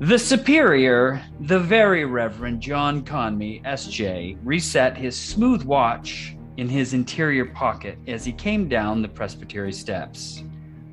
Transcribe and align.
The 0.00 0.16
Superior, 0.16 1.20
the 1.40 1.58
Very 1.58 2.04
Reverend 2.04 2.60
John 2.60 3.04
Conmee, 3.04 3.62
S.J., 3.64 4.36
reset 4.44 4.96
his 4.96 5.18
smooth 5.18 5.64
watch 5.64 6.36
in 6.56 6.68
his 6.68 6.94
interior 6.94 7.46
pocket 7.46 7.98
as 8.06 8.24
he 8.24 8.30
came 8.30 8.68
down 8.68 9.02
the 9.02 9.08
presbytery 9.08 9.72
steps. 9.72 10.44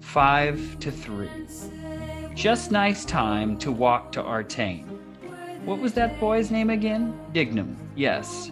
Five 0.01 0.79
to 0.79 0.91
three. 0.91 1.29
Just 2.33 2.71
nice 2.71 3.05
time 3.05 3.59
to 3.59 3.71
walk 3.71 4.11
to 4.13 4.23
Artane. 4.23 4.87
What 5.65 5.79
was 5.79 5.93
that 5.93 6.19
boy's 6.19 6.49
name 6.49 6.71
again? 6.71 7.15
Dignum, 7.31 7.75
yes. 7.95 8.51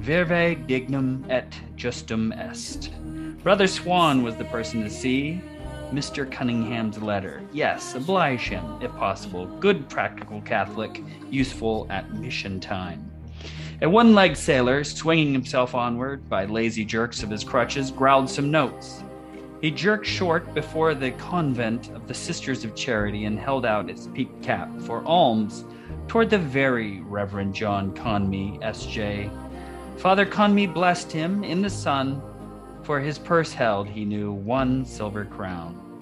Vere 0.00 0.56
dignum 0.56 1.24
et 1.30 1.58
justum 1.74 2.38
est. 2.38 2.90
Brother 3.42 3.66
Swan 3.66 4.22
was 4.22 4.36
the 4.36 4.44
person 4.44 4.82
to 4.82 4.90
see. 4.90 5.40
Mr. 5.92 6.30
Cunningham's 6.30 7.00
letter. 7.00 7.42
Yes, 7.52 7.94
oblige 7.94 8.48
him, 8.48 8.64
if 8.80 8.90
possible. 8.96 9.46
Good 9.46 9.88
practical 9.88 10.40
Catholic, 10.42 11.02
useful 11.30 11.86
at 11.90 12.12
mission 12.14 12.60
time. 12.60 13.10
A 13.82 13.88
one 13.88 14.14
legged 14.14 14.38
sailor, 14.38 14.84
swinging 14.84 15.32
himself 15.32 15.74
onward 15.74 16.28
by 16.28 16.46
lazy 16.46 16.84
jerks 16.84 17.22
of 17.22 17.30
his 17.30 17.44
crutches, 17.44 17.90
growled 17.90 18.30
some 18.30 18.50
notes. 18.50 19.02
He 19.60 19.70
jerked 19.70 20.06
short 20.06 20.54
before 20.54 20.94
the 20.94 21.12
convent 21.12 21.90
of 21.90 22.08
the 22.08 22.14
Sisters 22.14 22.64
of 22.64 22.74
Charity 22.74 23.24
and 23.24 23.38
held 23.38 23.64
out 23.64 23.88
his 23.88 24.08
peaked 24.08 24.42
cap 24.42 24.70
for 24.80 25.04
alms 25.04 25.64
toward 26.08 26.30
the 26.30 26.38
very 26.38 27.00
Reverend 27.00 27.54
John 27.54 27.92
Conmee, 27.94 28.58
S.J. 28.62 29.30
Father 29.96 30.26
Conmee 30.26 30.72
blessed 30.72 31.10
him 31.10 31.42
in 31.42 31.62
the 31.62 31.70
sun, 31.70 32.22
for 32.86 33.00
his 33.00 33.18
purse 33.18 33.52
held, 33.52 33.88
he 33.88 34.04
knew, 34.04 34.32
one 34.32 34.84
silver 34.84 35.24
crown. 35.24 36.00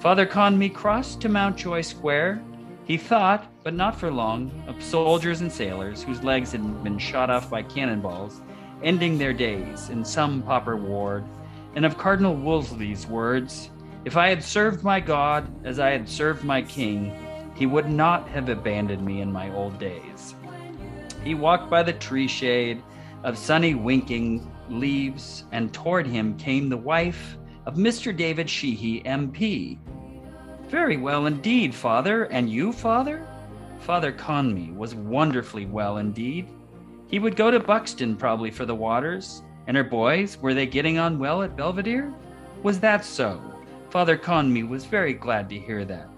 Father 0.00 0.24
Conmee 0.24 0.72
crossed 0.72 1.20
to 1.20 1.28
Mountjoy 1.28 1.82
Square. 1.82 2.42
He 2.86 2.96
thought, 2.96 3.46
but 3.62 3.74
not 3.74 3.94
for 3.94 4.10
long, 4.10 4.50
of 4.66 4.82
soldiers 4.82 5.42
and 5.42 5.52
sailors 5.52 6.02
whose 6.02 6.24
legs 6.24 6.52
had 6.52 6.82
been 6.82 6.98
shot 6.98 7.28
off 7.28 7.50
by 7.50 7.62
cannonballs, 7.62 8.40
ending 8.82 9.18
their 9.18 9.34
days 9.34 9.90
in 9.90 10.02
some 10.02 10.42
pauper 10.42 10.76
ward, 10.76 11.24
and 11.76 11.84
of 11.84 11.98
Cardinal 11.98 12.34
Wolsey's 12.34 13.06
words 13.06 13.68
If 14.06 14.16
I 14.16 14.28
had 14.28 14.42
served 14.42 14.82
my 14.82 15.00
God 15.00 15.46
as 15.66 15.78
I 15.78 15.90
had 15.90 16.08
served 16.08 16.42
my 16.42 16.62
King, 16.62 17.12
he 17.54 17.66
would 17.66 17.88
not 17.90 18.26
have 18.28 18.48
abandoned 18.48 19.04
me 19.04 19.20
in 19.20 19.30
my 19.30 19.54
old 19.54 19.78
days. 19.78 20.34
He 21.22 21.34
walked 21.34 21.68
by 21.68 21.82
the 21.82 21.92
tree 21.92 22.28
shade 22.28 22.82
of 23.22 23.36
sunny 23.36 23.74
winking 23.74 24.50
leaves, 24.68 25.44
and 25.52 25.72
toward 25.72 26.06
him 26.06 26.36
came 26.36 26.68
the 26.68 26.76
wife 26.76 27.36
of 27.66 27.76
Mr. 27.76 28.16
David 28.16 28.48
Sheehy, 28.48 29.02
MP. 29.02 29.78
Very 30.68 30.96
well 30.96 31.26
indeed, 31.26 31.74
father. 31.74 32.24
And 32.24 32.50
you, 32.50 32.72
father? 32.72 33.26
Father 33.80 34.12
Conmee 34.12 34.74
was 34.74 34.94
wonderfully 34.94 35.66
well 35.66 35.98
indeed. 35.98 36.48
He 37.08 37.18
would 37.18 37.36
go 37.36 37.50
to 37.50 37.60
Buxton 37.60 38.16
probably 38.16 38.50
for 38.50 38.64
the 38.66 38.74
waters. 38.74 39.42
And 39.66 39.76
her 39.76 39.84
boys, 39.84 40.38
were 40.38 40.54
they 40.54 40.66
getting 40.66 40.98
on 40.98 41.18
well 41.18 41.42
at 41.42 41.56
Belvedere? 41.56 42.12
Was 42.62 42.80
that 42.80 43.04
so? 43.04 43.40
Father 43.90 44.16
Conmee 44.16 44.68
was 44.68 44.84
very 44.84 45.14
glad 45.14 45.48
to 45.50 45.58
hear 45.58 45.84
that. 45.84 46.08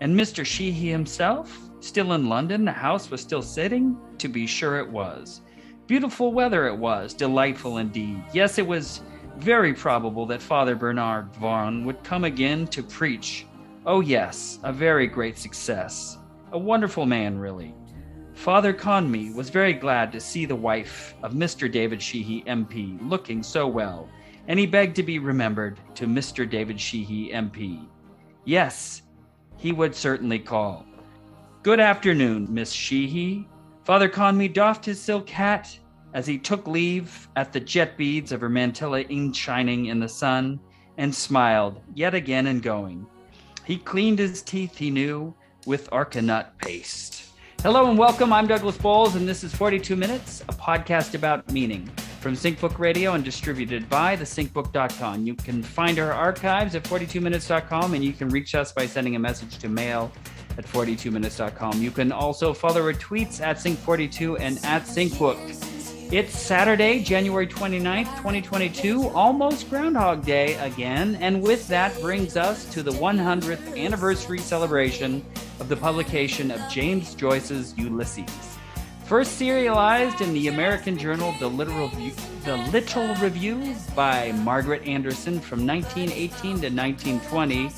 And 0.00 0.18
Mr. 0.18 0.44
Sheehy 0.44 0.90
himself? 0.90 1.58
Still 1.80 2.12
in 2.12 2.28
London? 2.28 2.64
The 2.64 2.72
house 2.72 3.10
was 3.10 3.20
still 3.20 3.42
sitting? 3.42 3.96
To 4.18 4.28
be 4.28 4.46
sure 4.46 4.78
it 4.78 4.88
was. 4.88 5.42
Beautiful 5.88 6.34
weather 6.34 6.66
it 6.66 6.76
was, 6.76 7.14
delightful 7.14 7.78
indeed. 7.78 8.22
Yes, 8.34 8.58
it 8.58 8.66
was 8.66 9.00
very 9.38 9.72
probable 9.72 10.26
that 10.26 10.42
Father 10.42 10.76
Bernard 10.76 11.34
Vaughan 11.36 11.86
would 11.86 12.04
come 12.04 12.24
again 12.24 12.66
to 12.66 12.82
preach. 12.82 13.46
Oh, 13.86 14.00
yes, 14.00 14.58
a 14.64 14.72
very 14.72 15.06
great 15.06 15.38
success. 15.38 16.18
A 16.52 16.58
wonderful 16.58 17.06
man, 17.06 17.38
really. 17.38 17.74
Father 18.34 18.74
Conmee 18.74 19.34
was 19.34 19.48
very 19.48 19.72
glad 19.72 20.12
to 20.12 20.20
see 20.20 20.44
the 20.44 20.54
wife 20.54 21.14
of 21.22 21.32
Mr. 21.32 21.72
David 21.72 22.02
Sheehy, 22.02 22.42
MP, 22.42 22.98
looking 23.08 23.42
so 23.42 23.66
well, 23.66 24.10
and 24.46 24.58
he 24.58 24.66
begged 24.66 24.94
to 24.96 25.02
be 25.02 25.18
remembered 25.18 25.80
to 25.94 26.06
Mr. 26.06 26.48
David 26.48 26.78
Sheehy, 26.78 27.30
MP. 27.32 27.88
Yes, 28.44 29.00
he 29.56 29.72
would 29.72 29.94
certainly 29.94 30.38
call. 30.38 30.84
Good 31.62 31.80
afternoon, 31.80 32.46
Miss 32.50 32.72
Sheehy. 32.72 33.48
Father 33.88 34.10
Conmee 34.10 34.52
doffed 34.52 34.84
his 34.84 35.00
silk 35.00 35.30
hat 35.30 35.78
as 36.12 36.26
he 36.26 36.36
took 36.36 36.66
leave 36.66 37.26
at 37.36 37.54
the 37.54 37.60
jet 37.60 37.96
beads 37.96 38.32
of 38.32 38.40
her 38.42 38.50
mantilla 38.50 39.08
in 39.08 39.32
shining 39.32 39.86
in 39.86 39.98
the 39.98 40.06
sun 40.06 40.60
and 40.98 41.14
smiled 41.14 41.80
yet 41.94 42.12
again 42.12 42.48
in 42.48 42.60
going. 42.60 43.06
He 43.64 43.78
cleaned 43.78 44.18
his 44.18 44.42
teeth, 44.42 44.76
he 44.76 44.90
knew, 44.90 45.34
with 45.64 45.90
areca 45.90 46.20
nut 46.20 46.52
paste. 46.58 47.30
Hello 47.62 47.88
and 47.88 47.98
welcome. 47.98 48.30
I'm 48.30 48.46
Douglas 48.46 48.76
Bowles, 48.76 49.14
and 49.16 49.26
this 49.26 49.42
is 49.42 49.54
42 49.54 49.96
Minutes, 49.96 50.42
a 50.42 50.52
podcast 50.52 51.14
about 51.14 51.50
meaning 51.50 51.86
from 52.20 52.34
SyncBook 52.34 52.78
Radio 52.78 53.14
and 53.14 53.24
distributed 53.24 53.88
by 53.88 54.18
thesyncbook.com. 54.18 55.26
You 55.26 55.34
can 55.34 55.62
find 55.62 55.98
our 55.98 56.12
archives 56.12 56.74
at 56.74 56.84
42minutes.com, 56.84 57.94
and 57.94 58.04
you 58.04 58.12
can 58.12 58.28
reach 58.28 58.54
us 58.54 58.70
by 58.70 58.84
sending 58.84 59.16
a 59.16 59.18
message 59.18 59.56
to 59.58 59.68
mail 59.70 60.12
at 60.58 60.66
42minutes.com. 60.66 61.80
You 61.80 61.92
can 61.92 62.10
also 62.10 62.52
follow 62.52 62.82
our 62.82 62.92
tweets 62.92 63.40
at 63.40 63.56
Sync42 63.56 64.40
and 64.40 64.58
at 64.64 64.82
SyncBook. 64.82 65.38
It's 66.12 66.36
Saturday, 66.36 67.00
January 67.00 67.46
29th, 67.46 68.16
2022, 68.16 69.08
almost 69.10 69.70
Groundhog 69.70 70.24
Day 70.24 70.54
again, 70.54 71.16
and 71.20 71.40
with 71.42 71.68
that 71.68 71.98
brings 72.00 72.36
us 72.36 72.64
to 72.72 72.82
the 72.82 72.90
100th 72.92 73.78
anniversary 73.78 74.38
celebration 74.38 75.24
of 75.60 75.68
the 75.68 75.76
publication 75.76 76.50
of 76.50 76.60
James 76.70 77.14
Joyce's 77.14 77.76
Ulysses. 77.76 78.58
First 79.04 79.38
serialized 79.38 80.22
in 80.22 80.32
the 80.32 80.48
American 80.48 80.98
journal 80.98 81.34
The 81.38 81.48
Literal 81.48 81.88
Review, 81.90 82.12
the 82.44 82.56
Little 82.72 83.14
Review 83.16 83.74
by 83.94 84.32
Margaret 84.32 84.86
Anderson 84.86 85.40
from 85.40 85.66
1918 85.66 86.40
to 86.40 86.70
1920 86.70 87.70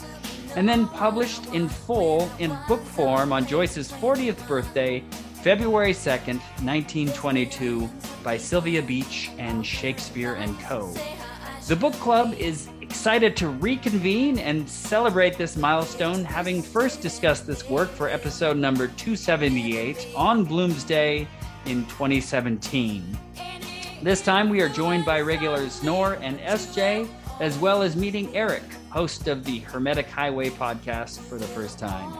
and 0.56 0.68
then 0.68 0.86
published 0.88 1.46
in 1.54 1.68
full 1.68 2.30
in 2.38 2.56
book 2.66 2.82
form 2.82 3.32
on 3.32 3.46
Joyce's 3.46 3.90
40th 3.92 4.46
birthday, 4.46 5.04
February 5.42 5.92
2nd, 5.92 6.40
1922, 6.62 7.88
by 8.22 8.36
Sylvia 8.36 8.82
Beach 8.82 9.30
and 9.38 9.64
Shakespeare 9.64 10.34
and 10.34 10.58
Co. 10.60 10.92
The 11.66 11.76
book 11.76 11.94
club 11.94 12.34
is 12.34 12.68
excited 12.80 13.36
to 13.36 13.48
reconvene 13.48 14.38
and 14.38 14.68
celebrate 14.68 15.38
this 15.38 15.56
milestone, 15.56 16.24
having 16.24 16.62
first 16.62 17.00
discussed 17.00 17.46
this 17.46 17.68
work 17.70 17.88
for 17.88 18.08
episode 18.08 18.56
number 18.56 18.88
278 18.88 20.08
on 20.16 20.44
Bloomsday 20.44 21.26
in 21.66 21.86
2017. 21.86 23.16
This 24.02 24.20
time 24.20 24.48
we 24.48 24.60
are 24.60 24.68
joined 24.68 25.04
by 25.04 25.20
regulars 25.20 25.82
Nor 25.82 26.14
and 26.14 26.40
SJ, 26.40 27.08
as 27.38 27.56
well 27.58 27.82
as 27.82 27.94
meeting 27.94 28.34
Eric, 28.34 28.64
host 28.90 29.28
of 29.28 29.44
the 29.44 29.60
Hermetic 29.60 30.08
Highway 30.08 30.50
podcast 30.50 31.20
for 31.20 31.38
the 31.38 31.46
first 31.46 31.78
time. 31.78 32.12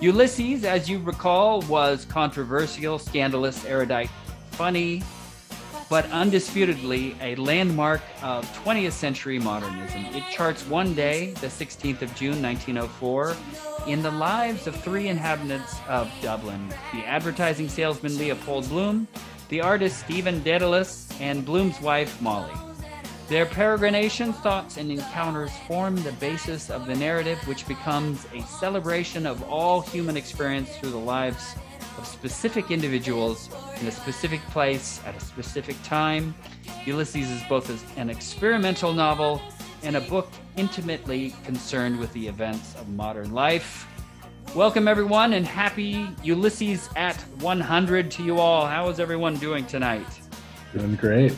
Ulysses, 0.00 0.64
as 0.64 0.88
you 0.88 0.98
recall, 1.00 1.62
was 1.62 2.04
controversial, 2.04 2.98
scandalous, 2.98 3.64
erudite, 3.64 4.10
funny, 4.52 5.02
but 5.88 6.10
undisputedly 6.10 7.16
a 7.20 7.34
landmark 7.36 8.02
of 8.22 8.44
20th 8.64 8.92
century 8.92 9.38
modernism. 9.38 10.04
It 10.06 10.22
charts 10.30 10.66
one 10.66 10.94
day, 10.94 11.32
the 11.34 11.46
16th 11.46 12.02
of 12.02 12.14
June, 12.14 12.42
1904, 12.42 13.36
in 13.86 14.02
the 14.02 14.10
lives 14.10 14.66
of 14.66 14.76
three 14.76 15.08
inhabitants 15.08 15.76
of 15.88 16.10
Dublin 16.20 16.68
the 16.92 17.04
advertising 17.06 17.68
salesman 17.68 18.18
Leopold 18.18 18.68
Bloom, 18.68 19.08
the 19.48 19.60
artist 19.60 20.00
Stephen 20.00 20.40
Dedalus, 20.42 21.08
and 21.20 21.44
Bloom's 21.44 21.80
wife 21.80 22.20
Molly. 22.20 22.67
Their 23.28 23.44
peregrination, 23.44 24.34
thoughts, 24.36 24.78
and 24.78 24.90
encounters 24.90 25.50
form 25.66 25.96
the 25.96 26.12
basis 26.12 26.70
of 26.70 26.86
the 26.86 26.94
narrative, 26.94 27.38
which 27.46 27.68
becomes 27.68 28.26
a 28.32 28.40
celebration 28.44 29.26
of 29.26 29.42
all 29.42 29.82
human 29.82 30.16
experience 30.16 30.74
through 30.78 30.92
the 30.92 30.96
lives 30.96 31.54
of 31.98 32.06
specific 32.06 32.70
individuals 32.70 33.50
in 33.82 33.86
a 33.86 33.92
specific 33.92 34.40
place 34.46 35.02
at 35.04 35.14
a 35.14 35.20
specific 35.20 35.76
time. 35.82 36.34
Ulysses 36.86 37.28
is 37.28 37.42
both 37.50 37.68
an 37.98 38.08
experimental 38.08 38.94
novel 38.94 39.42
and 39.82 39.96
a 39.96 40.00
book 40.00 40.30
intimately 40.56 41.34
concerned 41.44 41.98
with 41.98 42.10
the 42.14 42.26
events 42.26 42.74
of 42.76 42.88
modern 42.88 43.32
life. 43.34 43.86
Welcome, 44.54 44.88
everyone, 44.88 45.34
and 45.34 45.46
happy 45.46 46.08
Ulysses 46.22 46.88
at 46.96 47.20
100 47.40 48.10
to 48.12 48.22
you 48.22 48.38
all. 48.38 48.66
How 48.66 48.88
is 48.88 48.98
everyone 48.98 49.36
doing 49.36 49.66
tonight? 49.66 50.06
Doing 50.72 50.94
great. 50.94 51.36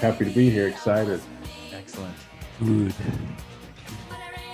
Happy 0.00 0.24
to 0.24 0.30
be 0.30 0.48
here. 0.48 0.66
Excited. 0.66 1.20
Excellent. 1.74 2.14
Good. 2.58 2.94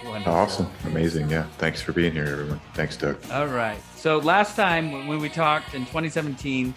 Wonderful. 0.05 0.33
Awesome. 0.33 0.71
Amazing. 0.87 1.31
Yeah. 1.31 1.45
Thanks 1.59 1.81
for 1.81 1.93
being 1.93 2.13
here, 2.13 2.25
everyone. 2.25 2.61
Thanks, 2.75 2.97
Doug. 2.97 3.17
All 3.31 3.47
right. 3.47 3.79
So 3.95 4.19
last 4.19 4.57
time 4.57 5.07
when 5.07 5.21
we 5.21 5.29
talked 5.29 5.75
in 5.75 5.83
2017, 5.83 6.75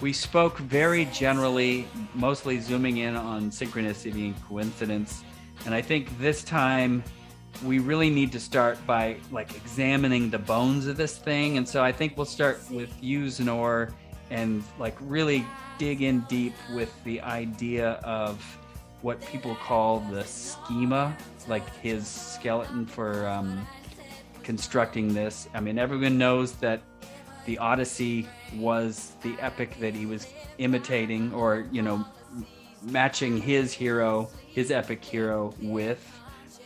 we 0.00 0.14
spoke 0.14 0.56
very 0.56 1.04
generally, 1.06 1.86
mostly 2.14 2.58
zooming 2.60 2.96
in 2.96 3.14
on 3.14 3.50
synchronicity 3.50 4.28
and 4.28 4.42
coincidence. 4.46 5.22
And 5.66 5.74
I 5.74 5.82
think 5.82 6.18
this 6.18 6.42
time 6.42 7.04
we 7.62 7.78
really 7.78 8.08
need 8.08 8.32
to 8.32 8.40
start 8.40 8.78
by 8.86 9.18
like 9.30 9.54
examining 9.54 10.30
the 10.30 10.38
bones 10.38 10.86
of 10.86 10.96
this 10.96 11.18
thing. 11.18 11.58
And 11.58 11.68
so 11.68 11.84
I 11.84 11.92
think 11.92 12.16
we'll 12.16 12.24
start 12.24 12.60
with 12.70 12.90
you, 13.02 13.24
Znor, 13.24 13.92
and 14.30 14.62
like 14.78 14.96
really 15.00 15.44
dig 15.78 16.02
in 16.02 16.20
deep 16.22 16.54
with 16.74 16.92
the 17.04 17.20
idea 17.22 17.92
of 18.04 18.42
what 19.02 19.20
people 19.22 19.54
call 19.56 20.00
the 20.00 20.24
schema, 20.24 21.16
like 21.46 21.68
his 21.76 22.06
skeleton 22.06 22.84
for 22.84 23.26
um, 23.28 23.66
constructing 24.42 25.14
this. 25.14 25.48
I 25.54 25.60
mean, 25.60 25.78
everyone 25.78 26.18
knows 26.18 26.52
that 26.54 26.82
the 27.46 27.58
Odyssey 27.58 28.28
was 28.56 29.12
the 29.22 29.36
epic 29.40 29.78
that 29.80 29.94
he 29.94 30.04
was 30.04 30.26
imitating 30.58 31.32
or, 31.32 31.66
you 31.70 31.82
know, 31.82 32.04
matching 32.82 33.40
his 33.40 33.72
hero, 33.72 34.28
his 34.48 34.70
epic 34.70 35.04
hero 35.04 35.54
with. 35.60 36.04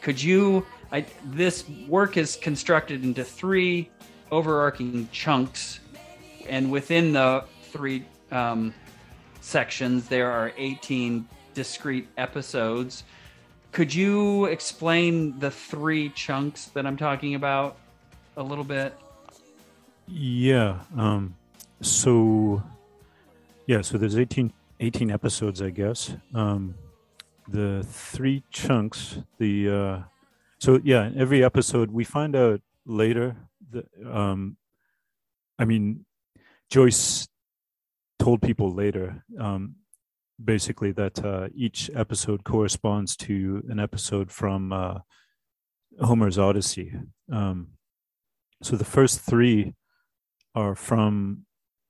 Could 0.00 0.20
you 0.20 0.66
I, 0.92 1.06
this 1.24 1.66
work 1.88 2.18
is 2.18 2.36
constructed 2.36 3.02
into 3.02 3.24
three 3.24 3.90
overarching 4.30 5.08
chunks, 5.10 5.80
and 6.46 6.70
within 6.70 7.14
the 7.14 7.44
three 7.72 8.04
um, 8.30 8.74
sections, 9.40 10.08
there 10.08 10.30
are 10.30 10.52
18 10.56 11.26
discrete 11.54 12.08
episodes. 12.16 13.04
Could 13.72 13.94
you 13.94 14.46
explain 14.46 15.38
the 15.38 15.50
three 15.50 16.10
chunks 16.10 16.66
that 16.66 16.86
I'm 16.86 16.96
talking 16.96 17.34
about 17.34 17.76
a 18.36 18.42
little 18.42 18.64
bit? 18.64 18.94
Yeah. 20.06 20.80
Um, 20.96 21.34
so, 21.80 22.62
yeah, 23.66 23.80
so 23.80 23.96
there's 23.98 24.18
18, 24.18 24.52
18 24.80 25.10
episodes, 25.10 25.62
I 25.62 25.70
guess. 25.70 26.14
Um, 26.34 26.74
the 27.48 27.84
three 27.88 28.42
chunks, 28.50 29.18
the 29.38 29.70
uh, 29.70 29.98
so 30.58 30.80
yeah, 30.84 31.06
in 31.06 31.18
every 31.18 31.44
episode 31.44 31.90
we 31.90 32.04
find 32.04 32.36
out 32.36 32.60
later 32.86 33.36
that 33.70 33.86
um, 34.06 34.56
I 35.58 35.64
mean, 35.64 36.04
Joyce 36.70 37.28
told 38.22 38.40
people 38.40 38.72
later, 38.72 39.24
um, 39.40 39.74
basically 40.42 40.92
that 40.92 41.24
uh, 41.24 41.48
each 41.56 41.90
episode 41.94 42.44
corresponds 42.44 43.16
to 43.16 43.64
an 43.68 43.80
episode 43.80 44.30
from 44.30 44.72
uh, 44.72 44.98
Homer's 46.00 46.38
Odyssey. 46.38 46.94
Um, 47.32 47.72
so 48.62 48.76
the 48.76 48.84
first 48.84 49.18
three 49.20 49.74
are 50.54 50.76
from 50.76 51.46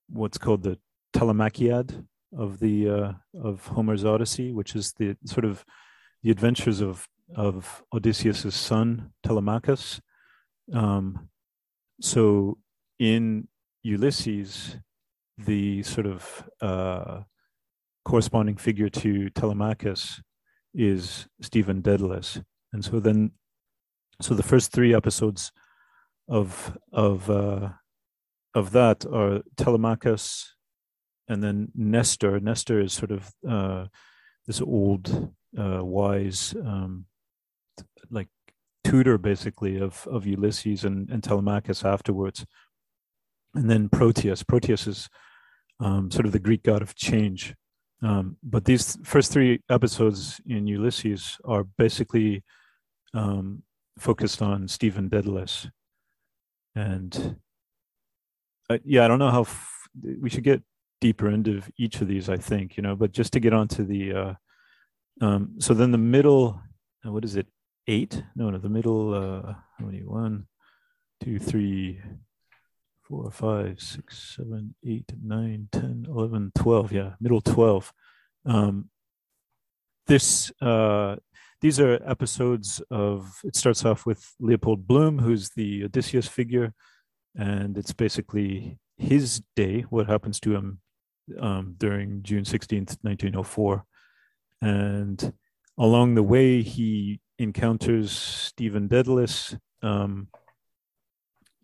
what's 0.09 0.39
called 0.39 0.63
the 0.63 0.79
Telemachiad 1.15 2.07
of 2.45 2.61
the 2.61 2.89
uh, 2.89 3.13
of 3.49 3.67
Homer's 3.67 4.05
Odyssey, 4.05 4.53
which 4.53 4.75
is 4.75 4.95
the 4.95 5.17
sort 5.27 5.45
of 5.45 5.67
the 6.23 6.31
adventures 6.31 6.81
of 6.81 7.07
of 7.37 7.83
Odysseus's 7.93 8.55
son 8.55 9.13
Telemachus. 9.23 10.01
Um, 10.73 11.29
so 12.01 12.57
in 12.99 13.49
Ulysses, 13.83 14.79
the 15.39 15.83
sort 15.83 16.07
of 16.07 16.49
uh, 16.61 17.21
corresponding 18.05 18.57
figure 18.57 18.89
to 18.89 19.31
Telemachus 19.31 20.21
is 20.75 21.27
Stephen 21.41 21.83
Dedalus, 21.83 22.43
and 22.73 22.85
so 22.85 23.01
then, 23.01 23.33
so 24.21 24.35
the 24.35 24.43
first 24.43 24.73
three 24.73 24.95
episodes 24.95 25.53
of 26.29 26.77
of 26.93 27.29
uh, 27.29 27.71
of 28.55 28.73
that 28.73 29.05
are 29.07 29.43
Telemachus, 29.57 30.55
and 31.29 31.43
then 31.43 31.69
Nestor. 31.75 32.41
Nestor 32.41 32.81
is 32.81 32.93
sort 32.93 33.11
of 33.11 33.33
uh, 33.49 33.87
this 34.47 34.61
old, 34.61 35.33
uh, 35.59 35.85
wise 35.85 36.55
um, 36.65 37.07
like 38.11 38.29
tutor 38.85 39.19
basically 39.19 39.79
of 39.79 40.07
of 40.11 40.27
Ulysses 40.27 40.85
and, 40.85 41.11
and 41.11 41.23
Telemachus 41.23 41.85
afterwards. 41.85 42.45
And 43.55 43.71
then 43.71 43.89
Proteus. 43.89 44.43
Proteus 44.43 44.87
is 44.87 45.09
um, 45.81 46.11
sort 46.11 46.27
of 46.27 46.33
the 46.33 46.39
Greek 46.39 46.63
god 46.63 46.83
of 46.83 46.95
change. 46.95 47.55
Um, 48.03 48.37
but 48.43 48.65
these 48.65 48.99
first 49.05 49.33
three 49.33 49.61
episodes 49.71 50.41
in 50.47 50.67
Ulysses 50.67 51.39
are 51.45 51.65
basically 51.65 52.43
um, 53.15 53.63
focused 53.99 54.43
on 54.43 54.69
Stephen 54.69 55.09
Dedalus. 55.09 55.71
And 56.75 57.37
uh, 58.71 58.79
yeah, 58.85 59.05
I 59.05 59.09
don't 59.09 59.19
know 59.19 59.31
how 59.31 59.43
f- 59.43 59.89
we 60.21 60.31
should 60.31 60.45
get 60.45 60.63
deeper 61.01 61.29
into 61.29 61.63
each 61.77 62.01
of 62.01 62.09
these, 62.09 62.29
I 62.29 62.39
think, 62.39 62.77
you 62.77 62.83
know, 62.83 62.97
but 62.97 63.13
just 63.13 63.33
to 63.35 63.41
get 63.41 63.53
onto 63.53 63.85
the, 63.85 64.13
uh, 64.13 64.35
um, 65.21 65.57
so 65.59 65.75
then 65.75 65.93
the 65.93 65.99
middle, 65.99 66.61
uh, 67.07 67.13
what 67.13 67.25
is 67.25 67.37
it? 67.37 67.47
eight. 67.89 68.23
No, 68.35 68.51
no, 68.51 68.59
the 68.59 68.69
middle. 68.69 69.15
Uh, 69.15 69.55
how 69.79 69.87
many? 69.87 70.03
One, 70.05 70.47
two, 71.23 71.39
three, 71.39 72.01
four, 73.13 73.31
five, 73.31 73.79
six, 73.79 74.37
seven, 74.37 74.75
eight, 74.87 75.13
nine, 75.23 75.69
ten, 75.71 76.07
eleven, 76.09 76.51
twelve. 76.55 76.91
Yeah, 76.93 77.13
middle 77.21 77.43
twelve. 77.43 77.93
Um, 78.47 78.89
this 80.07 80.51
uh, 80.63 81.17
these 81.61 81.79
are 81.79 82.01
episodes 82.07 82.81
of. 82.91 83.39
It 83.45 83.55
starts 83.55 83.85
off 83.85 84.07
with 84.07 84.25
Leopold 84.41 84.87
Bloom, 84.87 85.19
who's 85.19 85.51
the 85.51 85.85
Odysseus 85.85 86.27
figure, 86.27 86.73
and 87.37 87.77
it's 87.77 87.93
basically 87.93 88.79
his 88.97 89.43
day. 89.57 89.83
What 89.83 90.07
happens 90.07 90.41
to 90.41 90.57
him 90.57 90.81
um, 91.39 91.75
during 91.77 92.23
June 92.23 92.47
sixteenth, 92.47 92.97
nineteen 93.05 93.37
oh 93.37 93.43
four, 93.43 93.85
and 94.63 95.35
along 95.77 96.15
the 96.15 96.23
way 96.23 96.63
he 96.63 97.21
encounters 97.39 98.11
Stephen 98.11 98.89
Dedalus 98.89 99.59
um, 99.83 100.29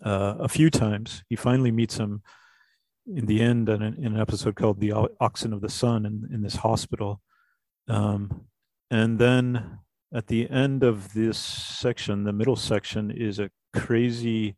uh, 0.04 0.36
a 0.38 0.48
few 0.48 0.70
times. 0.70 1.22
He 1.28 1.36
finally 1.36 1.70
meets 1.70 1.96
him 1.96 2.22
in 3.06 3.26
the 3.26 3.40
end 3.40 3.68
in 3.68 3.82
an, 3.82 3.94
in 3.94 4.14
an 4.14 4.20
episode 4.20 4.56
called 4.56 4.80
"The 4.80 4.92
Oxen 5.20 5.52
of 5.52 5.60
the 5.60 5.68
Sun" 5.68 6.06
in, 6.06 6.28
in 6.32 6.42
this 6.42 6.56
hospital, 6.56 7.20
um, 7.88 8.46
and 8.90 9.18
then 9.18 9.78
at 10.12 10.26
the 10.26 10.48
end 10.50 10.82
of 10.82 11.12
this 11.12 11.38
section, 11.38 12.24
the 12.24 12.32
middle 12.32 12.56
section 12.56 13.10
is 13.10 13.38
a 13.38 13.50
crazy 13.74 14.56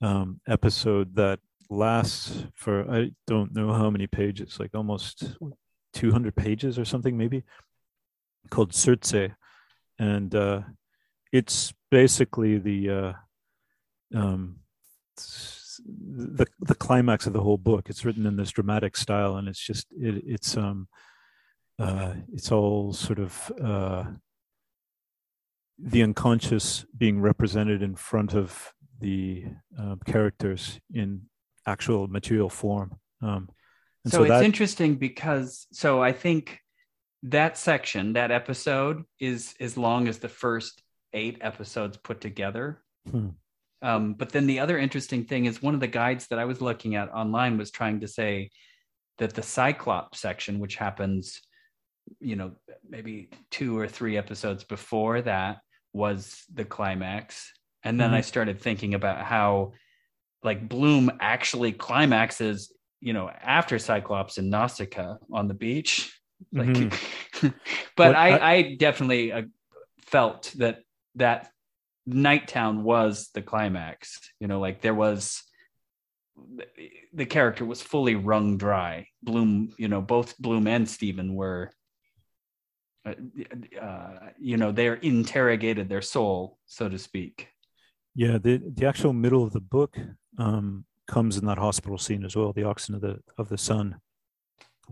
um, 0.00 0.40
episode 0.48 1.14
that 1.16 1.38
lasts 1.68 2.44
for 2.54 2.90
I 2.90 3.10
don't 3.26 3.54
know 3.54 3.72
how 3.72 3.90
many 3.90 4.06
pages, 4.06 4.58
like 4.58 4.74
almost 4.74 5.36
200 5.94 6.34
pages 6.34 6.78
or 6.78 6.84
something, 6.84 7.16
maybe, 7.16 7.44
called 8.50 8.74
Circe, 8.74 9.30
and 9.98 10.34
uh, 10.34 10.62
it's 11.32 11.72
basically 11.90 12.58
the 12.58 12.90
uh, 12.90 13.12
um, 14.14 14.56
the 15.88 16.46
the 16.60 16.74
climax 16.74 17.26
of 17.26 17.32
the 17.32 17.40
whole 17.40 17.58
book. 17.58 17.88
It's 17.88 18.04
written 18.04 18.26
in 18.26 18.36
this 18.36 18.50
dramatic 18.50 18.96
style, 18.96 19.36
and 19.36 19.48
it's 19.48 19.64
just 19.64 19.92
it, 19.92 20.22
it's 20.26 20.56
um 20.56 20.88
uh, 21.78 22.14
it's 22.32 22.52
all 22.52 22.92
sort 22.92 23.18
of 23.18 23.52
uh, 23.62 24.04
the 25.78 26.02
unconscious 26.02 26.84
being 26.96 27.20
represented 27.20 27.82
in 27.82 27.94
front 27.94 28.34
of 28.34 28.72
the 29.00 29.44
uh, 29.78 29.96
characters 30.06 30.78
in 30.94 31.22
actual 31.66 32.06
material 32.06 32.48
form. 32.48 32.98
Um, 33.20 33.48
so, 34.06 34.18
so, 34.18 34.22
it's 34.24 34.30
that, 34.30 34.44
interesting 34.44 34.96
because 34.96 35.66
so 35.72 36.02
I 36.02 36.12
think 36.12 36.58
that 37.24 37.56
section, 37.56 38.14
that 38.14 38.30
episode, 38.30 39.04
is 39.20 39.54
as 39.60 39.76
long 39.76 40.08
as 40.08 40.18
the 40.18 40.28
first 40.28 40.82
eight 41.12 41.38
episodes 41.40 41.96
put 41.96 42.20
together. 42.20 42.82
Hmm. 43.10 43.30
Um, 43.82 44.14
but 44.14 44.30
then 44.30 44.46
the 44.46 44.60
other 44.60 44.78
interesting 44.78 45.24
thing 45.24 45.46
is 45.46 45.60
one 45.60 45.74
of 45.74 45.80
the 45.80 45.88
guides 45.88 46.28
that 46.28 46.38
I 46.38 46.44
was 46.44 46.60
looking 46.60 46.94
at 46.94 47.12
online 47.12 47.58
was 47.58 47.70
trying 47.70 48.00
to 48.00 48.08
say 48.08 48.50
that 49.18 49.34
the 49.34 49.42
Cyclops 49.42 50.20
section, 50.20 50.60
which 50.60 50.76
happens, 50.76 51.42
you 52.20 52.36
know, 52.36 52.52
maybe 52.88 53.28
two 53.50 53.76
or 53.76 53.88
three 53.88 54.16
episodes 54.16 54.64
before 54.64 55.22
that, 55.22 55.58
was 55.92 56.44
the 56.52 56.64
climax. 56.64 57.52
And 57.82 58.00
then 58.00 58.08
mm-hmm. 58.08 58.16
I 58.16 58.20
started 58.22 58.60
thinking 58.60 58.94
about 58.94 59.24
how, 59.24 59.72
like, 60.44 60.68
Bloom 60.68 61.10
actually 61.20 61.72
climaxes, 61.72 62.72
you 63.00 63.12
know, 63.12 63.28
after 63.28 63.78
Cyclops 63.78 64.38
and 64.38 64.48
Nausicaa 64.48 65.16
on 65.32 65.48
the 65.48 65.54
beach. 65.54 66.16
Like, 66.52 66.68
mm-hmm. 66.68 67.48
but 67.96 68.14
I, 68.14 68.36
I, 68.36 68.52
I, 68.52 68.74
definitely 68.76 69.32
uh, 69.32 69.42
felt 70.06 70.52
that 70.56 70.80
that 71.14 71.51
Nighttown 72.08 72.82
was 72.82 73.30
the 73.34 73.42
climax. 73.42 74.18
You 74.40 74.48
know, 74.48 74.60
like 74.60 74.80
there 74.80 74.94
was 74.94 75.42
the 77.12 77.26
character 77.26 77.64
was 77.64 77.82
fully 77.82 78.14
wrung 78.14 78.56
dry. 78.56 79.06
Bloom, 79.22 79.72
you 79.78 79.88
know, 79.88 80.00
both 80.00 80.36
Bloom 80.38 80.66
and 80.66 80.88
Stephen 80.88 81.34
were, 81.34 81.70
uh, 83.06 83.14
uh, 83.80 84.30
you 84.38 84.56
know, 84.56 84.72
they're 84.72 84.94
interrogated 84.94 85.88
their 85.88 86.02
soul, 86.02 86.58
so 86.66 86.88
to 86.88 86.98
speak. 86.98 87.48
Yeah, 88.14 88.38
the 88.38 88.58
the 88.58 88.86
actual 88.86 89.12
middle 89.12 89.42
of 89.44 89.52
the 89.52 89.60
book 89.60 89.96
um, 90.38 90.84
comes 91.06 91.36
in 91.36 91.46
that 91.46 91.58
hospital 91.58 91.98
scene 91.98 92.24
as 92.24 92.36
well. 92.36 92.52
The 92.52 92.64
oxen 92.64 92.94
of 92.94 93.00
the 93.00 93.20
of 93.38 93.48
the 93.48 93.58
sun 93.58 94.00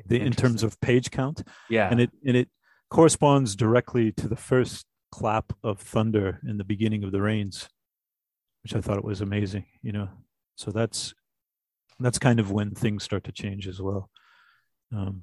the, 0.07 0.21
in 0.21 0.33
terms 0.33 0.63
of 0.63 0.81
page 0.81 1.11
count. 1.11 1.43
Yeah, 1.69 1.89
and 1.91 2.01
it 2.01 2.11
and 2.27 2.37
it 2.37 2.49
corresponds 2.89 3.55
directly 3.57 4.13
to 4.13 4.29
the 4.29 4.37
first 4.37 4.87
clap 5.11 5.53
of 5.63 5.81
thunder 5.81 6.41
in 6.47 6.57
the 6.57 6.65
beginning 6.65 7.05
of 7.05 7.13
the 7.13 7.23
rains, 7.23 7.69
which 8.63 8.75
I 8.75 8.81
thought 8.81 8.99
it 8.99 9.05
was 9.05 9.21
amazing. 9.21 9.67
You 9.83 9.93
know, 9.93 10.09
so 10.57 10.71
that's 10.71 11.15
that's 11.99 12.19
kind 12.19 12.41
of 12.41 12.51
when 12.51 12.75
things 12.75 13.05
start 13.05 13.25
to 13.25 13.33
change 13.33 13.69
as 13.69 13.81
well. 13.81 14.11
Um, 14.93 15.23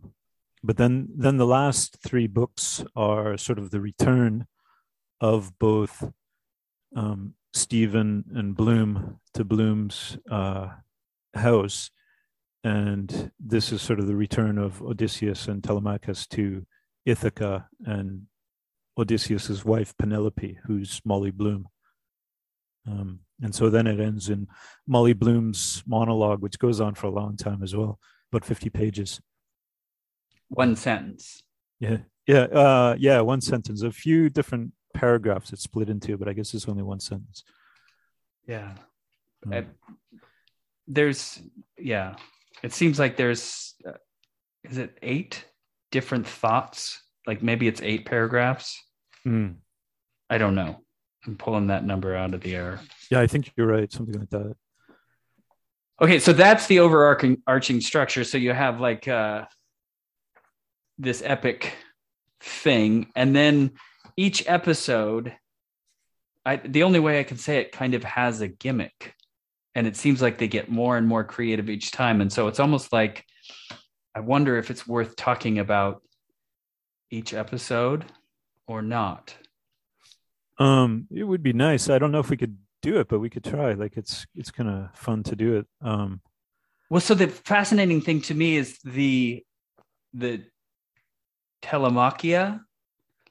but 0.63 0.77
then 0.77 1.10
then 1.15 1.38
the 1.38 1.46
last 1.46 1.98
three 2.03 2.27
books 2.27 2.84
are 2.96 3.38
sort 3.38 3.60
of 3.60 3.72
the 3.72 3.82
return 3.82 4.48
of 5.20 5.58
both 5.60 6.12
um, 6.96 7.34
Stephen 7.53 8.25
and 8.34 8.56
Bloom 8.56 9.20
to 9.34 9.44
Bloom's 9.44 10.17
uh, 10.29 10.70
house, 11.34 11.91
and 12.63 13.32
this 13.39 13.72
is 13.72 13.82
sort 13.82 14.00
of 14.00 14.08
the 14.08 14.15
return 14.15 14.58
of 14.58 14.82
Odysseus 14.82 15.48
and 15.48 15.63
Telemachus 15.63 16.27
to 16.27 16.65
Ithaca 17.06 17.67
and 17.86 18.24
Odysseus's 18.97 19.63
wife 19.63 19.93
Penelope, 19.97 20.59
who's 20.65 21.01
Molly 21.05 21.31
Bloom. 21.31 21.67
Um, 22.87 23.19
and 23.41 23.53
so 23.53 23.69
then 23.69 23.85
it 23.85 23.99
ends 23.99 24.29
in 24.29 24.47
Molly 24.87 25.13
Bloom's 25.13 25.83
monologue, 25.85 26.41
which 26.41 26.57
goes 26.57 26.81
on 26.81 26.95
for 26.95 27.07
a 27.07 27.11
long 27.11 27.37
time 27.37 27.61
as 27.61 27.75
well, 27.75 27.99
about 28.31 28.45
50 28.45 28.69
pages. 28.69 29.21
One 30.49 30.75
sentence. 30.75 31.43
Yeah. 31.79 31.97
Yeah. 32.25 32.43
Uh, 32.43 32.95
yeah. 32.97 33.21
One 33.21 33.41
sentence. 33.41 33.83
A 33.83 33.91
few 33.91 34.29
different 34.29 34.71
paragraphs 34.93 35.53
it's 35.53 35.63
split 35.63 35.89
into, 35.89 36.17
but 36.17 36.27
I 36.27 36.33
guess 36.33 36.53
it's 36.53 36.67
only 36.67 36.83
one 36.83 36.99
sentence. 36.99 37.43
Yeah. 38.47 38.73
Mm. 39.45 39.67
there's, 40.87 41.39
yeah. 41.77 42.15
It 42.63 42.73
seems 42.73 42.97
like 42.97 43.17
there's, 43.17 43.75
uh, 43.87 43.91
is 44.63 44.77
it 44.77 44.97
eight 45.03 45.45
different 45.91 46.25
thoughts? 46.25 47.01
Like 47.27 47.43
maybe 47.43 47.67
it's 47.67 47.81
eight 47.81 48.05
paragraphs. 48.05 48.81
Mm. 49.25 49.55
I 50.29 50.38
don't 50.38 50.55
know. 50.55 50.81
I'm 51.25 51.38
pulling 51.38 51.67
that 51.67 51.83
number 51.83 52.15
out 52.15 52.33
of 52.33 52.41
the 52.41 52.55
air. 52.55 52.79
Yeah, 53.12 53.19
I 53.19 53.27
think 53.27 53.51
you're 53.55 53.67
right. 53.67 53.91
Something 53.91 54.19
like 54.19 54.29
that. 54.29 54.55
Okay, 56.01 56.19
so 56.19 56.31
that's 56.31 56.67
the 56.67 56.79
overarching 56.79 57.41
arching 57.47 57.81
structure. 57.81 58.24
So 58.24 58.38
you 58.38 58.53
have 58.53 58.79
like 58.79 59.07
uh, 59.07 59.45
this 60.97 61.21
epic 61.25 61.74
thing, 62.39 63.07
and 63.15 63.36
then 63.36 63.71
each 64.15 64.47
episode, 64.47 65.33
I 66.45 66.57
the 66.57 66.83
only 66.83 67.00
way 67.00 67.19
I 67.19 67.24
can 67.24 67.38
say 67.38 67.57
it 67.57 67.71
kind 67.71 67.93
of 67.93 68.03
has 68.03 68.41
a 68.41 68.47
gimmick, 68.47 69.15
and 69.75 69.88
it 69.88 69.97
seems 69.97 70.21
like 70.21 70.38
they 70.38 70.47
get 70.47 70.69
more 70.69 70.97
and 70.97 71.07
more 71.07 71.24
creative 71.24 71.69
each 71.69 71.91
time. 71.91 72.21
And 72.21 72.31
so 72.31 72.47
it's 72.47 72.59
almost 72.59 72.93
like 72.93 73.25
I 74.15 74.19
wonder 74.19 74.57
if 74.57 74.69
it's 74.69 74.88
worth 74.88 75.15
talking 75.15 75.59
about 75.59 76.03
each 77.09 77.33
episode 77.33 78.05
or 78.67 78.81
not. 78.81 79.36
Um, 80.59 81.07
it 81.12 81.24
would 81.24 81.43
be 81.43 81.53
nice. 81.53 81.89
I 81.89 82.00
don't 82.00 82.12
know 82.12 82.19
if 82.19 82.29
we 82.29 82.38
could 82.38 82.57
do 82.81 83.00
it, 83.00 83.07
but 83.07 83.19
we 83.19 83.29
could 83.29 83.43
try. 83.43 83.74
Like 83.74 83.97
it's 83.97 84.25
it's 84.36 84.51
kind 84.51 84.69
of 84.69 84.95
fun 84.95 85.24
to 85.24 85.36
do 85.36 85.57
it. 85.57 85.67
Um, 85.81 86.21
well, 86.89 87.01
so 87.01 87.13
the 87.13 87.27
fascinating 87.27 88.01
thing 88.01 88.21
to 88.21 88.33
me 88.33 88.57
is 88.57 88.77
the 88.83 89.43
the 90.13 90.43
telemachia. 91.62 92.62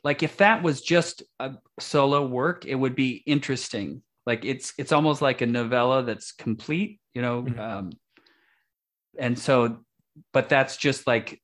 Like 0.05 0.23
if 0.23 0.37
that 0.37 0.63
was 0.63 0.81
just 0.83 1.23
a 1.41 1.55
solo 1.81 2.27
work, 2.27 2.65
it 2.65 2.77
would 2.77 2.95
be 2.95 3.23
interesting. 3.27 4.03
Like 4.25 4.45
it's 4.45 4.73
it's 4.79 4.93
almost 4.93 5.23
like 5.23 5.41
a 5.41 5.47
novella 5.47 6.03
that's 6.03 6.33
complete, 6.33 7.01
you 7.15 7.23
know. 7.23 7.43
Mm-hmm. 7.43 7.61
Um, 7.61 7.91
and 9.19 9.39
so, 9.39 9.79
but 10.33 10.49
that's 10.49 10.77
just 10.77 11.07
like 11.07 11.41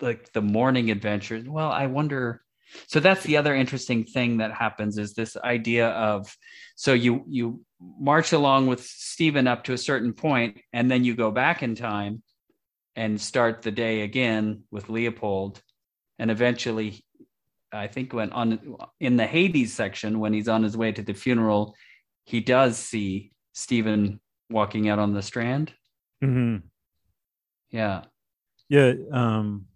like 0.00 0.32
the 0.32 0.42
morning 0.42 0.90
adventures. 0.90 1.48
Well, 1.48 1.70
I 1.70 1.86
wonder 1.86 2.41
so 2.86 3.00
that's 3.00 3.22
the 3.24 3.36
other 3.36 3.54
interesting 3.54 4.04
thing 4.04 4.38
that 4.38 4.52
happens 4.52 4.98
is 4.98 5.14
this 5.14 5.36
idea 5.36 5.88
of 5.88 6.34
so 6.76 6.92
you 6.92 7.24
you 7.28 7.60
march 7.80 8.32
along 8.32 8.66
with 8.66 8.82
Stephen 8.82 9.46
up 9.46 9.64
to 9.64 9.72
a 9.72 9.78
certain 9.78 10.12
point 10.12 10.60
and 10.72 10.90
then 10.90 11.04
you 11.04 11.14
go 11.14 11.30
back 11.30 11.62
in 11.62 11.74
time 11.74 12.22
and 12.96 13.20
start 13.20 13.62
the 13.62 13.70
day 13.70 14.02
again 14.02 14.62
with 14.70 14.88
Leopold 14.88 15.60
and 16.18 16.30
eventually 16.30 17.04
I 17.72 17.86
think 17.86 18.12
when 18.12 18.32
on 18.32 18.76
in 19.00 19.16
the 19.16 19.26
Hades 19.26 19.72
section 19.72 20.20
when 20.20 20.32
he's 20.32 20.48
on 20.48 20.62
his 20.62 20.76
way 20.76 20.92
to 20.92 21.02
the 21.02 21.14
funeral 21.14 21.74
he 22.24 22.40
does 22.40 22.78
see 22.78 23.32
Stephen 23.52 24.20
walking 24.50 24.88
out 24.88 24.98
on 24.98 25.12
the 25.12 25.22
strand. 25.22 25.72
Mm-hmm. 26.22 26.66
Yeah. 27.70 28.02
Yeah. 28.68 28.92
Um, 29.10 29.66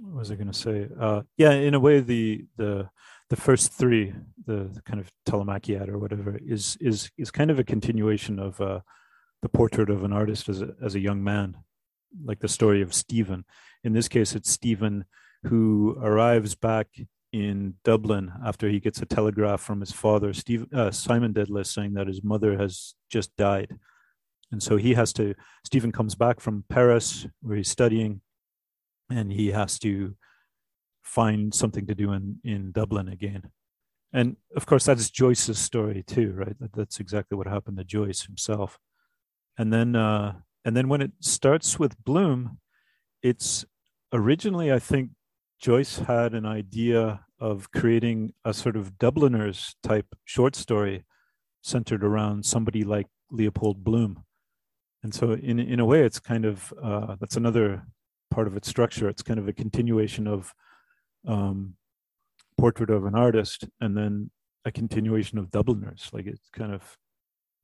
what 0.00 0.18
was 0.18 0.30
I 0.30 0.34
going 0.34 0.50
to 0.50 0.52
say? 0.52 0.88
Uh, 0.98 1.22
yeah, 1.36 1.52
in 1.52 1.74
a 1.74 1.80
way, 1.80 2.00
the 2.00 2.46
the 2.56 2.88
the 3.30 3.36
first 3.36 3.72
three, 3.72 4.12
the, 4.46 4.70
the 4.72 4.82
kind 4.82 5.00
of 5.00 5.10
Telemachiad 5.26 5.88
or 5.88 5.98
whatever, 5.98 6.38
is 6.44 6.76
is 6.80 7.10
is 7.16 7.30
kind 7.30 7.50
of 7.50 7.58
a 7.58 7.64
continuation 7.64 8.38
of 8.38 8.60
uh, 8.60 8.80
the 9.42 9.48
portrait 9.48 9.90
of 9.90 10.04
an 10.04 10.12
artist 10.12 10.48
as 10.48 10.62
a 10.62 10.74
as 10.82 10.94
a 10.94 11.00
young 11.00 11.22
man, 11.22 11.56
like 12.24 12.40
the 12.40 12.48
story 12.48 12.82
of 12.82 12.94
Stephen. 12.94 13.44
In 13.82 13.92
this 13.92 14.08
case, 14.08 14.34
it's 14.34 14.50
Stephen 14.50 15.04
who 15.44 15.96
arrives 16.00 16.54
back 16.54 16.88
in 17.32 17.74
Dublin 17.84 18.32
after 18.44 18.68
he 18.68 18.80
gets 18.80 19.02
a 19.02 19.06
telegraph 19.06 19.60
from 19.60 19.80
his 19.80 19.92
father, 19.92 20.32
Steve, 20.32 20.66
uh, 20.72 20.90
Simon 20.90 21.34
Dedalus, 21.34 21.66
saying 21.66 21.94
that 21.94 22.06
his 22.06 22.22
mother 22.22 22.56
has 22.56 22.94
just 23.10 23.34
died. 23.36 23.76
And 24.52 24.62
so 24.62 24.76
he 24.76 24.94
has 24.94 25.12
to, 25.14 25.34
Stephen 25.64 25.90
comes 25.90 26.14
back 26.14 26.38
from 26.38 26.64
Paris, 26.68 27.26
where 27.42 27.56
he's 27.56 27.68
studying, 27.68 28.20
and 29.10 29.32
he 29.32 29.48
has 29.48 29.78
to 29.80 30.16
find 31.02 31.54
something 31.54 31.86
to 31.86 31.94
do 31.94 32.12
in 32.12 32.38
in 32.44 32.72
Dublin 32.72 33.08
again. 33.08 33.50
And 34.12 34.36
of 34.56 34.64
course, 34.64 34.84
that's 34.84 35.10
Joyce's 35.10 35.58
story 35.58 36.04
too, 36.06 36.32
right? 36.32 36.56
That's 36.74 37.00
exactly 37.00 37.36
what 37.36 37.48
happened 37.48 37.78
to 37.78 37.84
Joyce 37.84 38.22
himself. 38.22 38.78
And 39.58 39.72
then, 39.72 39.96
uh, 39.96 40.34
and 40.64 40.76
then 40.76 40.88
when 40.88 41.02
it 41.02 41.12
starts 41.20 41.78
with 41.80 42.02
Bloom, 42.04 42.58
it's 43.22 43.64
originally, 44.12 44.72
I 44.72 44.78
think, 44.78 45.10
Joyce 45.60 45.98
had 45.98 46.34
an 46.34 46.46
idea 46.46 47.24
of 47.40 47.70
creating 47.72 48.34
a 48.44 48.54
sort 48.54 48.76
of 48.76 48.98
Dubliners 48.98 49.74
type 49.82 50.06
short 50.24 50.54
story 50.54 51.04
centered 51.62 52.04
around 52.04 52.44
somebody 52.44 52.84
like 52.84 53.06
Leopold 53.30 53.82
Bloom. 53.82 54.24
And 55.02 55.12
so, 55.12 55.32
in 55.32 55.58
in 55.58 55.80
a 55.80 55.84
way, 55.84 56.02
it's 56.04 56.20
kind 56.20 56.44
of 56.44 56.72
uh, 56.82 57.16
that's 57.20 57.36
another 57.36 57.86
part 58.34 58.48
of 58.48 58.56
its 58.56 58.68
structure. 58.68 59.08
It's 59.08 59.22
kind 59.22 59.38
of 59.38 59.46
a 59.46 59.52
continuation 59.52 60.26
of 60.26 60.52
um, 61.26 61.74
Portrait 62.58 62.90
of 62.90 63.04
an 63.04 63.14
Artist 63.14 63.68
and 63.80 63.96
then 63.96 64.30
a 64.64 64.72
continuation 64.72 65.38
of 65.38 65.50
Dubliners. 65.50 66.10
Like 66.12 66.26
it's 66.26 66.50
kind 66.52 66.74
of 66.74 66.82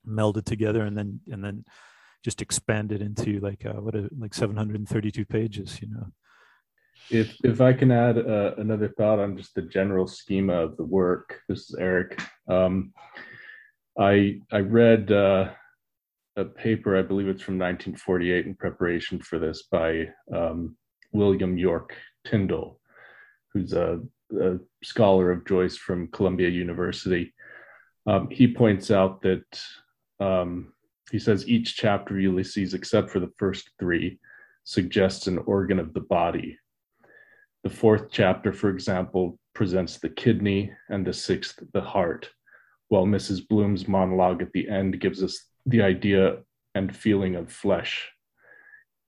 melded 0.06 0.44
together 0.44 0.84
and 0.84 0.96
then 0.96 1.20
and 1.30 1.44
then 1.44 1.64
just 2.24 2.40
expanded 2.40 3.02
into 3.02 3.40
like 3.40 3.66
uh, 3.66 3.80
what 3.80 3.94
a, 3.96 4.08
like 4.16 4.32
732 4.32 5.24
pages. 5.24 5.80
You 5.82 5.88
know. 5.88 6.06
If 7.10 7.36
if 7.42 7.60
I 7.60 7.72
can 7.72 7.90
add 7.90 8.18
uh, 8.18 8.54
another 8.58 8.88
thought 8.96 9.18
on 9.18 9.36
just 9.36 9.54
the 9.54 9.62
general 9.62 10.06
schema 10.06 10.54
of 10.54 10.76
the 10.76 10.84
work, 10.84 11.40
this 11.48 11.68
is 11.68 11.74
Eric. 11.78 12.20
Um, 12.48 12.92
I 13.98 14.40
I 14.52 14.60
read 14.60 15.10
uh, 15.10 15.50
a 16.40 16.44
paper, 16.44 16.96
I 16.96 17.02
believe 17.02 17.28
it's 17.28 17.42
from 17.42 17.58
1948, 17.58 18.46
in 18.46 18.54
preparation 18.54 19.20
for 19.20 19.38
this 19.38 19.64
by 19.70 20.08
um, 20.34 20.76
William 21.12 21.58
York 21.58 21.94
Tyndall, 22.26 22.80
who's 23.52 23.72
a, 23.72 24.00
a, 24.40 24.58
scholar 24.82 25.30
of 25.30 25.46
Joyce 25.46 25.76
from 25.76 26.08
Columbia 26.08 26.48
University. 26.48 27.34
Um, 28.06 28.28
he 28.30 28.52
points 28.52 28.90
out 28.90 29.22
that 29.22 29.62
um, 30.18 30.72
he 31.10 31.18
says 31.18 31.48
each 31.48 31.76
chapter 31.76 32.14
of 32.14 32.20
Ulysses, 32.20 32.74
except 32.74 33.10
for 33.10 33.20
the 33.20 33.32
first 33.38 33.70
three, 33.78 34.18
suggests 34.64 35.26
an 35.26 35.38
organ 35.38 35.78
of 35.78 35.92
the 35.92 36.00
body. 36.00 36.58
The 37.64 37.70
fourth 37.70 38.08
chapter, 38.10 38.52
for 38.52 38.70
example, 38.70 39.38
presents 39.54 39.98
the 39.98 40.08
kidney, 40.08 40.72
and 40.88 41.06
the 41.06 41.12
sixth, 41.12 41.62
the 41.74 41.80
heart, 41.80 42.30
while 42.88 43.04
Mrs. 43.04 43.46
Bloom's 43.46 43.86
monologue 43.86 44.40
at 44.40 44.52
the 44.52 44.68
end 44.68 45.00
gives 45.00 45.22
us 45.22 45.49
the 45.66 45.82
idea 45.82 46.38
and 46.74 46.94
feeling 46.94 47.36
of 47.36 47.52
flesh. 47.52 48.10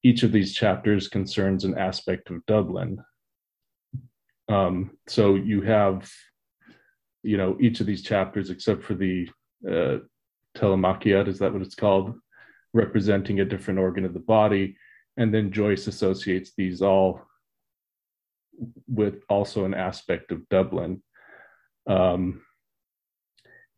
Each 0.03 0.23
of 0.23 0.33
these 0.33 0.53
chapters 0.53 1.09
concerns 1.09 1.65
an 1.65 1.79
aspect 1.79 2.31
of 2.31 2.45
Dublin. 2.47 2.99
Um, 4.49 4.99
so 5.07 5.37
you 5.37 5.63
have, 5.63 6.11
you 7.23 7.37
know, 7.37 7.57
each 7.61 7.81
of 7.81 7.87
these 7.87 8.03
chapters, 8.03 8.51
except 8.51 8.83
for 8.83 8.95
the 8.95 9.29
uh, 9.69 9.99
is 10.55 11.39
that 11.39 11.53
what 11.53 11.63
it's 11.63 11.75
called? 11.75 12.15
Representing 12.75 13.41
a 13.41 13.45
different 13.45 13.81
organ 13.81 14.05
of 14.05 14.13
the 14.13 14.21
body. 14.21 14.77
And 15.17 15.33
then 15.33 15.53
Joyce 15.53 15.87
associates 15.87 16.53
these 16.57 16.83
all 16.83 17.23
with 18.87 19.23
also 19.29 19.65
an 19.65 19.75
aspect 19.75 20.31
of 20.33 20.49
Dublin. 20.49 21.03
Um, 21.87 22.43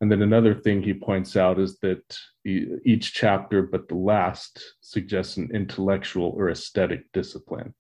and 0.05 0.13
then 0.13 0.21
another 0.21 0.55
thing 0.55 0.83
he 0.83 0.93
points 0.93 1.35
out 1.35 1.59
is 1.59 1.79
that 1.79 2.19
each 2.45 3.15
chapter, 3.15 3.63
but 3.63 3.89
the 3.89 3.95
last, 3.95 4.63
suggests 4.83 5.39
an 5.39 5.49
intellectual 5.55 6.35
or 6.37 6.51
aesthetic 6.51 7.11
discipline. 7.15 7.73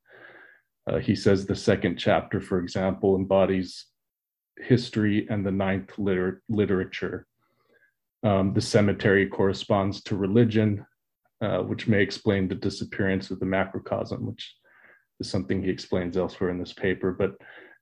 Uh, 0.91 1.01
he 1.01 1.15
says 1.15 1.45
the 1.45 1.55
second 1.55 1.99
chapter, 1.99 2.41
for 2.41 2.61
example, 2.61 3.15
embodies 3.15 3.89
history 4.57 5.27
and 5.29 5.45
the 5.45 5.51
ninth 5.51 5.99
liter- 5.99 6.43
literature. 6.49 7.27
Um, 8.23 8.55
the 8.55 8.63
cemetery 8.63 9.29
corresponds 9.29 10.03
to 10.05 10.17
religion, 10.17 10.87
uh, 11.43 11.59
which 11.59 11.87
may 11.87 12.01
explain 12.01 12.49
the 12.49 12.55
disappearance 12.55 13.31
of 13.31 13.39
the 13.39 13.45
macrocosm, 13.45 14.25
which 14.25 14.57
is 15.21 15.29
something 15.29 15.63
he 15.63 15.69
explains 15.69 16.17
elsewhere 16.17 16.49
in 16.49 16.59
this 16.59 16.73
paper. 16.73 17.13
But 17.13 17.33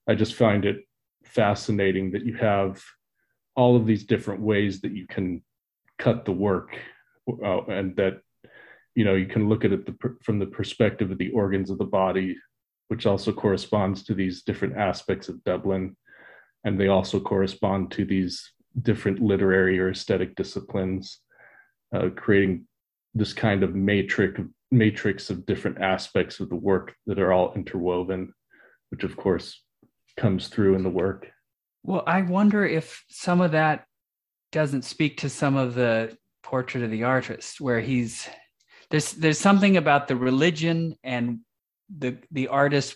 I 0.05 0.15
just 0.15 0.33
find 0.33 0.65
it 0.65 0.81
fascinating 1.23 2.11
that 2.11 2.25
you 2.25 2.35
have 2.35 2.83
all 3.55 3.75
of 3.75 3.85
these 3.85 4.05
different 4.05 4.41
ways 4.41 4.81
that 4.81 4.93
you 4.93 5.07
can 5.07 5.41
cut 5.99 6.25
the 6.25 6.31
work 6.31 6.77
uh, 7.29 7.63
and 7.65 7.95
that 7.95 8.19
you 8.95 9.05
know 9.05 9.15
you 9.15 9.25
can 9.25 9.47
look 9.47 9.63
at 9.63 9.71
it 9.71 9.85
the, 9.85 10.15
from 10.23 10.39
the 10.39 10.45
perspective 10.45 11.11
of 11.11 11.17
the 11.17 11.31
organs 11.31 11.69
of 11.69 11.77
the 11.77 11.85
body 11.85 12.35
which 12.93 13.07
also 13.07 13.31
corresponds 13.31 14.03
to 14.03 14.13
these 14.13 14.43
different 14.43 14.77
aspects 14.77 15.27
of 15.27 15.43
dublin. 15.43 15.95
And 16.63 16.79
they 16.79 16.89
also 16.89 17.19
correspond 17.19 17.91
to 17.93 18.05
these 18.05 18.51
different 18.79 19.19
literary 19.19 19.79
or 19.79 19.89
aesthetic 19.89 20.35
disciplines 20.35 21.19
uh, 21.95 22.09
creating 22.15 22.67
this 23.15 23.33
kind 23.33 23.63
of 23.63 23.73
matrix 23.73 24.39
matrix 24.71 25.29
of 25.29 25.45
different 25.45 25.79
aspects 25.79 26.39
of 26.39 26.49
the 26.49 26.55
work 26.55 26.95
that 27.05 27.19
are 27.19 27.31
all 27.31 27.53
interwoven 27.53 28.33
which 28.89 29.03
of 29.03 29.15
course 29.15 29.61
comes 30.17 30.47
through 30.47 30.73
in 30.73 30.81
the 30.81 30.89
work 30.89 31.27
well 31.83 32.03
i 32.07 32.21
wonder 32.21 32.65
if 32.65 33.03
some 33.09 33.41
of 33.41 33.51
that 33.51 33.85
doesn't 34.51 34.83
speak 34.83 35.17
to 35.17 35.29
some 35.29 35.55
of 35.55 35.73
the 35.73 36.15
portrait 36.43 36.83
of 36.83 36.91
the 36.91 37.03
artist 37.03 37.59
where 37.59 37.79
he's 37.79 38.27
there's 38.89 39.13
there's 39.13 39.39
something 39.39 39.77
about 39.77 40.07
the 40.07 40.15
religion 40.15 40.95
and 41.03 41.39
the 41.97 42.17
the 42.31 42.47
artist 42.47 42.95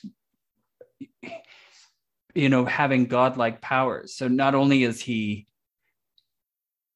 you 2.36 2.50
know 2.50 2.66
having 2.66 3.06
godlike 3.06 3.62
powers. 3.62 4.14
So 4.14 4.28
not 4.28 4.54
only 4.54 4.84
is 4.84 5.02
he 5.02 5.48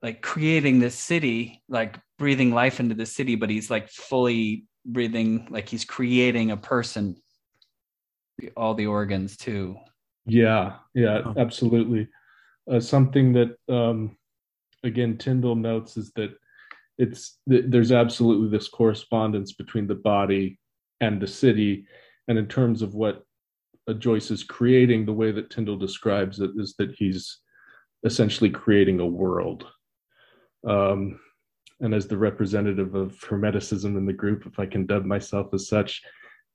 like 0.03 0.21
creating 0.21 0.79
this 0.79 0.95
city 0.95 1.63
like 1.67 1.98
breathing 2.19 2.51
life 2.53 2.79
into 2.79 2.93
the 2.93 3.05
city 3.05 3.36
but 3.36 3.50
he's 3.50 3.71
like 3.71 3.89
fully 3.89 4.65
breathing 4.86 5.48
like 5.50 5.67
he's 5.67 5.86
creating 5.86 6.51
a 6.51 6.57
person 6.57 7.15
all 8.57 8.74
the 8.74 8.88
organs 8.88 9.38
too 9.38 9.77
yeah 10.31 10.73
yeah 10.93 11.21
oh. 11.25 11.33
absolutely. 11.38 12.07
Uh, 12.71 12.79
something 12.79 13.33
that 13.33 13.55
um 13.69 14.15
again 14.83 15.17
tyndall 15.17 15.55
notes 15.55 15.97
is 15.97 16.11
that 16.13 16.31
it's 16.97 17.39
there's 17.47 17.91
absolutely 17.91 18.50
this 18.50 18.67
correspondence 18.67 19.53
between 19.53 19.88
the 19.88 19.95
body 19.95 20.59
and 21.00 21.21
the 21.21 21.27
city. 21.27 21.85
And 22.27 22.38
in 22.38 22.47
terms 22.47 22.81
of 22.81 22.93
what 22.93 23.23
joyce 23.97 24.31
is 24.31 24.43
creating 24.43 25.05
the 25.05 25.13
way 25.13 25.31
that 25.31 25.50
tyndall 25.50 25.77
describes 25.77 26.39
it 26.39 26.51
is 26.55 26.75
that 26.77 26.91
he's 26.95 27.39
essentially 28.03 28.50
creating 28.50 29.00
a 29.00 29.05
world. 29.05 29.65
Um, 30.65 31.19
and 31.81 31.93
as 31.93 32.07
the 32.07 32.17
representative 32.17 32.93
of 32.93 33.19
hermeticism 33.19 33.97
in 33.97 34.05
the 34.05 34.13
group 34.13 34.45
if 34.45 34.59
i 34.59 34.65
can 34.65 34.85
dub 34.85 35.03
myself 35.03 35.47
as 35.53 35.67
such 35.67 36.01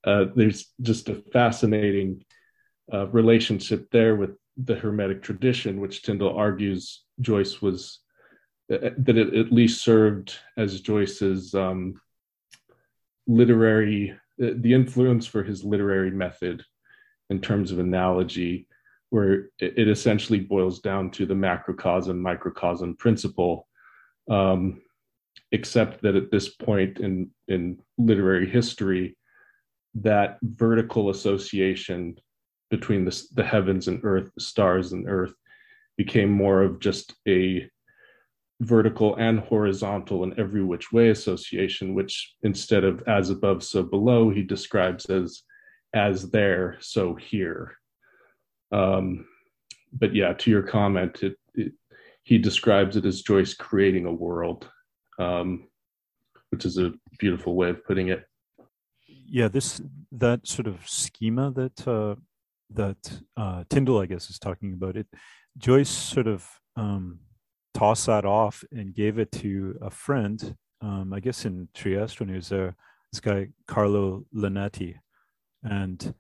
uh, 0.06 0.26
there's 0.37 0.73
just 0.83 1.09
a 1.09 1.16
fascinating 1.33 2.25
uh, 2.93 3.07
relationship 3.09 3.88
there 3.90 4.16
with 4.16 4.31
the 4.57 4.75
hermetic 4.75 5.23
tradition 5.23 5.81
which 5.81 6.02
tyndall 6.02 6.37
argues 6.37 7.02
joyce 7.21 7.61
was 7.61 8.00
that 8.69 9.16
it 9.16 9.35
at 9.35 9.52
least 9.52 9.83
served 9.83 10.37
as 10.57 10.81
Joyce's 10.81 11.55
um, 11.55 12.00
literary, 13.26 14.11
uh, 14.43 14.50
the 14.57 14.75
influence 14.75 15.26
for 15.26 15.43
his 15.43 15.64
literary 15.64 16.11
method 16.11 16.64
in 17.31 17.40
terms 17.40 17.71
of 17.71 17.78
analogy, 17.78 18.66
where 19.11 19.50
it, 19.61 19.88
essentially 19.88 20.40
boils 20.40 20.81
down 20.81 21.11
to 21.11 21.26
the 21.26 21.35
macrocosm 21.35 22.21
microcosm 22.21 22.97
principle, 22.97 23.69
um, 24.28 24.83
except 25.52 26.02
that 26.02 26.16
at 26.16 26.31
this 26.31 26.49
point 26.49 26.99
in 26.99 27.31
in 27.47 27.78
literary 27.99 28.49
history, 28.49 29.16
that 29.95 30.38
vertical 30.43 31.11
association 31.11 32.17
between 32.71 33.05
the, 33.05 33.23
the 33.35 33.45
heavens 33.45 33.89
and 33.89 34.00
earth, 34.05 34.31
the 34.35 34.41
stars 34.41 34.93
and 34.93 35.09
earth, 35.09 35.35
became 35.97 36.31
more 36.31 36.63
of 36.63 36.81
just 36.81 37.15
a 37.26 37.69
vertical 38.61 39.17
and 39.17 39.39
horizontal 39.39 40.25
and 40.25 40.39
every 40.39 40.65
which 40.65 40.93
way 40.93 41.11
association, 41.11 41.95
which 41.95 42.35
instead 42.43 42.85
of 42.85 43.02
as 43.07 43.31
above, 43.31 43.63
so 43.63 43.83
below, 43.83 44.31
he 44.31 44.43
describes 44.43 45.07
as 45.07 45.43
as 45.95 46.31
there, 46.31 46.76
so 46.81 47.15
here. 47.15 47.76
Um, 48.73 49.26
but 49.93 50.15
yeah, 50.15 50.35
to 50.35 50.50
your 50.50 50.63
comment, 50.63 51.23
it, 51.23 51.37
it, 51.55 51.73
he 52.23 52.39
describes 52.39 52.97
it 52.97 53.07
as 53.07 53.23
Joyce 53.23 53.55
creating 53.55 54.05
a 54.05 54.13
world, 54.13 54.69
um, 55.19 55.69
which 56.50 56.65
is 56.65 56.76
a 56.76 56.93
beautiful 57.19 57.55
way 57.55 57.71
of 57.71 57.85
putting 57.85 58.09
it. 58.09 58.25
Yeah, 59.07 59.49
this 59.49 59.81
that 60.13 60.47
sort 60.47 60.67
of 60.67 60.87
schema 60.89 61.50
that 61.52 61.89
uh, 61.89 62.17
that 62.71 63.21
uh, 63.37 63.65
Tyndall, 63.71 64.00
I 64.00 64.07
guess, 64.07 64.31
is 64.31 64.39
talking 64.39 64.73
about 64.73 64.97
it. 64.97 65.07
Joyce 65.59 65.89
sort 65.89 66.26
of 66.26 66.49
um, 66.76 67.21
tossed 67.75 68.07
that 68.07 68.25
off 68.25 68.65
and 68.73 68.95
gave 68.95 69.19
it 69.19 69.33
to 69.33 69.79
a 69.83 69.91
friend, 69.91 70.57
um, 70.81 71.13
I 71.13 71.21
guess 71.21 71.45
in 71.45 71.69
Trieste 71.75 72.21
when 72.21 72.29
he 72.29 72.35
was 72.35 72.49
there, 72.49 72.76
this 73.13 73.21
guy, 73.21 73.49
Carlo 73.67 74.25
Linati. 74.35 74.97
And 75.63 76.15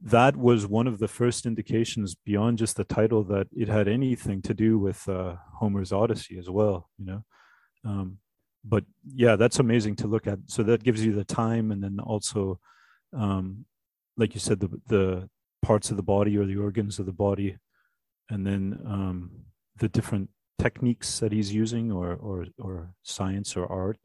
that 0.00 0.36
was 0.36 0.66
one 0.66 0.86
of 0.86 0.98
the 0.98 1.08
first 1.08 1.44
indications 1.44 2.14
beyond 2.14 2.58
just 2.58 2.76
the 2.76 2.84
title 2.84 3.24
that 3.24 3.48
it 3.52 3.68
had 3.68 3.88
anything 3.88 4.42
to 4.42 4.54
do 4.54 4.78
with 4.78 5.08
uh, 5.08 5.36
Homer's 5.58 5.92
Odyssey 5.92 6.38
as 6.38 6.48
well, 6.48 6.88
you 6.98 7.06
know. 7.06 7.24
Um, 7.84 8.18
but 8.64 8.84
yeah, 9.14 9.36
that's 9.36 9.58
amazing 9.58 9.96
to 9.96 10.06
look 10.06 10.26
at. 10.26 10.38
So 10.46 10.62
that 10.64 10.82
gives 10.82 11.04
you 11.04 11.12
the 11.12 11.24
time, 11.24 11.70
and 11.72 11.82
then 11.82 11.98
also, 12.00 12.60
um, 13.16 13.64
like 14.16 14.34
you 14.34 14.40
said, 14.40 14.60
the 14.60 14.68
the 14.86 15.28
parts 15.62 15.90
of 15.90 15.96
the 15.96 16.02
body 16.02 16.36
or 16.36 16.46
the 16.46 16.56
organs 16.56 16.98
of 16.98 17.06
the 17.06 17.12
body, 17.12 17.56
and 18.30 18.46
then 18.46 18.78
um, 18.86 19.30
the 19.76 19.88
different 19.88 20.30
techniques 20.58 21.20
that 21.20 21.32
he's 21.32 21.54
using 21.54 21.92
or 21.92 22.14
or 22.14 22.46
or 22.58 22.94
science 23.02 23.56
or 23.56 23.70
art 23.70 23.96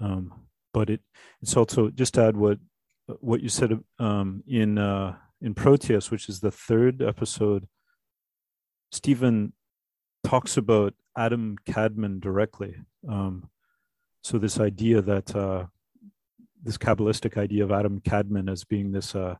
um, 0.00 0.32
but 0.72 0.90
it 0.90 1.00
it's 1.42 1.56
also 1.56 1.90
just 1.90 2.14
to 2.14 2.24
add 2.24 2.36
what 2.36 2.58
what 3.20 3.42
you 3.42 3.48
said 3.48 3.78
um, 3.98 4.42
in 4.46 4.78
uh, 4.78 5.16
in 5.40 5.54
Proteus, 5.54 6.10
which 6.10 6.28
is 6.28 6.40
the 6.40 6.50
third 6.50 7.02
episode. 7.02 7.66
Stephen 8.92 9.52
talks 10.24 10.56
about 10.56 10.94
Adam 11.16 11.56
Kadmon 11.66 12.20
directly. 12.20 12.76
Um, 13.08 13.50
so 14.22 14.38
this 14.38 14.60
idea 14.60 15.00
that 15.02 15.34
uh, 15.34 15.66
this 16.62 16.76
kabbalistic 16.76 17.36
idea 17.36 17.64
of 17.64 17.72
Adam 17.72 18.00
Kadmon 18.00 18.50
as 18.50 18.64
being 18.64 18.92
this 18.92 19.14
uh, 19.14 19.36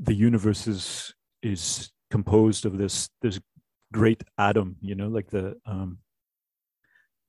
the 0.00 0.14
universe 0.14 0.66
is 0.66 1.14
is 1.42 1.90
composed 2.10 2.64
of 2.66 2.78
this 2.78 3.08
this 3.22 3.40
great 3.92 4.22
atom, 4.38 4.76
you 4.80 4.94
know, 4.94 5.08
like 5.08 5.30
the 5.30 5.56
um, 5.66 5.98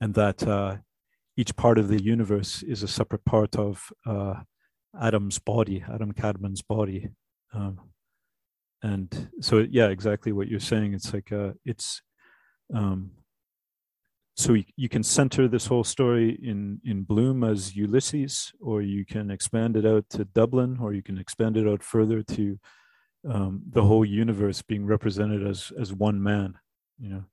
and 0.01 0.13
that 0.13 0.43
uh, 0.47 0.77
each 1.37 1.55
part 1.55 1.77
of 1.77 1.87
the 1.87 2.01
universe 2.01 2.63
is 2.63 2.83
a 2.83 2.87
separate 2.87 3.25
part 3.25 3.55
of 3.55 3.89
uh, 4.05 4.35
Adam's 4.99 5.39
body, 5.39 5.83
Adam 5.93 6.13
Kadmon's 6.13 6.61
body. 6.61 7.09
Um, 7.53 7.79
and 8.81 9.29
so, 9.41 9.65
yeah, 9.69 9.87
exactly 9.87 10.31
what 10.31 10.47
you're 10.47 10.59
saying. 10.59 10.93
It's 10.93 11.13
like 11.13 11.31
uh, 11.31 11.51
it's 11.65 12.01
um, 12.73 13.11
so 14.39 14.55
you, 14.77 14.87
can 14.87 15.03
center 15.03 15.49
this 15.49 15.65
whole 15.65 15.83
story 15.83 16.39
in 16.41 16.79
in 16.85 17.03
Bloom 17.03 17.43
as 17.43 17.75
Ulysses, 17.75 18.53
or 18.61 18.81
you 18.81 19.05
can 19.05 19.29
expand 19.29 19.75
it 19.75 19.85
out 19.85 20.09
to 20.11 20.23
Dublin, 20.23 20.77
or 20.79 20.93
you 20.93 21.03
can 21.03 21.17
expand 21.17 21.57
it 21.57 21.67
out 21.67 21.83
further 21.83 22.23
to 22.23 22.57
um, 23.29 23.61
the 23.69 23.83
whole 23.83 24.05
universe 24.05 24.61
being 24.61 24.85
represented 24.85 25.45
as 25.45 25.73
as 25.77 25.93
one 25.93 26.23
man, 26.23 26.57
you 26.97 27.09
know, 27.09 27.25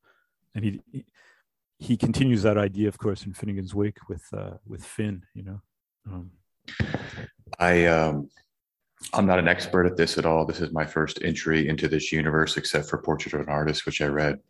and 0.57 0.65
he, 0.65 0.81
he 0.91 1.05
he 1.79 1.97
continues 1.97 2.43
that 2.43 2.59
idea, 2.59 2.89
of 2.89 2.99
course, 2.99 3.25
in 3.25 3.33
Finnegans 3.33 3.73
Wake 3.73 4.09
with 4.09 4.25
uh, 4.37 4.57
with 4.67 4.85
Finn, 4.85 5.25
you 5.33 5.45
know. 5.45 5.61
Um, 6.11 6.33
I 7.61 7.87
um, 7.87 8.29
I'm 9.13 9.27
not 9.27 9.39
an 9.39 9.47
expert 9.47 9.87
at 9.87 9.97
this 9.97 10.19
at 10.19 10.27
all. 10.27 10.45
This 10.45 10.61
is 10.61 10.73
my 10.73 10.85
first 10.85 11.21
entry 11.23 11.69
into 11.69 11.87
this 11.87 12.11
universe, 12.11 12.57
except 12.57 12.89
for 12.89 12.99
Portrait 12.99 13.35
of 13.35 13.43
an 13.43 13.49
Artist, 13.49 13.87
which 13.87 14.03
I 14.03 14.07
read 14.07 14.41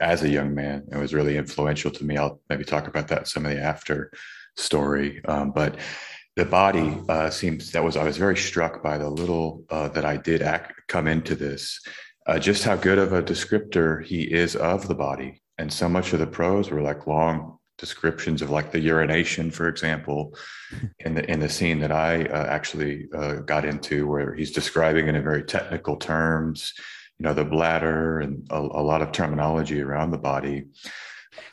as 0.00 0.22
a 0.22 0.28
young 0.28 0.54
man. 0.54 0.84
It 0.92 0.96
was 0.96 1.14
really 1.14 1.36
influential 1.36 1.90
to 1.90 2.04
me. 2.04 2.16
I'll 2.16 2.40
maybe 2.48 2.64
talk 2.64 2.86
about 2.86 3.08
that 3.08 3.28
some 3.28 3.46
of 3.46 3.52
the 3.52 3.60
after 3.60 4.10
story, 4.56 5.24
um, 5.24 5.52
but 5.52 5.76
the 6.36 6.44
body 6.44 6.96
uh, 7.08 7.30
seems 7.30 7.72
that 7.72 7.84
was 7.84 7.96
I 7.96 8.04
was 8.04 8.16
very 8.16 8.36
struck 8.36 8.82
by 8.82 8.98
the 8.98 9.10
little 9.10 9.64
uh, 9.70 9.88
that 9.88 10.04
I 10.04 10.16
did 10.16 10.42
act, 10.42 10.72
come 10.88 11.06
into 11.06 11.34
this, 11.34 11.80
uh, 12.26 12.38
just 12.38 12.64
how 12.64 12.76
good 12.76 12.98
of 12.98 13.12
a 13.12 13.22
descriptor 13.22 14.04
he 14.04 14.22
is 14.22 14.56
of 14.56 14.88
the 14.88 14.94
body, 14.94 15.42
and 15.58 15.72
so 15.72 15.88
much 15.88 16.12
of 16.12 16.20
the 16.20 16.26
prose 16.26 16.70
were 16.70 16.82
like 16.82 17.06
long 17.06 17.58
descriptions 17.78 18.42
of 18.42 18.50
like 18.50 18.70
the 18.70 18.78
urination, 18.78 19.50
for 19.50 19.66
example, 19.68 20.36
in 21.00 21.14
the 21.14 21.30
in 21.30 21.40
the 21.40 21.48
scene 21.48 21.80
that 21.80 21.92
I 21.92 22.24
uh, 22.26 22.46
actually 22.46 23.08
uh, 23.14 23.36
got 23.36 23.64
into, 23.64 24.06
where 24.06 24.34
he's 24.34 24.52
describing 24.52 25.08
it 25.08 25.14
in 25.14 25.22
very 25.22 25.42
technical 25.42 25.96
terms. 25.96 26.72
You 27.20 27.24
know 27.24 27.34
the 27.34 27.44
bladder 27.44 28.20
and 28.20 28.46
a, 28.50 28.58
a 28.58 28.82
lot 28.82 29.02
of 29.02 29.12
terminology 29.12 29.82
around 29.82 30.10
the 30.10 30.18
body 30.18 30.64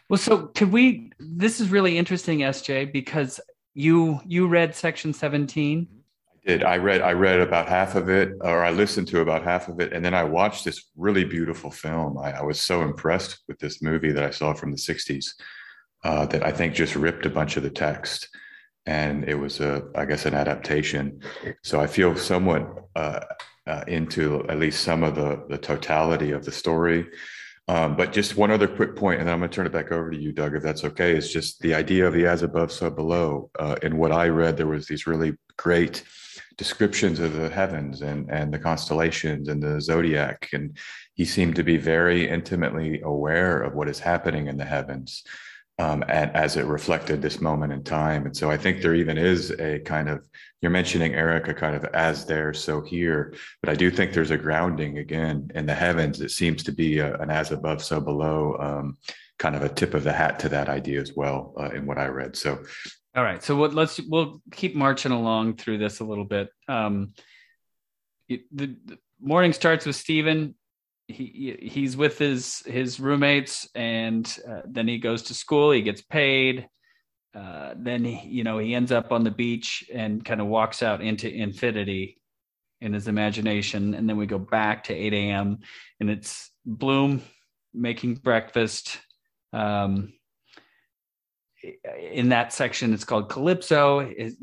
well 0.10 0.18
so 0.18 0.48
could 0.48 0.72
we 0.72 1.12
this 1.20 1.60
is 1.60 1.70
really 1.70 1.98
interesting 1.98 2.40
sj 2.40 2.92
because 2.92 3.40
you 3.74 4.20
you 4.26 4.48
read 4.48 4.74
section 4.74 5.14
17 5.14 5.88
I 5.92 6.50
did 6.50 6.64
I 6.64 6.78
read 6.78 7.02
I 7.02 7.12
read 7.12 7.42
about 7.42 7.68
half 7.68 7.96
of 7.96 8.08
it, 8.08 8.32
or 8.40 8.64
I 8.64 8.72
listened 8.72 9.10
to 9.10 9.20
about 9.20 9.44
half 9.44 9.68
of 9.68 9.82
it, 9.82 9.92
and 9.92 10.06
then 10.06 10.14
I 10.14 10.24
watched 10.24 10.64
this 10.64 10.92
really 10.96 11.26
beautiful 11.26 11.70
film. 11.70 12.18
I, 12.18 12.40
I 12.40 12.42
was 12.42 12.62
so 12.62 12.84
impressed 12.84 13.40
with 13.50 13.60
this 13.60 13.82
movie 13.82 14.14
that 14.14 14.24
I 14.24 14.30
saw 14.30 14.54
from 14.54 14.72
the 14.72 14.78
'60s 14.78 15.26
uh, 16.06 16.26
that 16.28 16.46
I 16.46 16.54
think 16.54 16.74
just 16.74 16.96
ripped 16.96 17.26
a 17.26 17.30
bunch 17.30 17.58
of 17.58 17.64
the 17.64 17.70
text, 17.70 18.30
and 18.86 19.26
it 19.28 19.36
was 19.36 19.60
a 19.60 19.90
I 19.94 20.06
guess 20.06 20.26
an 20.26 20.36
adaptation. 20.36 21.20
So 21.64 21.82
I 21.82 21.88
feel 21.88 22.16
somewhat 22.16 22.66
uh, 22.96 23.20
uh, 23.68 23.84
into 23.88 24.46
at 24.50 24.60
least 24.60 24.84
some 24.84 25.04
of 25.04 25.16
the 25.16 25.44
the 25.50 25.58
totality 25.58 26.32
of 26.32 26.46
the 26.46 26.52
story. 26.52 27.08
Um, 27.70 27.98
but 27.98 28.14
just 28.14 28.38
one 28.38 28.50
other 28.50 28.68
quick 28.68 28.96
point, 28.96 29.20
and 29.20 29.28
then 29.28 29.34
I'm 29.34 29.42
going 29.42 29.50
to 29.50 29.56
turn 29.56 29.66
it 29.66 29.74
back 29.74 29.92
over 29.92 30.10
to 30.10 30.18
you, 30.18 30.32
Doug, 30.32 30.56
if 30.56 30.64
that's 30.64 30.86
okay. 30.86 31.16
Is 31.16 31.32
just 31.32 31.60
the 31.60 31.74
idea 31.74 32.08
of 32.08 32.14
the 32.14 32.26
as 32.26 32.42
above, 32.42 32.72
so 32.72 32.90
below. 32.90 33.50
Uh, 33.60 33.76
in 33.82 33.98
what 33.98 34.14
I 34.14 34.30
read, 34.30 34.56
there 34.56 34.68
was 34.68 34.88
these 34.88 35.06
really 35.06 35.34
great 35.58 36.04
descriptions 36.56 37.20
of 37.20 37.34
the 37.34 37.50
heavens 37.50 38.02
and 38.02 38.30
and 38.32 38.54
the 38.54 38.60
constellations 38.60 39.50
and 39.50 39.62
the 39.62 39.82
zodiac, 39.82 40.50
and 40.54 40.78
he 41.14 41.26
seemed 41.26 41.56
to 41.56 41.64
be 41.64 41.78
very 41.78 42.30
intimately 42.30 43.02
aware 43.02 43.62
of 43.62 43.74
what 43.74 43.90
is 43.90 44.00
happening 44.00 44.48
in 44.48 44.58
the 44.58 44.66
heavens 44.66 45.24
um, 45.80 46.04
and 46.08 46.36
as 46.36 46.58
it 46.58 46.66
reflected 46.66 47.22
this 47.22 47.40
moment 47.40 47.72
in 47.72 47.84
time. 47.84 48.26
And 48.26 48.36
so 48.36 48.50
I 48.50 48.58
think 48.58 48.82
there 48.82 48.96
even 48.96 49.18
is 49.18 49.52
a 49.52 49.80
kind 49.80 50.10
of, 50.10 50.24
you're 50.62 50.72
mentioning 50.72 51.14
Erica 51.14 51.54
kind 51.54 51.76
of 51.76 51.86
as 51.94 52.26
there, 52.26 52.54
so 52.54 52.82
here. 52.82 53.36
But 53.62 53.70
I 53.70 53.76
do 53.76 53.92
think 53.92 54.12
there's 54.12 54.32
a 54.32 54.38
grounding 54.38 54.98
again 54.98 55.52
in 55.54 55.66
the 55.68 55.76
heavens. 55.76 56.20
It 56.20 56.32
seems 56.32 56.64
to 56.64 56.72
be 56.72 57.00
a, 57.00 57.16
an 57.18 57.30
as 57.30 57.52
above, 57.52 57.84
so 57.84 58.02
below, 58.02 58.58
um, 58.60 58.98
kind 59.38 59.56
of 59.56 59.62
a 59.62 59.70
tip 59.70 59.94
of 59.94 60.04
the 60.04 60.14
hat 60.14 60.40
to 60.40 60.50
that 60.50 60.68
idea 60.68 61.00
as 61.00 61.14
well 61.16 61.54
uh, 61.60 61.70
in 61.70 61.86
what 61.86 62.00
I 62.00 62.08
read. 62.08 62.36
So, 62.36 62.64
all 63.16 63.24
right. 63.24 63.44
So 63.44 63.56
what, 63.56 63.76
let's, 63.76 64.00
we'll 64.00 64.42
keep 64.52 64.76
marching 64.76 65.12
along 65.12 65.58
through 65.58 65.78
this 65.78 66.00
a 66.00 66.04
little 66.04 66.26
bit. 66.26 66.50
Um, 66.68 67.14
it, 68.28 68.42
the, 68.52 68.76
the 68.86 68.98
morning 69.22 69.54
starts 69.54 69.86
with 69.86 69.96
Stephen 69.96 70.56
he 71.08 71.58
he's 71.62 71.96
with 71.96 72.18
his 72.18 72.60
his 72.66 73.00
roommates 73.00 73.68
and 73.76 74.38
uh, 74.48 74.62
then 74.66 74.88
he 74.88 74.98
goes 74.98 75.24
to 75.24 75.34
school 75.34 75.72
he 75.72 75.82
gets 75.82 76.02
paid 76.02 76.68
uh, 77.38 77.74
then 77.78 78.04
he, 78.04 78.28
you 78.28 78.44
know 78.44 78.58
he 78.58 78.74
ends 78.74 78.92
up 78.92 79.12
on 79.12 79.24
the 79.24 79.32
beach 79.32 79.86
and 79.94 80.26
kind 80.26 80.42
of 80.42 80.48
walks 80.48 80.82
out 80.82 81.02
into 81.02 81.32
infinity 81.32 82.18
in 82.82 82.94
his 82.94 83.08
imagination. 83.08 83.94
And 83.94 84.08
then 84.08 84.18
we 84.18 84.26
go 84.26 84.40
back 84.40 84.86
to 84.86 84.94
8 84.94 85.14
a.m 85.14 85.60
and 86.00 86.10
it's 86.10 86.52
bloom 86.66 87.22
making 87.74 88.16
breakfast 88.16 89.00
um, 89.54 90.14
in 92.12 92.30
that 92.30 92.54
section 92.54 92.94
it's 92.94 93.04
called 93.04 93.30
calypso. 93.30 94.12
His, 94.16 94.38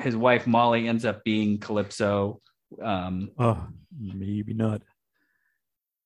his 0.00 0.16
wife 0.16 0.46
molly 0.46 0.88
ends 0.88 1.04
up 1.04 1.24
being 1.24 1.58
calypso 1.58 2.40
um, 2.82 3.30
oh 3.38 3.66
maybe 3.98 4.52
not 4.52 4.82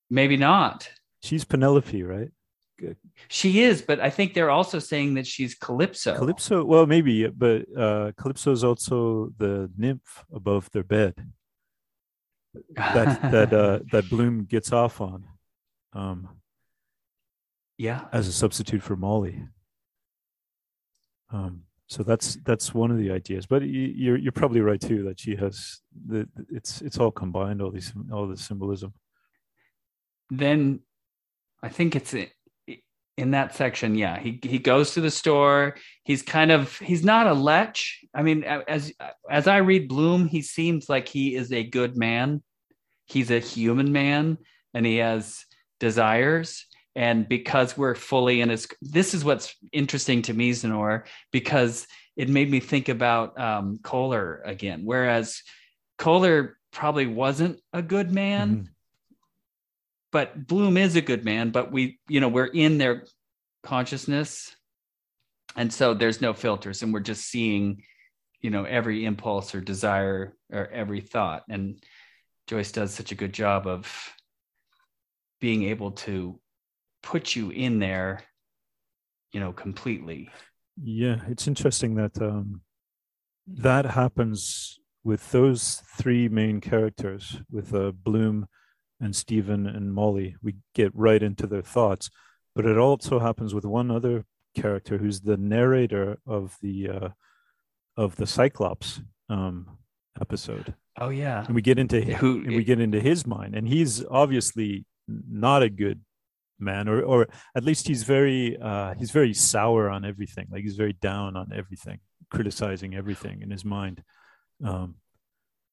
Maybe 0.09 0.37
not. 0.37 0.89
She's 1.21 1.45
Penelope, 1.45 2.03
right? 2.03 2.29
Good. 2.79 2.97
She 3.29 3.61
is, 3.61 3.81
but 3.81 3.99
I 3.99 4.09
think 4.09 4.33
they're 4.33 4.49
also 4.49 4.79
saying 4.79 5.13
that 5.13 5.27
she's 5.27 5.55
Calypso. 5.55 6.17
Calypso, 6.17 6.63
well, 6.65 6.85
maybe, 6.85 7.27
but 7.27 7.65
uh, 7.77 8.11
Calypso 8.17 8.51
is 8.51 8.63
also 8.63 9.31
the 9.37 9.69
nymph 9.77 10.25
above 10.33 10.69
their 10.71 10.83
bed 10.83 11.15
that 12.75 13.21
that 13.31 13.53
uh, 13.53 13.79
that 13.91 14.09
Bloom 14.09 14.45
gets 14.45 14.71
off 14.71 15.01
on. 15.01 15.25
Um, 15.93 16.29
yeah, 17.77 18.05
as 18.11 18.27
a 18.27 18.33
substitute 18.33 18.81
for 18.83 18.95
Molly. 18.95 19.47
Um, 21.31 21.63
so 21.87 22.03
that's 22.03 22.35
that's 22.43 22.73
one 22.73 22.91
of 22.91 22.97
the 22.97 23.11
ideas, 23.11 23.45
but 23.45 23.63
you're 23.63 24.17
you're 24.17 24.31
probably 24.31 24.61
right 24.61 24.81
too 24.81 25.03
that 25.03 25.19
she 25.19 25.35
has 25.35 25.81
the 26.07 26.27
it's 26.49 26.81
it's 26.81 26.97
all 26.97 27.11
combined 27.11 27.61
all 27.61 27.71
these 27.71 27.93
all 28.11 28.27
the 28.27 28.37
symbolism 28.37 28.93
then 30.39 30.79
I 31.61 31.69
think 31.69 31.95
it's 31.95 32.13
in 33.17 33.31
that 33.31 33.55
section. 33.55 33.95
Yeah, 33.95 34.19
he 34.19 34.39
he 34.41 34.59
goes 34.59 34.93
to 34.93 35.01
the 35.01 35.11
store. 35.11 35.75
He's 36.03 36.21
kind 36.21 36.51
of 36.51 36.77
he's 36.79 37.03
not 37.03 37.27
a 37.27 37.33
lech. 37.33 37.77
I 38.13 38.23
mean, 38.23 38.43
as 38.43 38.91
as 39.29 39.47
I 39.47 39.57
read 39.57 39.87
Bloom, 39.87 40.27
he 40.27 40.41
seems 40.41 40.89
like 40.89 41.07
he 41.07 41.35
is 41.35 41.51
a 41.51 41.63
good 41.63 41.97
man. 41.97 42.41
He's 43.05 43.31
a 43.31 43.39
human 43.39 43.91
man, 43.91 44.37
and 44.73 44.85
he 44.85 44.97
has 44.97 45.45
desires. 45.79 46.65
And 46.95 47.27
because 47.27 47.75
we're 47.75 47.95
fully 47.95 48.41
in 48.41 48.49
his, 48.49 48.67
this 48.79 49.15
is 49.15 49.25
what's 49.25 49.55
interesting 49.71 50.21
to 50.23 50.33
me, 50.33 50.51
Zenor, 50.51 51.05
because 51.31 51.87
it 52.15 52.29
made 52.29 52.51
me 52.51 52.59
think 52.59 52.87
about 52.87 53.39
um, 53.39 53.79
Kohler 53.81 54.43
again. 54.45 54.81
Whereas 54.85 55.41
Kohler 55.97 56.55
probably 56.71 57.07
wasn't 57.07 57.59
a 57.73 57.81
good 57.81 58.11
man, 58.11 58.49
mm-hmm 58.49 58.72
but 60.13 60.47
Bloom 60.47 60.77
is 60.77 60.95
a 60.95 61.01
good 61.01 61.25
man, 61.25 61.49
but 61.49 61.71
we, 61.71 61.99
you 62.07 62.21
know, 62.21 62.29
we're 62.29 62.45
in 62.45 62.77
their 62.77 63.03
consciousness. 63.63 64.55
And 65.55 65.73
so 65.73 65.95
there's 65.95 66.21
no 66.21 66.33
filters 66.33 66.83
and 66.83 66.93
we're 66.93 66.99
just 66.99 67.25
seeing, 67.25 67.83
you 68.39 68.51
know, 68.51 68.63
every 68.63 69.05
impulse 69.05 69.55
or 69.55 69.59
desire 69.59 70.37
or 70.51 70.67
every 70.67 71.01
thought. 71.01 71.43
And 71.49 71.83
Joyce 72.47 72.71
does 72.71 72.93
such 72.93 73.11
a 73.11 73.15
good 73.15 73.33
job 73.33 73.65
of 73.65 73.91
being 75.41 75.63
able 75.63 75.91
to 75.91 76.39
put 77.01 77.35
you 77.35 77.49
in 77.49 77.79
there, 77.79 78.21
you 79.31 79.39
know, 79.39 79.51
completely. 79.51 80.29
Yeah, 80.81 81.21
it's 81.27 81.47
interesting 81.47 81.95
that 81.95 82.21
um, 82.21 82.61
that 83.47 83.85
happens 83.85 84.79
with 85.03 85.31
those 85.31 85.81
three 85.97 86.29
main 86.29 86.61
characters, 86.61 87.41
with 87.51 87.73
uh, 87.73 87.91
Bloom, 87.91 88.47
and 88.99 89.15
Stephen 89.15 89.67
and 89.67 89.93
Molly. 89.93 90.35
We 90.41 90.55
get 90.73 90.91
right 90.95 91.21
into 91.21 91.47
their 91.47 91.61
thoughts, 91.61 92.09
but 92.55 92.65
it 92.65 92.77
also 92.77 93.19
happens 93.19 93.53
with 93.53 93.65
one 93.65 93.91
other 93.91 94.25
character 94.55 94.97
who's 94.97 95.21
the 95.21 95.37
narrator 95.37 96.17
of 96.25 96.55
the 96.61 96.89
uh, 96.89 97.09
of 97.97 98.15
the 98.15 98.27
Cyclops 98.27 99.01
um, 99.29 99.77
episode. 100.19 100.75
Oh 100.99 101.09
yeah, 101.09 101.45
and 101.45 101.55
we 101.55 101.61
get 101.61 101.79
into 101.79 102.01
who 102.01 102.37
and 102.37 102.55
we 102.55 102.63
get 102.63 102.79
into 102.79 102.99
his 102.99 103.25
mind, 103.25 103.55
and 103.55 103.67
he's 103.67 104.05
obviously 104.05 104.85
not 105.07 105.63
a 105.63 105.69
good 105.69 106.01
man, 106.59 106.87
or 106.87 107.01
or 107.01 107.27
at 107.55 107.63
least 107.63 107.87
he's 107.87 108.03
very 108.03 108.57
uh, 108.61 108.93
he's 108.97 109.11
very 109.11 109.33
sour 109.33 109.89
on 109.89 110.05
everything. 110.05 110.47
Like 110.51 110.63
he's 110.63 110.75
very 110.75 110.93
down 110.93 111.35
on 111.35 111.51
everything, 111.53 111.99
criticizing 112.29 112.95
everything 112.95 113.41
in 113.41 113.49
his 113.49 113.65
mind. 113.65 114.03
Um, 114.63 114.95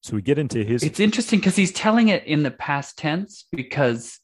so 0.01 0.15
we 0.15 0.21
get 0.21 0.39
into 0.39 0.63
his. 0.63 0.83
It's 0.83 0.99
interesting 0.99 1.39
because 1.39 1.55
he's 1.55 1.71
telling 1.71 2.09
it 2.09 2.25
in 2.25 2.41
the 2.41 2.51
past 2.51 2.97
tense 2.97 3.45
because, 3.51 4.19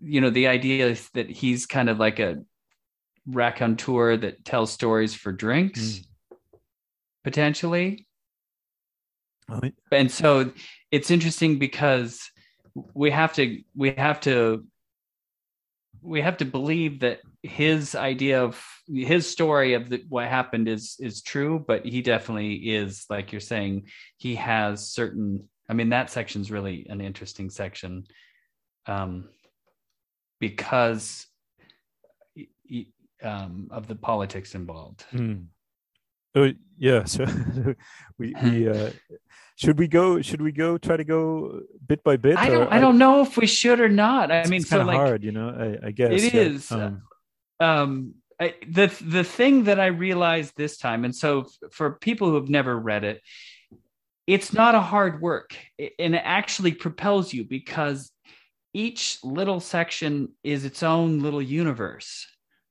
you 0.00 0.20
know, 0.20 0.30
the 0.30 0.46
idea 0.46 0.86
is 0.86 1.08
that 1.14 1.28
he's 1.28 1.66
kind 1.66 1.88
of 1.88 1.98
like 1.98 2.20
a 2.20 2.36
raconteur 3.26 4.16
that 4.16 4.44
tells 4.44 4.72
stories 4.72 5.14
for 5.14 5.32
drinks, 5.32 5.80
mm. 5.80 6.06
potentially. 7.24 8.06
And 9.90 10.10
so 10.10 10.52
it's 10.90 11.10
interesting 11.10 11.58
because 11.58 12.30
we 12.94 13.10
have 13.10 13.32
to 13.34 13.62
we 13.74 13.90
have 13.92 14.20
to 14.20 14.64
we 16.02 16.20
have 16.20 16.36
to 16.38 16.44
believe 16.44 17.00
that 17.00 17.20
his 17.42 17.94
idea 17.94 18.42
of 18.42 18.62
his 18.86 19.30
story 19.30 19.74
of 19.74 19.88
the, 19.88 20.04
what 20.08 20.26
happened 20.26 20.68
is 20.68 20.96
is 20.98 21.22
true 21.22 21.64
but 21.66 21.84
he 21.84 22.02
definitely 22.02 22.54
is 22.54 23.04
like 23.08 23.32
you're 23.32 23.40
saying 23.40 23.86
he 24.16 24.34
has 24.34 24.90
certain 24.90 25.48
i 25.68 25.72
mean 25.72 25.90
that 25.90 26.10
section's 26.10 26.50
really 26.50 26.86
an 26.88 27.00
interesting 27.00 27.50
section 27.50 28.04
um 28.86 29.28
because 30.40 31.26
um 33.22 33.68
of 33.70 33.86
the 33.86 33.96
politics 33.96 34.54
involved 34.54 35.04
mm. 35.12 35.44
Oh 36.34 36.52
yeah 36.78 37.04
so 37.04 37.24
we 38.18 38.34
we 38.42 38.68
uh 38.70 38.90
should 39.56 39.78
we 39.78 39.88
go 39.88 40.20
should 40.20 40.40
we 40.40 40.52
go 40.52 40.78
try 40.78 40.96
to 40.96 41.04
go 41.04 41.60
bit 41.86 42.02
by 42.04 42.16
bit 42.16 42.36
i 42.36 42.48
don't 42.48 42.72
i 42.72 42.78
don't 42.78 42.98
know 42.98 43.20
if 43.20 43.36
we 43.36 43.46
should 43.46 43.80
or 43.80 43.88
not 43.88 44.30
i 44.30 44.44
mean 44.46 44.60
it's 44.60 44.70
so 44.70 44.82
like 44.82 44.96
hard 44.96 45.24
you 45.24 45.32
know 45.32 45.78
i, 45.82 45.88
I 45.88 45.90
guess 45.90 46.22
it 46.22 46.34
yeah. 46.34 46.40
is. 46.40 46.72
um, 46.72 47.02
um 47.60 48.14
I, 48.40 48.54
the 48.68 48.86
the 49.04 49.24
thing 49.24 49.64
that 49.64 49.80
i 49.80 49.86
realized 49.86 50.52
this 50.56 50.76
time 50.76 51.04
and 51.04 51.14
so 51.14 51.40
f- 51.40 51.72
for 51.72 51.92
people 51.92 52.28
who 52.28 52.36
have 52.36 52.48
never 52.48 52.78
read 52.78 53.02
it 53.04 53.20
it's 54.28 54.52
not 54.52 54.74
a 54.74 54.80
hard 54.80 55.20
work 55.20 55.56
and 55.98 56.14
it 56.14 56.22
actually 56.22 56.72
propels 56.72 57.32
you 57.32 57.44
because 57.44 58.12
each 58.74 59.18
little 59.24 59.58
section 59.58 60.34
is 60.44 60.64
its 60.64 60.84
own 60.84 61.18
little 61.20 61.42
universe 61.42 62.26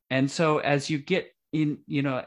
and 0.09 0.31
so 0.31 0.59
as 0.59 0.89
you 0.89 0.99
get 0.99 1.27
in 1.51 1.79
you 1.87 2.01
know 2.01 2.23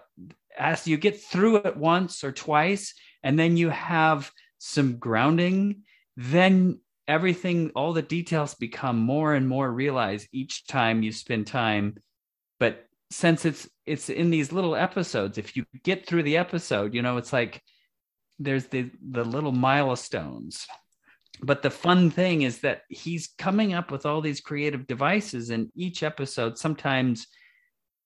as 0.59 0.87
you 0.87 0.97
get 0.97 1.21
through 1.21 1.57
it 1.57 1.77
once 1.77 2.25
or 2.25 2.33
twice 2.33 2.95
and 3.23 3.39
then 3.39 3.57
you 3.57 3.71
have 3.71 4.31
some 4.59 4.99
grounding, 4.99 5.83
then 6.17 6.81
everything 7.09 7.71
all 7.75 7.93
the 7.93 8.03
details 8.03 8.55
become 8.55 8.99
more 8.99 9.35
and 9.35 9.49
more 9.49 9.71
realized 9.71 10.29
each 10.33 10.67
time 10.67 11.03
you 11.03 11.13
spend 11.13 11.47
time. 11.47 11.97
But 12.59 12.87
since 13.11 13.45
it's 13.45 13.69
it's 13.87 14.09
in 14.09 14.31
these 14.31 14.53
little 14.53 14.77
episodes 14.77 15.37
if 15.37 15.57
you 15.57 15.65
get 15.83 16.07
through 16.07 16.23
the 16.23 16.37
episode 16.37 16.95
you 16.95 17.03
know 17.03 17.17
it's 17.17 17.33
like 17.33 17.61
there's 18.39 18.67
the 18.67 18.91
the 19.11 19.25
little 19.25 19.53
milestones. 19.53 20.67
But 21.43 21.63
the 21.63 21.71
fun 21.71 22.11
thing 22.11 22.43
is 22.43 22.61
that 22.61 22.83
he's 22.89 23.29
coming 23.39 23.73
up 23.73 23.91
with 23.91 24.05
all 24.05 24.21
these 24.21 24.41
creative 24.41 24.87
devices 24.87 25.51
in 25.51 25.71
each 25.75 26.03
episode 26.03 26.59
sometimes 26.59 27.27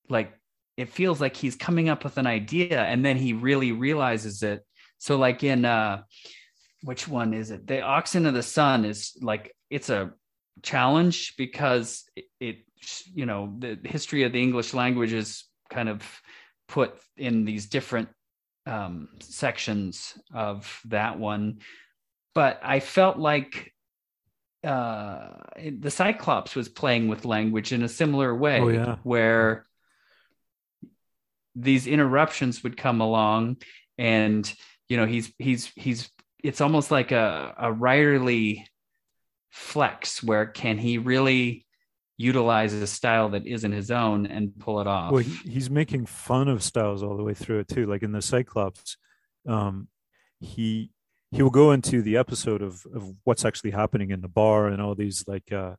like 0.08 0.32
it 0.76 0.88
feels 0.88 1.20
like 1.20 1.36
he's 1.36 1.56
coming 1.56 1.88
up 1.88 2.04
with 2.04 2.18
an 2.18 2.26
idea 2.26 2.82
and 2.82 3.04
then 3.04 3.16
he 3.16 3.32
really 3.32 3.72
realizes 3.72 4.42
it. 4.42 4.64
So 4.98 5.16
like 5.16 5.42
in 5.44 5.64
uh 5.64 6.02
which 6.82 7.08
one 7.08 7.32
is 7.34 7.50
it? 7.50 7.66
The 7.66 7.80
oxen 7.80 8.26
of 8.26 8.34
the 8.34 8.42
sun 8.42 8.84
is 8.84 9.16
like 9.20 9.54
it's 9.70 9.88
a 9.90 10.12
challenge 10.62 11.34
because 11.36 12.04
it, 12.16 12.24
it 12.40 12.56
you 13.14 13.26
know 13.26 13.54
the 13.58 13.78
history 13.84 14.24
of 14.24 14.32
the 14.32 14.42
english 14.42 14.74
language 14.74 15.12
is 15.12 15.44
kind 15.70 15.88
of 15.88 16.02
put 16.68 16.94
in 17.16 17.44
these 17.44 17.66
different 17.66 18.08
um, 18.66 19.08
sections 19.20 20.16
of 20.32 20.80
that 20.86 21.18
one. 21.18 21.58
But 22.34 22.60
I 22.62 22.80
felt 22.80 23.18
like 23.18 23.72
uh, 24.62 25.28
the 25.56 25.90
Cyclops 25.90 26.54
was 26.54 26.68
playing 26.68 27.08
with 27.08 27.24
language 27.24 27.72
in 27.72 27.82
a 27.82 27.88
similar 27.88 28.34
way, 28.34 28.60
Oh, 28.60 28.68
yeah. 28.68 28.96
where 29.02 29.66
these 31.54 31.86
interruptions 31.86 32.62
would 32.62 32.76
come 32.76 33.00
along, 33.00 33.58
and 33.98 34.52
you 34.88 34.96
know 34.96 35.06
he's 35.06 35.32
he's 35.38 35.70
he's 35.74 36.10
it's 36.42 36.60
almost 36.60 36.90
like 36.90 37.12
a 37.12 37.54
a 37.56 37.72
writerly 37.72 38.64
flex 39.50 40.22
where 40.22 40.46
can 40.46 40.78
he 40.78 40.98
really 40.98 41.64
utilize 42.16 42.72
a 42.72 42.86
style 42.86 43.30
that 43.30 43.46
isn't 43.46 43.72
his 43.72 43.90
own 43.90 44.26
and 44.26 44.52
pull 44.58 44.80
it 44.80 44.86
off? 44.86 45.12
Well, 45.12 45.22
he, 45.22 45.50
he's 45.50 45.70
making 45.70 46.06
fun 46.06 46.48
of 46.48 46.62
styles 46.62 47.02
all 47.02 47.16
the 47.16 47.22
way 47.22 47.34
through 47.34 47.60
it 47.60 47.68
too. 47.68 47.86
Like 47.86 48.02
in 48.02 48.12
the 48.12 48.22
Cyclops, 48.22 48.96
um, 49.48 49.88
he 50.40 50.90
he 51.30 51.42
will 51.42 51.50
go 51.50 51.72
into 51.72 52.02
the 52.02 52.16
episode 52.16 52.62
of 52.62 52.84
of 52.94 53.12
what's 53.24 53.44
actually 53.44 53.72
happening 53.72 54.10
in 54.10 54.20
the 54.20 54.28
bar 54.28 54.68
and 54.68 54.80
all 54.80 54.94
these 54.94 55.24
like 55.26 55.52
uh, 55.52 55.74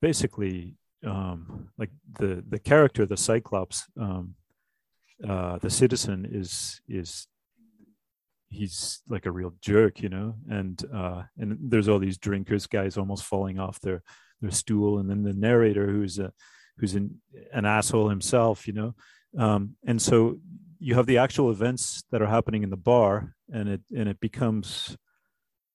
basically 0.00 0.76
um, 1.04 1.68
like 1.78 1.90
the 2.18 2.44
the 2.48 2.58
character 2.58 3.06
the 3.06 3.16
Cyclops, 3.16 3.84
um, 4.00 4.34
uh, 5.28 5.58
the 5.58 5.70
citizen 5.70 6.26
is 6.30 6.80
is 6.88 7.26
he's 8.48 9.02
like 9.08 9.26
a 9.26 9.32
real 9.32 9.54
jerk, 9.60 10.00
you 10.00 10.08
know, 10.08 10.34
and 10.50 10.84
uh, 10.94 11.22
and 11.38 11.58
there's 11.60 11.88
all 11.88 11.98
these 11.98 12.18
drinkers, 12.18 12.66
guys 12.66 12.96
almost 12.96 13.24
falling 13.24 13.58
off 13.58 13.80
their 13.80 14.02
their 14.40 14.50
stool, 14.50 14.98
and 14.98 15.08
then 15.10 15.22
the 15.22 15.32
narrator 15.32 15.86
who's 15.86 16.18
a 16.18 16.32
who's 16.78 16.94
an, 16.94 17.20
an 17.52 17.64
asshole 17.64 18.08
himself, 18.08 18.66
you 18.66 18.72
know, 18.72 18.94
um, 19.38 19.76
and 19.86 20.00
so 20.00 20.38
you 20.78 20.94
have 20.94 21.06
the 21.06 21.18
actual 21.18 21.50
events 21.50 22.02
that 22.10 22.22
are 22.22 22.26
happening 22.26 22.62
in 22.62 22.70
the 22.70 22.76
bar, 22.76 23.34
and 23.52 23.68
it 23.68 23.80
and 23.96 24.08
it 24.08 24.20
becomes 24.20 24.96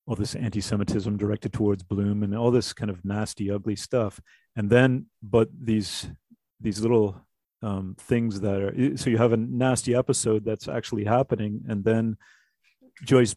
all 0.06 0.16
this 0.16 0.36
anti-Semitism 0.36 1.18
directed 1.18 1.52
towards 1.52 1.84
Bloom 1.84 2.24
and 2.24 2.36
all 2.36 2.50
this 2.50 2.72
kind 2.74 2.90
of 2.90 3.04
nasty, 3.04 3.52
ugly 3.52 3.76
stuff, 3.76 4.20
and 4.56 4.70
then 4.70 5.08
but 5.22 5.50
these 5.60 6.10
these 6.60 6.82
little 6.82 7.27
um, 7.68 7.96
things 8.00 8.42
that 8.42 8.62
are 8.62 8.98
so 8.98 9.10
you 9.10 9.18
have 9.18 9.34
a 9.34 9.38
nasty 9.38 9.94
episode 9.94 10.46
that's 10.46 10.68
actually 10.68 11.04
happening, 11.04 11.64
and 11.68 11.84
then 11.84 12.18
Joyce 13.04 13.36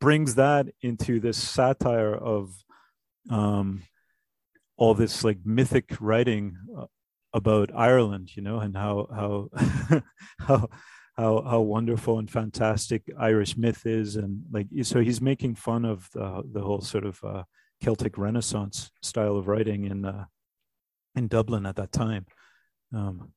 brings 0.00 0.36
that 0.36 0.68
into 0.80 1.20
this 1.20 1.36
satire 1.36 2.14
of 2.14 2.54
um, 3.30 3.82
all 4.76 4.94
this 4.94 5.24
like 5.24 5.38
mythic 5.44 5.96
writing 6.00 6.56
uh, 6.76 6.86
about 7.34 7.70
Ireland, 7.74 8.34
you 8.34 8.42
know, 8.42 8.60
and 8.60 8.74
how 8.76 9.08
how 9.14 9.48
how 10.38 10.68
how 11.16 11.42
how 11.42 11.60
wonderful 11.60 12.18
and 12.18 12.30
fantastic 12.30 13.02
Irish 13.18 13.56
myth 13.56 13.84
is, 13.84 14.16
and 14.16 14.44
like 14.50 14.68
so 14.82 15.00
he's 15.00 15.20
making 15.20 15.56
fun 15.56 15.84
of 15.84 16.08
the 16.14 16.42
the 16.50 16.62
whole 16.62 16.80
sort 16.80 17.04
of 17.04 17.22
uh, 17.22 17.42
Celtic 17.82 18.16
Renaissance 18.16 18.90
style 19.02 19.36
of 19.36 19.46
writing 19.46 19.84
in 19.84 20.06
uh, 20.06 20.24
in 21.14 21.28
Dublin 21.28 21.66
at 21.66 21.76
that 21.76 21.92
time. 21.92 22.24
Um, 22.94 23.32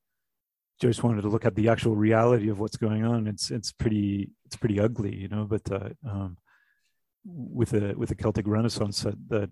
Joyce 0.82 1.04
wanted 1.04 1.22
to 1.22 1.30
look 1.30 1.46
at 1.46 1.54
the 1.54 1.70
actual 1.70 1.96
reality 1.96 2.50
of 2.50 2.60
what's 2.60 2.76
going 2.76 3.06
on. 3.06 3.28
It's 3.28 3.52
it's 3.52 3.72
pretty 3.72 4.32
it's 4.46 4.56
pretty 4.56 4.80
ugly, 4.80 5.16
you 5.16 5.28
know. 5.28 5.46
But 5.46 5.72
uh, 5.72 5.90
um, 6.10 6.38
with 7.24 7.70
the 7.70 7.94
with 7.96 8.10
the 8.10 8.16
Celtic 8.16 8.48
Renaissance 8.48 9.02
that, 9.02 9.16
that 9.30 9.52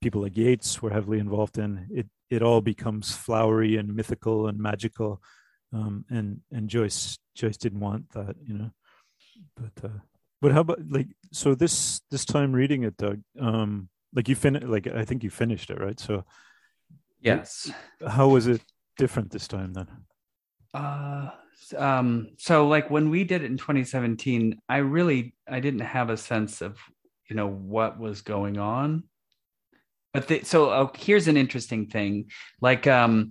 people 0.00 0.22
like 0.22 0.36
Yeats 0.36 0.80
were 0.80 0.90
heavily 0.90 1.18
involved 1.18 1.58
in, 1.58 1.86
it 1.90 2.06
it 2.30 2.42
all 2.42 2.62
becomes 2.62 3.14
flowery 3.14 3.76
and 3.76 3.94
mythical 3.94 4.48
and 4.48 4.58
magical. 4.58 5.22
Um, 5.72 6.06
and 6.08 6.40
and 6.50 6.70
Joyce 6.70 7.18
Joyce 7.34 7.58
didn't 7.58 7.80
want 7.80 8.10
that, 8.12 8.36
you 8.42 8.54
know. 8.54 8.70
But 9.54 9.84
uh, 9.84 9.98
but 10.40 10.52
how 10.52 10.60
about 10.60 10.80
like 10.88 11.08
so 11.30 11.54
this 11.54 12.00
this 12.10 12.24
time 12.24 12.54
reading 12.54 12.84
it, 12.84 12.96
Doug? 12.96 13.20
Um, 13.38 13.90
like 14.14 14.30
you 14.30 14.34
fin 14.34 14.54
like 14.66 14.86
I 14.86 15.04
think 15.04 15.22
you 15.22 15.28
finished 15.28 15.68
it, 15.68 15.78
right? 15.78 16.00
So 16.00 16.24
yes. 17.20 17.70
how 18.06 18.28
was 18.28 18.46
it 18.46 18.62
different 18.96 19.30
this 19.30 19.48
time 19.48 19.72
then? 19.72 19.88
Uh, 20.74 21.30
um, 21.76 22.28
so 22.38 22.66
like 22.68 22.90
when 22.90 23.10
we 23.10 23.24
did 23.24 23.42
it 23.42 23.50
in 23.50 23.56
2017, 23.56 24.60
I 24.68 24.78
really 24.78 25.34
I 25.48 25.60
didn't 25.60 25.80
have 25.80 26.10
a 26.10 26.16
sense 26.16 26.60
of 26.60 26.78
you 27.28 27.36
know 27.36 27.48
what 27.48 27.98
was 27.98 28.22
going 28.22 28.58
on. 28.58 29.04
But 30.12 30.28
the, 30.28 30.44
so 30.44 30.70
uh, 30.70 30.88
here's 30.96 31.28
an 31.28 31.36
interesting 31.36 31.86
thing, 31.88 32.30
like 32.60 32.86
um, 32.86 33.30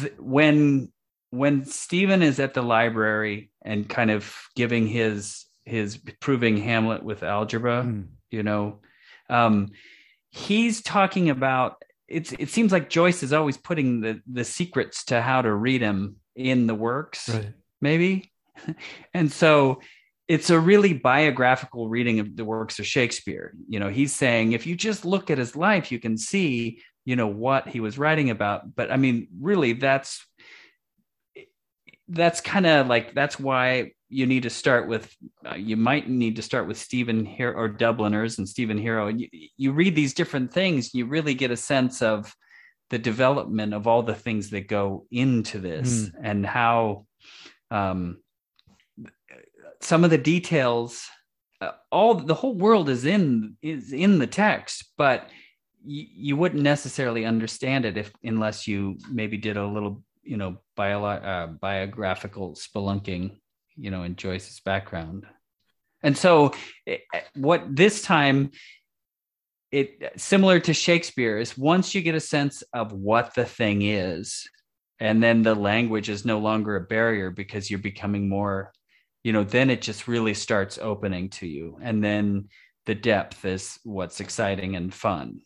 th- 0.00 0.14
when 0.18 0.92
when 1.30 1.64
Stephen 1.64 2.22
is 2.22 2.40
at 2.40 2.54
the 2.54 2.62
library 2.62 3.50
and 3.62 3.88
kind 3.88 4.10
of 4.10 4.34
giving 4.56 4.86
his 4.86 5.46
his 5.64 5.98
proving 6.20 6.56
Hamlet 6.56 7.02
with 7.02 7.22
algebra, 7.22 7.84
Mm. 7.84 8.08
you 8.30 8.42
know, 8.42 8.80
um, 9.28 9.68
he's 10.30 10.82
talking 10.82 11.30
about 11.30 11.82
it's 12.10 12.32
it 12.32 12.48
seems 12.48 12.72
like 12.72 12.90
Joyce 12.90 13.22
is 13.22 13.32
always 13.32 13.56
putting 13.56 14.00
the 14.00 14.20
the 14.30 14.44
secrets 14.44 15.04
to 15.06 15.22
how 15.22 15.42
to 15.42 15.54
read 15.54 15.80
him 15.80 16.16
in 16.36 16.66
the 16.66 16.74
works, 16.74 17.28
Right. 17.28 17.52
maybe. 17.80 18.32
and 19.14 19.30
so 19.32 19.80
it's 20.28 20.50
a 20.50 20.58
really 20.60 20.92
biographical 20.92 21.88
reading 21.88 22.20
of 22.20 22.36
the 22.36 22.44
works 22.44 22.78
of 22.78 22.86
Shakespeare. 22.86 23.54
You 23.68 23.80
know, 23.80 23.88
he's 23.88 24.14
saying 24.14 24.52
if 24.52 24.66
you 24.66 24.76
just 24.76 25.04
look 25.04 25.30
at 25.30 25.38
his 25.38 25.56
life, 25.56 25.90
you 25.90 25.98
can 25.98 26.16
see, 26.16 26.80
you 27.04 27.16
know, 27.16 27.26
what 27.26 27.66
he 27.68 27.80
was 27.80 27.98
writing 27.98 28.30
about. 28.30 28.74
But 28.76 28.92
I 28.92 28.96
mean, 28.96 29.28
really, 29.40 29.72
that's 29.72 30.24
that's 32.08 32.40
kind 32.40 32.66
of 32.66 32.86
like 32.88 33.14
that's 33.14 33.38
why 33.38 33.92
you 34.10 34.26
need 34.26 34.42
to 34.42 34.50
start 34.50 34.88
with 34.88 35.16
uh, 35.46 35.54
you 35.54 35.76
might 35.76 36.08
need 36.08 36.36
to 36.36 36.42
start 36.42 36.66
with 36.66 36.76
Stephen 36.76 37.24
Hero 37.24 37.56
or 37.56 37.68
Dubliners 37.68 38.38
and 38.38 38.48
Stephen 38.48 38.76
Hero. 38.76 39.06
And 39.06 39.20
you, 39.20 39.28
you 39.56 39.72
read 39.72 39.94
these 39.94 40.12
different 40.12 40.52
things 40.52 40.92
you 40.92 41.06
really 41.06 41.34
get 41.34 41.50
a 41.50 41.56
sense 41.56 42.02
of 42.02 42.34
the 42.90 42.98
development 42.98 43.72
of 43.72 43.86
all 43.86 44.02
the 44.02 44.14
things 44.14 44.50
that 44.50 44.66
go 44.68 45.06
into 45.12 45.60
this 45.60 46.10
and 46.22 46.44
how 46.44 47.06
um, 47.70 48.18
some 49.80 50.02
of 50.02 50.10
the 50.10 50.18
details 50.18 51.08
uh, 51.60 51.72
all 51.92 52.14
the 52.14 52.34
whole 52.34 52.54
world 52.54 52.88
is 52.88 53.04
in 53.04 53.56
is 53.62 53.92
in 53.92 54.18
the 54.18 54.26
text 54.26 54.92
but 54.98 55.28
y- 55.84 56.08
you 56.26 56.36
wouldn't 56.36 56.62
necessarily 56.62 57.24
understand 57.24 57.84
it 57.84 57.96
if 57.96 58.12
unless 58.24 58.66
you 58.66 58.98
maybe 59.10 59.36
did 59.36 59.56
a 59.56 59.66
little 59.66 60.02
you 60.22 60.36
know 60.36 60.56
bio, 60.74 61.04
uh, 61.04 61.46
biographical 61.46 62.54
spelunking 62.54 63.38
you 63.80 63.90
know 63.90 64.02
in 64.02 64.16
joyce's 64.16 64.60
background. 64.60 65.26
And 66.02 66.16
so 66.16 66.52
eh, 66.86 66.98
eh, 67.14 67.20
what 67.34 67.64
this 67.74 68.02
time 68.02 68.50
it 69.72 70.12
similar 70.16 70.58
to 70.60 70.74
shakespeare 70.74 71.38
is 71.38 71.56
once 71.56 71.94
you 71.94 72.02
get 72.02 72.14
a 72.14 72.20
sense 72.20 72.62
of 72.72 72.92
what 72.92 73.34
the 73.34 73.44
thing 73.44 73.82
is 73.82 74.48
and 74.98 75.22
then 75.22 75.42
the 75.42 75.54
language 75.54 76.08
is 76.08 76.24
no 76.24 76.38
longer 76.38 76.76
a 76.76 76.80
barrier 76.80 77.30
because 77.30 77.70
you're 77.70 77.78
becoming 77.78 78.28
more 78.28 78.72
you 79.22 79.32
know 79.32 79.44
then 79.44 79.70
it 79.70 79.82
just 79.82 80.08
really 80.08 80.34
starts 80.34 80.78
opening 80.78 81.28
to 81.28 81.46
you. 81.46 81.78
And 81.82 82.02
then 82.02 82.48
the 82.86 82.94
depth 82.94 83.44
is 83.44 83.78
what's 83.84 84.20
exciting 84.20 84.76
and 84.76 84.92
fun. 84.92 85.40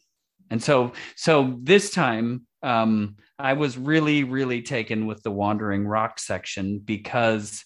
And 0.51 0.63
so 0.63 0.93
so 1.17 1.59
this 1.63 1.91
time 1.91 2.47
um 2.63 3.17
i 3.39 3.53
was 3.53 3.77
really 3.77 4.25
really 4.25 4.63
taken 4.63 5.07
with 5.07 5.23
the 5.23 5.31
wandering 5.31 5.87
rock 5.87 6.19
section 6.19 6.79
because 6.79 7.65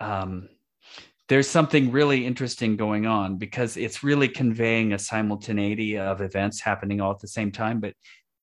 um 0.00 0.48
there's 1.28 1.48
something 1.48 1.92
really 1.92 2.24
interesting 2.24 2.76
going 2.76 3.06
on 3.06 3.36
because 3.36 3.76
it's 3.76 4.02
really 4.02 4.28
conveying 4.28 4.94
a 4.94 4.98
simultaneity 4.98 5.98
of 5.98 6.22
events 6.22 6.58
happening 6.58 7.02
all 7.02 7.10
at 7.10 7.20
the 7.20 7.28
same 7.28 7.52
time 7.52 7.80
but 7.80 7.94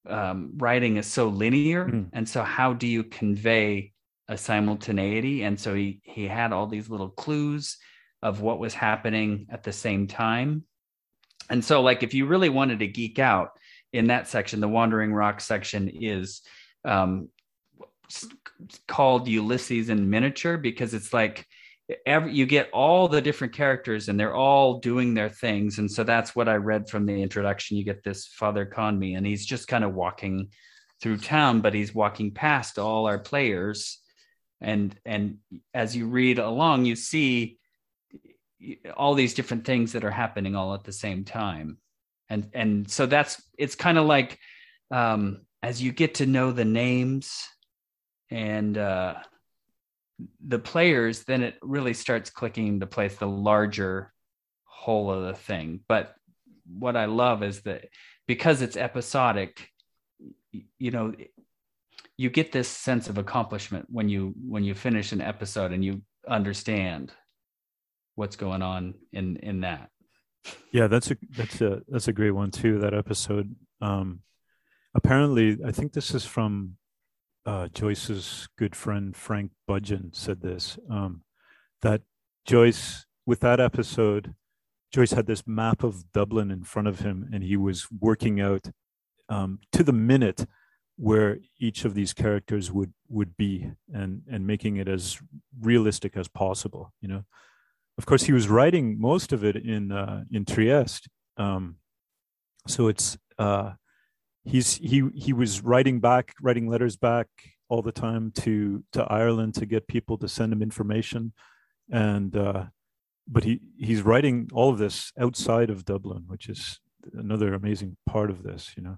um, 0.07 0.51
writing 0.57 0.97
is 0.97 1.07
so 1.07 1.27
linear. 1.27 1.85
Mm. 1.85 2.09
and 2.13 2.27
so 2.27 2.43
how 2.43 2.73
do 2.73 2.87
you 2.87 3.03
convey 3.03 3.91
a 4.27 4.37
simultaneity? 4.37 5.43
And 5.43 5.59
so 5.59 5.73
he 5.73 5.99
he 6.03 6.27
had 6.27 6.51
all 6.51 6.67
these 6.67 6.89
little 6.89 7.09
clues 7.09 7.77
of 8.21 8.41
what 8.41 8.59
was 8.59 8.73
happening 8.73 9.47
at 9.49 9.63
the 9.63 9.73
same 9.73 10.07
time. 10.07 10.63
And 11.49 11.63
so 11.63 11.81
like 11.81 12.03
if 12.03 12.13
you 12.13 12.25
really 12.25 12.49
wanted 12.49 12.79
to 12.79 12.87
geek 12.87 13.19
out 13.19 13.51
in 13.93 14.07
that 14.07 14.27
section 14.27 14.59
the 14.59 14.67
wandering 14.67 15.13
rock 15.13 15.39
section 15.39 15.89
is 15.89 16.41
um, 16.83 17.29
called 18.87 19.27
ulysses 19.27 19.89
in 19.89 20.09
miniature 20.09 20.57
because 20.57 20.93
it's 20.93 21.13
like 21.13 21.45
every 22.05 22.33
you 22.33 22.45
get 22.45 22.69
all 22.71 23.07
the 23.07 23.21
different 23.21 23.53
characters 23.53 24.09
and 24.09 24.19
they're 24.19 24.33
all 24.33 24.79
doing 24.79 25.13
their 25.13 25.29
things. 25.29 25.77
And 25.77 25.89
so 25.89 26.03
that's 26.03 26.35
what 26.35 26.49
i 26.49 26.55
read 26.55 26.89
from 26.89 27.05
the 27.05 27.21
introduction. 27.21 27.77
You 27.77 27.83
get 27.83 28.03
this 28.03 28.27
father 28.27 28.65
conmee 28.65 29.17
and 29.17 29.25
he's 29.25 29.45
just 29.45 29.67
kind 29.67 29.83
of 29.83 29.93
walking 29.93 30.49
through 31.01 31.17
town 31.17 31.59
but 31.59 31.73
he's 31.73 31.93
walking 31.93 32.31
past 32.31 32.79
all 32.79 33.07
our 33.07 33.19
players. 33.19 33.99
And 34.61 34.95
and 35.05 35.37
as 35.73 35.95
you 35.95 36.07
read 36.07 36.39
along 36.39 36.85
you 36.85 36.95
see 36.95 37.57
all 38.95 39.13
these 39.13 39.33
different 39.35 39.65
things 39.65 39.91
that 39.91 40.03
are 40.03 40.11
happening 40.11 40.55
all 40.55 40.73
at 40.73 40.83
the 40.83 40.93
same 40.93 41.23
time. 41.23 41.77
And 42.29 42.49
and 42.53 42.89
so 42.89 43.05
that's 43.05 43.41
it's 43.57 43.75
kind 43.75 43.97
of 43.97 44.05
like 44.05 44.39
um 44.89 45.41
as 45.61 45.81
you 45.81 45.91
get 45.91 46.15
to 46.15 46.25
know 46.25 46.51
the 46.51 46.65
names 46.65 47.47
and 48.31 48.77
uh 48.77 49.15
the 50.47 50.59
players 50.59 51.23
then 51.25 51.43
it 51.43 51.55
really 51.61 51.93
starts 51.93 52.29
clicking 52.29 52.67
into 52.67 52.87
place 52.87 53.15
the 53.17 53.27
larger 53.27 54.13
whole 54.63 55.11
of 55.11 55.23
the 55.23 55.33
thing. 55.33 55.81
But 55.87 56.15
what 56.67 56.95
i 56.95 57.05
love 57.05 57.43
is 57.43 57.61
that 57.61 57.85
because 58.27 58.63
it's 58.63 58.75
episodic 58.75 59.69
you 60.79 60.89
know 60.89 61.13
you 62.17 62.29
get 62.29 62.51
this 62.51 62.67
sense 62.67 63.09
of 63.09 63.17
accomplishment 63.17 63.85
when 63.89 64.09
you 64.09 64.33
when 64.47 64.63
you 64.63 64.73
finish 64.73 65.11
an 65.11 65.21
episode 65.21 65.71
and 65.71 65.83
you 65.83 66.01
understand 66.27 67.11
what's 68.15 68.35
going 68.35 68.61
on 68.61 68.93
in 69.11 69.37
in 69.37 69.61
that. 69.61 69.89
Yeah 70.71 70.87
that's 70.87 71.11
a 71.11 71.17
that's 71.31 71.61
a 71.61 71.81
that's 71.87 72.07
a 72.07 72.13
great 72.13 72.31
one 72.31 72.51
too 72.51 72.79
that 72.79 72.93
episode. 72.93 73.55
Um 73.81 74.21
apparently 74.95 75.57
i 75.65 75.71
think 75.71 75.91
this 75.91 76.15
is 76.15 76.23
from 76.23 76.77
uh 77.45 77.67
joyce's 77.73 78.47
good 78.57 78.75
friend 78.75 79.15
frank 79.15 79.51
budgen 79.69 80.15
said 80.15 80.41
this 80.41 80.77
um 80.89 81.21
that 81.81 82.01
joyce 82.45 83.05
with 83.25 83.39
that 83.39 83.59
episode 83.59 84.33
joyce 84.91 85.11
had 85.11 85.27
this 85.27 85.43
map 85.45 85.83
of 85.83 86.11
dublin 86.11 86.51
in 86.51 86.63
front 86.63 86.87
of 86.87 86.99
him 86.99 87.29
and 87.33 87.43
he 87.43 87.57
was 87.57 87.87
working 87.99 88.39
out 88.39 88.69
um 89.29 89.59
to 89.71 89.83
the 89.83 89.93
minute 89.93 90.45
where 90.97 91.39
each 91.59 91.83
of 91.83 91.93
these 91.93 92.13
characters 92.13 92.71
would 92.71 92.93
would 93.09 93.35
be 93.35 93.71
and 93.93 94.21
and 94.29 94.47
making 94.47 94.77
it 94.77 94.87
as 94.87 95.19
realistic 95.61 96.15
as 96.15 96.27
possible 96.27 96.93
you 97.01 97.07
know? 97.07 97.23
Of 97.97 98.05
course 98.05 98.23
he 98.23 98.33
was 98.33 98.49
writing 98.49 98.99
most 98.99 99.31
of 99.31 99.45
it 99.45 99.55
in 99.55 99.91
uh, 99.91 100.25
in 100.31 100.45
trieste 100.45 101.07
um, 101.37 101.77
so 102.67 102.87
it's 102.87 103.17
uh, 103.37 103.73
he's 104.45 104.75
he 104.75 105.03
he 105.13 105.33
was 105.33 105.61
writing 105.63 105.99
back 105.99 106.33
writing 106.41 106.67
letters 106.67 106.95
back 106.95 107.27
all 107.67 107.81
the 107.81 107.91
time 107.91 108.31
to 108.31 108.83
to 108.93 109.03
ireland 109.05 109.55
to 109.55 109.65
get 109.65 109.87
people 109.87 110.17
to 110.17 110.27
send 110.27 110.53
him 110.53 110.61
information. 110.61 111.33
And 111.91 112.35
uh, 112.35 112.65
but 113.27 113.43
he 113.43 113.61
he's 113.77 114.01
writing 114.01 114.49
all 114.53 114.69
of 114.69 114.77
this 114.77 115.11
outside 115.19 115.69
of 115.69 115.85
dublin 115.85 116.23
which 116.27 116.47
is 116.49 116.79
another 117.13 117.53
amazing 117.53 117.97
part 118.07 118.29
of 118.29 118.43
this 118.43 118.73
you 118.77 118.83
know? 118.83 118.97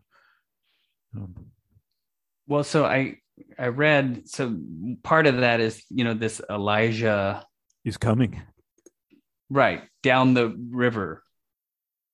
Um, 1.15 1.35
well 2.47 2.63
so 2.63 2.85
i 2.85 3.17
i 3.57 3.67
read 3.67 4.27
so 4.27 4.55
part 5.03 5.27
of 5.27 5.37
that 5.37 5.59
is 5.59 5.83
you 5.89 6.03
know 6.03 6.13
this 6.13 6.41
elijah 6.49 7.45
is 7.87 7.97
coming. 7.97 8.41
Right 9.49 9.83
down 10.03 10.33
the 10.33 10.53
river. 10.69 11.23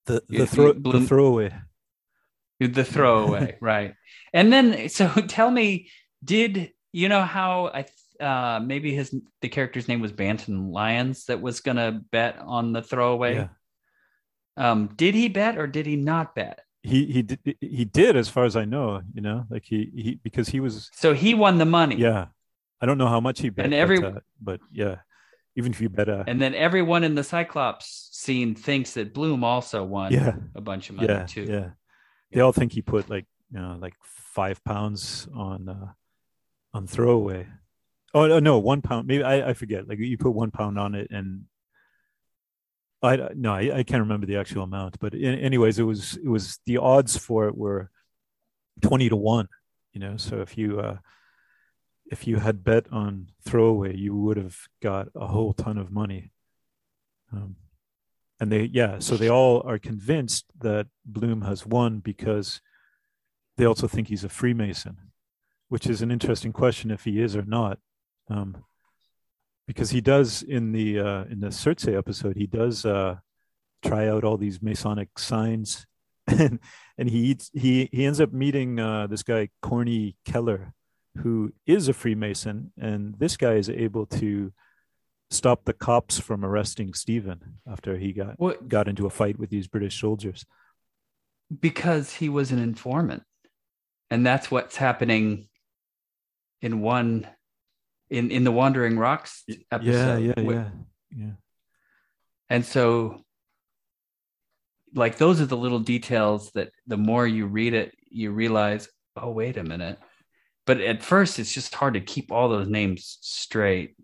The 0.05 0.21
the, 0.29 0.45
throw, 0.45 0.73
the 0.73 1.05
throwaway 1.05 1.53
the 2.59 2.83
throwaway 2.83 3.57
right. 3.61 3.95
And 4.33 4.51
then 4.51 4.89
so 4.89 5.07
tell 5.27 5.49
me 5.49 5.89
did 6.23 6.71
you 6.91 7.09
know 7.09 7.21
how 7.21 7.67
i 7.67 7.85
uh 8.23 8.59
maybe 8.63 8.93
his 8.93 9.13
the 9.41 9.49
character's 9.49 9.87
name 9.87 9.99
was 9.99 10.11
bantam 10.11 10.71
lyons 10.71 11.25
that 11.25 11.41
was 11.41 11.59
gonna 11.59 12.01
bet 12.11 12.39
on 12.39 12.73
the 12.73 12.81
throwaway? 12.81 13.35
Yeah. 13.35 13.47
um 14.71 14.89
did 14.95 15.15
he 15.15 15.27
bet 15.29 15.57
or 15.57 15.67
did 15.67 15.85
he 15.85 15.95
not 15.95 16.35
bet? 16.35 16.61
He 16.83 17.05
he 17.05 17.21
did 17.21 17.39
he 17.61 17.85
did 17.85 18.17
as 18.17 18.27
far 18.27 18.43
as 18.43 18.57
I 18.57 18.65
know, 18.65 19.01
you 19.13 19.21
know, 19.21 19.45
like 19.49 19.63
he 19.63 19.89
he 19.95 20.19
because 20.21 20.49
he 20.49 20.59
was 20.59 20.89
so 20.93 21.13
he 21.13 21.33
won 21.33 21.57
the 21.57 21.65
money. 21.65 21.95
Yeah, 21.95 22.27
I 22.81 22.85
don't 22.85 22.97
know 22.97 23.07
how 23.07 23.21
much 23.21 23.39
he 23.39 23.49
bet, 23.49 23.63
and 23.63 23.73
every 23.73 24.01
but, 24.01 24.17
uh, 24.17 24.19
but 24.41 24.59
yeah, 24.69 24.97
even 25.55 25.71
if 25.71 25.79
you 25.79 25.87
bet 25.87 26.09
uh, 26.09 26.25
and 26.27 26.41
then 26.41 26.53
everyone 26.53 27.05
in 27.05 27.15
the 27.15 27.23
Cyclops 27.23 28.09
scene 28.11 28.53
thinks 28.53 28.93
that 28.95 29.13
Bloom 29.13 29.45
also 29.45 29.85
won 29.85 30.11
yeah. 30.11 30.35
a 30.55 30.61
bunch 30.61 30.89
of 30.89 30.97
money 30.97 31.07
yeah 31.07 31.25
too. 31.25 31.43
yeah, 31.43 31.69
they 32.33 32.41
all 32.41 32.51
think 32.51 32.73
he 32.73 32.81
put 32.81 33.09
like 33.09 33.25
you 33.51 33.59
know 33.59 33.77
like 33.79 33.93
five 34.01 34.63
pounds 34.63 35.27
on 35.33 35.69
uh 35.69 35.91
on 36.73 36.87
throwaway. 36.87 37.47
Oh 38.13 38.39
no, 38.39 38.59
one 38.59 38.81
pound. 38.81 39.07
Maybe 39.07 39.23
I 39.23 39.49
I 39.49 39.53
forget. 39.53 39.87
Like 39.87 39.99
you 39.99 40.17
put 40.17 40.31
one 40.31 40.51
pound 40.51 40.77
on 40.77 40.95
it 40.95 41.09
and 41.11 41.45
I 43.03 43.29
no, 43.35 43.53
I, 43.53 43.77
I 43.77 43.83
can't 43.83 44.01
remember 44.01 44.25
the 44.25 44.37
actual 44.37 44.63
amount, 44.63 44.99
but 44.99 45.13
in, 45.13 45.37
anyways, 45.39 45.77
it 45.77 45.83
was 45.83 46.17
it 46.17 46.27
was 46.27 46.59
the 46.65 46.77
odds 46.77 47.17
for 47.17 47.47
it 47.47 47.57
were 47.57 47.91
twenty 48.81 49.09
to 49.09 49.15
one. 49.15 49.49
You 49.91 49.99
know, 49.99 50.17
so 50.17 50.41
if 50.41 50.57
you 50.57 50.79
uh, 50.79 50.97
if 52.05 52.25
you 52.27 52.37
had 52.37 52.63
bet 52.63 52.85
on 52.91 53.27
throwaway, 53.45 53.95
you 53.95 54.15
would 54.15 54.37
have 54.37 54.57
got 54.81 55.09
a 55.15 55.27
whole 55.27 55.53
ton 55.53 55.77
of 55.77 55.91
money. 55.91 56.31
Um, 57.31 57.57
and 58.43 58.51
they 58.51 58.63
yeah, 58.73 58.99
so 58.99 59.15
they 59.15 59.29
all 59.29 59.63
are 59.65 59.79
convinced 59.79 60.47
that 60.59 60.87
Bloom 61.05 61.43
has 61.43 61.65
won 61.65 61.99
because 61.99 62.59
they 63.55 63.63
also 63.63 63.87
think 63.87 64.09
he's 64.09 64.25
a 64.25 64.29
Freemason, 64.29 64.97
which 65.69 65.87
is 65.87 66.01
an 66.01 66.11
interesting 66.11 66.51
question 66.51 66.91
if 66.91 67.05
he 67.05 67.21
is 67.21 67.37
or 67.37 67.45
not. 67.45 67.79
Um, 68.29 68.65
because 69.65 69.91
he 69.91 70.01
does 70.01 70.43
in 70.43 70.73
the 70.73 70.99
uh, 70.99 71.23
in 71.31 71.39
the 71.39 71.53
Circe 71.53 71.87
episode, 71.87 72.35
he 72.35 72.45
does 72.45 72.85
uh, 72.85 73.15
try 73.81 74.09
out 74.09 74.25
all 74.25 74.35
these 74.35 74.61
Masonic 74.61 75.17
signs, 75.17 75.87
and 76.27 76.59
and 76.97 77.09
he 77.09 77.19
eats, 77.19 77.49
he 77.53 77.87
he 77.93 78.05
ends 78.05 78.19
up 78.19 78.33
meeting 78.33 78.77
uh, 78.77 79.07
this 79.07 79.23
guy 79.23 79.47
Corny 79.61 80.17
Kelleher, 80.25 80.73
who 81.19 81.53
is 81.65 81.87
a 81.87 81.93
Freemason, 81.93 82.73
and 82.77 83.17
this 83.19 83.37
guy 83.37 83.53
is 83.53 83.69
able 83.69 84.05
to 84.07 84.51
stop 85.33 85.65
the 85.65 85.73
cops 85.73 86.19
from 86.19 86.45
arresting 86.45 86.93
Stephen 86.93 87.57
after 87.67 87.97
he 87.97 88.13
got 88.13 88.39
What? 88.39 88.67
got 88.67 88.87
into 88.87 89.05
a 89.05 89.09
fight 89.09 89.37
with 89.39 89.49
these 89.49 89.67
British 89.67 89.99
soldiers. 89.99 90.45
because 91.59 92.11
he 92.13 92.29
was 92.29 92.51
an 92.51 92.59
informant 92.59 93.23
and 94.09 94.25
that's 94.25 94.49
what's 94.49 94.75
happening 94.75 95.47
in 96.61 96.81
one 96.81 97.27
in 98.09 98.31
in 98.31 98.43
the 98.43 98.51
wandering 98.51 98.97
rocks 98.97 99.43
episode 99.71 100.19
yeah, 100.23 100.33
yeah, 100.35 100.51
yeah, 100.51 100.69
yeah. 101.15 101.31
and 102.49 102.65
so 102.65 103.21
like 104.95 105.17
those 105.17 105.41
are 105.41 105.45
the 105.47 105.57
little 105.57 105.79
details 105.79 106.51
that 106.51 106.69
the 106.87 106.97
more 106.97 107.25
you 107.27 107.45
read 107.47 107.73
it 107.73 107.93
you 108.09 108.31
realize 108.31 108.87
oh 109.17 109.31
wait 109.31 109.57
a 109.57 109.63
minute 109.63 109.99
but 110.65 110.79
at 110.79 111.03
first 111.03 111.39
it's 111.39 111.53
just 111.53 111.75
hard 111.75 111.95
to 111.95 112.01
keep 112.01 112.31
all 112.31 112.49
those 112.49 112.69
names 112.69 113.17
straight 113.21 113.95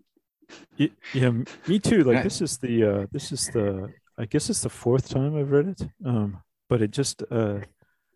yeah 1.14 1.30
me 1.66 1.78
too 1.78 2.02
like 2.04 2.22
this 2.22 2.40
is 2.40 2.58
the 2.58 2.84
uh 2.84 3.06
this 3.12 3.32
is 3.32 3.46
the 3.48 3.92
i 4.18 4.24
guess 4.24 4.50
it's 4.50 4.62
the 4.62 4.68
fourth 4.68 5.08
time 5.08 5.36
i've 5.36 5.50
read 5.50 5.68
it 5.68 5.82
um 6.04 6.38
but 6.68 6.82
it 6.82 6.90
just 6.90 7.22
uh 7.30 7.58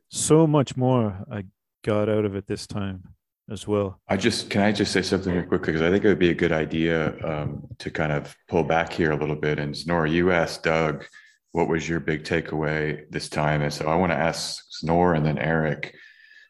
so 0.09 0.47
much 0.47 0.77
more 0.77 1.25
i 1.31 1.45
got 1.83 2.09
out 2.09 2.25
of 2.25 2.35
it 2.35 2.47
this 2.47 2.67
time 2.67 3.15
as 3.51 3.69
well 3.69 4.01
I 4.09 4.17
just 4.17 4.49
can 4.49 4.63
I 4.63 4.73
just 4.73 4.93
say 4.93 5.03
something 5.03 5.33
here 5.33 5.43
quickly 5.43 5.73
because 5.73 5.83
I 5.83 5.91
think 5.91 6.05
it 6.05 6.09
would 6.09 6.19
be 6.19 6.31
a 6.31 6.35
good 6.35 6.53
idea 6.53 7.15
um, 7.23 7.67
to 7.79 7.91
kind 7.91 8.13
of 8.13 8.35
pull 8.49 8.63
back 8.63 8.93
here 8.93 9.13
a 9.13 9.17
little 9.17 9.37
bit. 9.37 9.59
And 9.59 9.75
Snor, 9.75 10.11
you 10.11 10.33
asked 10.33 10.63
Doug, 10.63 11.05
what 11.53 11.69
was 11.69 11.89
your 11.89 12.01
big 12.01 12.25
takeaway 12.25 13.05
this 13.11 13.29
time? 13.29 13.63
And 13.63 13.73
so 13.73 13.87
I 13.87 13.97
want 13.97 14.13
to 14.13 14.19
ask 14.19 14.65
Snor 14.83 15.17
and 15.17 15.25
then 15.27 15.39
Eric. 15.39 15.95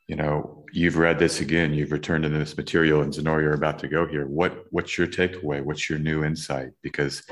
You 0.06 0.16
know, 0.16 0.63
you've 0.74 0.96
read 0.96 1.18
this 1.18 1.40
again. 1.40 1.72
You've 1.72 1.92
returned 1.92 2.24
to 2.24 2.28
this 2.28 2.56
material, 2.56 3.02
and 3.02 3.12
Znor, 3.12 3.40
you're 3.40 3.54
about 3.54 3.78
to 3.78 3.88
go 3.88 4.06
here. 4.06 4.26
What 4.26 4.66
what's 4.70 4.98
your 4.98 5.06
takeaway? 5.06 5.62
What's 5.62 5.88
your 5.88 5.98
new 5.98 6.24
insight? 6.24 6.70
Because 6.82 7.22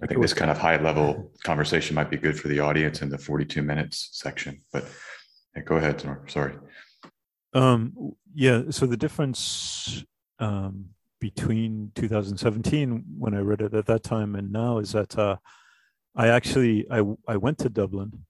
I 0.00 0.06
think 0.06 0.20
this 0.20 0.32
kind 0.32 0.50
of 0.50 0.58
high 0.58 0.80
level 0.80 1.32
conversation 1.42 1.96
might 1.96 2.10
be 2.10 2.16
good 2.16 2.38
for 2.38 2.48
the 2.48 2.60
audience 2.60 3.02
in 3.02 3.10
the 3.10 3.18
42 3.18 3.62
minutes 3.62 4.10
section. 4.12 4.62
But 4.72 4.86
yeah, 5.56 5.62
go 5.62 5.76
ahead, 5.76 5.98
Znor. 5.98 6.30
Sorry. 6.30 6.54
Um, 7.52 8.14
yeah. 8.32 8.62
So 8.70 8.86
the 8.86 8.96
difference 8.96 10.04
um, 10.38 10.86
between 11.20 11.90
2017 11.96 13.04
when 13.18 13.34
I 13.34 13.40
read 13.40 13.60
it 13.60 13.74
at 13.74 13.86
that 13.86 14.04
time 14.04 14.36
and 14.36 14.52
now 14.52 14.78
is 14.78 14.92
that 14.92 15.18
uh, 15.18 15.36
I 16.14 16.28
actually 16.28 16.86
I 16.90 17.02
I 17.26 17.36
went 17.38 17.58
to 17.58 17.68
Dublin 17.68 18.24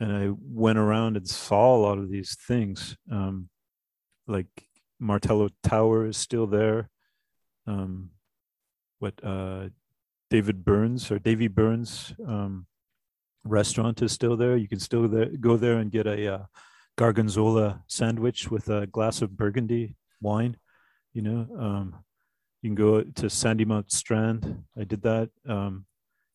and 0.00 0.12
I 0.12 0.30
went 0.36 0.78
around 0.78 1.16
and 1.16 1.28
saw 1.28 1.76
a 1.76 1.78
lot 1.78 1.98
of 1.98 2.10
these 2.10 2.36
things. 2.48 2.96
Um, 3.08 3.48
like 4.32 4.68
Martello 4.98 5.48
Tower 5.62 6.06
is 6.06 6.16
still 6.16 6.46
there. 6.46 6.90
Um, 7.66 8.10
what 8.98 9.14
uh, 9.22 9.68
David 10.30 10.64
Burns 10.64 11.10
or 11.10 11.18
Davy 11.18 11.48
Byrne's 11.48 12.14
um, 12.26 12.66
restaurant 13.44 14.02
is 14.02 14.12
still 14.12 14.36
there. 14.36 14.56
You 14.56 14.68
can 14.68 14.80
still 14.80 15.08
there, 15.08 15.26
go 15.26 15.56
there 15.56 15.78
and 15.78 15.90
get 15.90 16.06
a 16.06 16.34
uh, 16.34 16.44
gorgonzola 16.96 17.82
sandwich 17.86 18.50
with 18.50 18.68
a 18.68 18.86
glass 18.86 19.22
of 19.22 19.36
Burgundy 19.36 19.96
wine. 20.20 20.56
You 21.12 21.22
know, 21.22 21.46
um, 21.58 21.96
you 22.62 22.70
can 22.70 22.74
go 22.74 23.02
to 23.02 23.26
Sandymount 23.26 23.90
Strand. 23.90 24.64
I 24.78 24.84
did 24.84 25.02
that. 25.02 25.30
Um, 25.48 25.84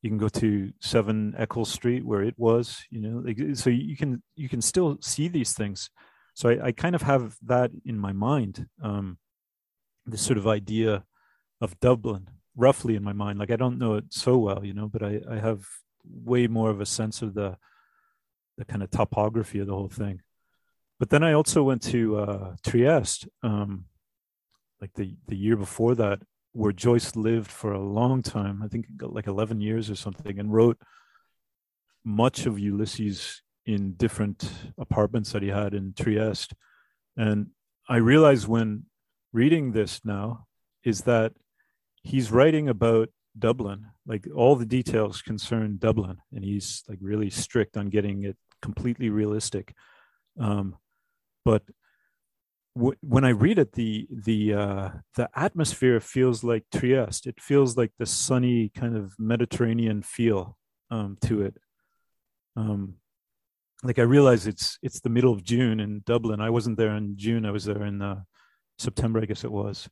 you 0.01 0.09
can 0.09 0.17
go 0.17 0.29
to 0.29 0.71
Seven 0.79 1.33
Eccles 1.37 1.71
Street 1.71 2.05
where 2.05 2.21
it 2.21 2.35
was. 2.37 2.85
You 2.91 3.01
know, 3.01 3.21
like, 3.25 3.39
so 3.55 3.69
you 3.69 3.97
can 3.97 4.21
you 4.35 4.49
can 4.49 4.61
still 4.61 4.97
see 5.01 5.27
these 5.27 5.53
things. 5.53 5.89
So 6.37 6.49
I, 6.49 6.67
I 6.67 6.71
kind 6.71 6.93
of 6.93 7.01
have 7.01 7.35
that 7.47 7.71
in 7.83 7.97
my 7.97 8.13
mind. 8.13 8.67
Um, 8.83 9.17
this 10.05 10.21
sort 10.21 10.37
of 10.37 10.45
idea 10.45 11.03
of 11.59 11.79
Dublin, 11.79 12.29
roughly 12.55 12.95
in 12.95 13.03
my 13.03 13.11
mind. 13.11 13.39
Like 13.39 13.49
I 13.49 13.55
don't 13.55 13.79
know 13.79 13.95
it 13.95 14.05
so 14.09 14.37
well, 14.37 14.63
you 14.63 14.75
know, 14.75 14.87
but 14.87 15.01
I, 15.01 15.19
I 15.27 15.39
have 15.39 15.65
way 16.05 16.45
more 16.45 16.69
of 16.69 16.79
a 16.79 16.85
sense 16.85 17.23
of 17.23 17.33
the 17.33 17.57
the 18.55 18.65
kind 18.65 18.83
of 18.83 18.91
topography 18.91 19.57
of 19.57 19.65
the 19.65 19.73
whole 19.73 19.89
thing. 19.89 20.21
But 20.99 21.09
then 21.09 21.23
I 21.23 21.33
also 21.33 21.63
went 21.63 21.81
to 21.93 22.19
uh, 22.19 22.55
Trieste, 22.63 23.27
um, 23.41 23.85
like 24.79 24.93
the 24.93 25.15
the 25.25 25.35
year 25.35 25.55
before 25.55 25.95
that, 25.95 26.19
where 26.51 26.71
Joyce 26.71 27.15
lived 27.15 27.49
for 27.49 27.71
a 27.71 27.81
long 27.81 28.21
time. 28.21 28.61
I 28.61 28.67
think 28.67 28.85
like 29.01 29.25
eleven 29.25 29.59
years 29.59 29.89
or 29.89 29.95
something, 29.95 30.37
and 30.37 30.53
wrote 30.53 30.77
much 32.05 32.45
of 32.45 32.59
Ulysses 32.59 33.41
in 33.67 33.93
different 33.93 34.49
apartments 34.79 35.33
that 35.33 35.43
he 35.43 35.49
had 35.49 35.73
in 35.73 35.93
Trieste. 35.93 36.53
And 37.17 37.47
I 37.87 37.97
realize 37.97 38.47
when 38.47 38.85
reading 39.33 39.73
this 39.73 40.01
now 40.05 40.47
is 40.83 41.01
that 41.01 41.33
he's 42.01 42.31
writing 42.31 42.69
about 42.69 43.09
Dublin. 43.37 43.87
Like 44.05 44.25
all 44.33 44.55
the 44.55 44.65
details 44.65 45.21
concern 45.21 45.77
Dublin, 45.77 46.17
and 46.31 46.43
he's 46.43 46.83
like 46.87 46.99
really 47.01 47.29
strict 47.29 47.75
on 47.77 47.89
getting 47.89 48.23
it 48.23 48.37
completely 48.61 49.09
realistic. 49.09 49.75
Um, 50.39 50.77
but 51.43 51.63
w- 52.75 52.97
when 53.01 53.25
I 53.25 53.29
read 53.29 53.59
it, 53.59 53.73
the 53.73 54.07
the 54.09 54.53
uh, 54.53 54.89
the 55.15 55.29
atmosphere 55.35 55.99
feels 55.99 56.43
like 56.43 56.63
Trieste. 56.73 57.27
It 57.27 57.41
feels 57.41 57.75
like 57.75 57.91
the 57.99 58.05
sunny 58.05 58.69
kind 58.69 58.95
of 58.95 59.13
Mediterranean 59.19 60.01
feel 60.03 60.57
um, 60.89 61.17
to 61.25 61.41
it. 61.41 61.57
Um, 62.55 62.95
like 63.83 63.99
I 63.99 64.03
realize 64.03 64.47
it's 64.47 64.77
it's 64.81 64.99
the 64.99 65.09
middle 65.09 65.33
of 65.33 65.43
June 65.43 65.79
in 65.79 66.01
Dublin. 66.05 66.41
I 66.41 66.49
wasn't 66.49 66.77
there 66.77 66.95
in 66.95 67.17
June. 67.17 67.45
I 67.45 67.51
was 67.51 67.65
there 67.65 67.83
in 67.83 68.01
uh, 68.01 68.21
September, 68.77 69.21
I 69.21 69.25
guess 69.25 69.43
it 69.43 69.51
was. 69.51 69.87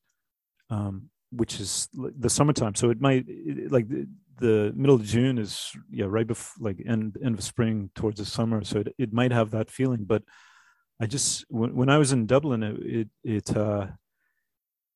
Um, 0.70 1.10
which 1.32 1.60
is 1.60 1.90
the 1.94 2.30
summertime. 2.30 2.76
So 2.76 2.90
it 2.90 3.02
might 3.02 3.26
like 3.70 3.88
the, 3.88 4.08
the, 4.40 4.74
middle 4.76 4.96
of 4.96 5.04
June 5.04 5.38
is 5.38 5.72
yeah 5.90 6.06
right 6.08 6.26
before 6.26 6.66
like 6.66 6.82
end 6.88 7.18
end 7.24 7.36
of 7.36 7.44
spring 7.44 7.90
towards 7.96 8.20
the 8.20 8.26
summer. 8.26 8.64
So 8.64 8.80
it, 8.80 8.96
it 8.98 9.14
might 9.14 9.32
have 9.32 9.52
that 9.52 9.70
feeling. 9.70 10.06
But 10.06 10.24
I 11.00 11.06
just 11.08 11.46
when, 11.50 11.76
when 11.76 11.90
I 11.90 11.98
was 11.98 12.12
in 12.12 12.26
Dublin, 12.26 12.64
it 12.64 12.78
it 12.80 13.10
it, 13.24 13.58
uh, 13.58 13.88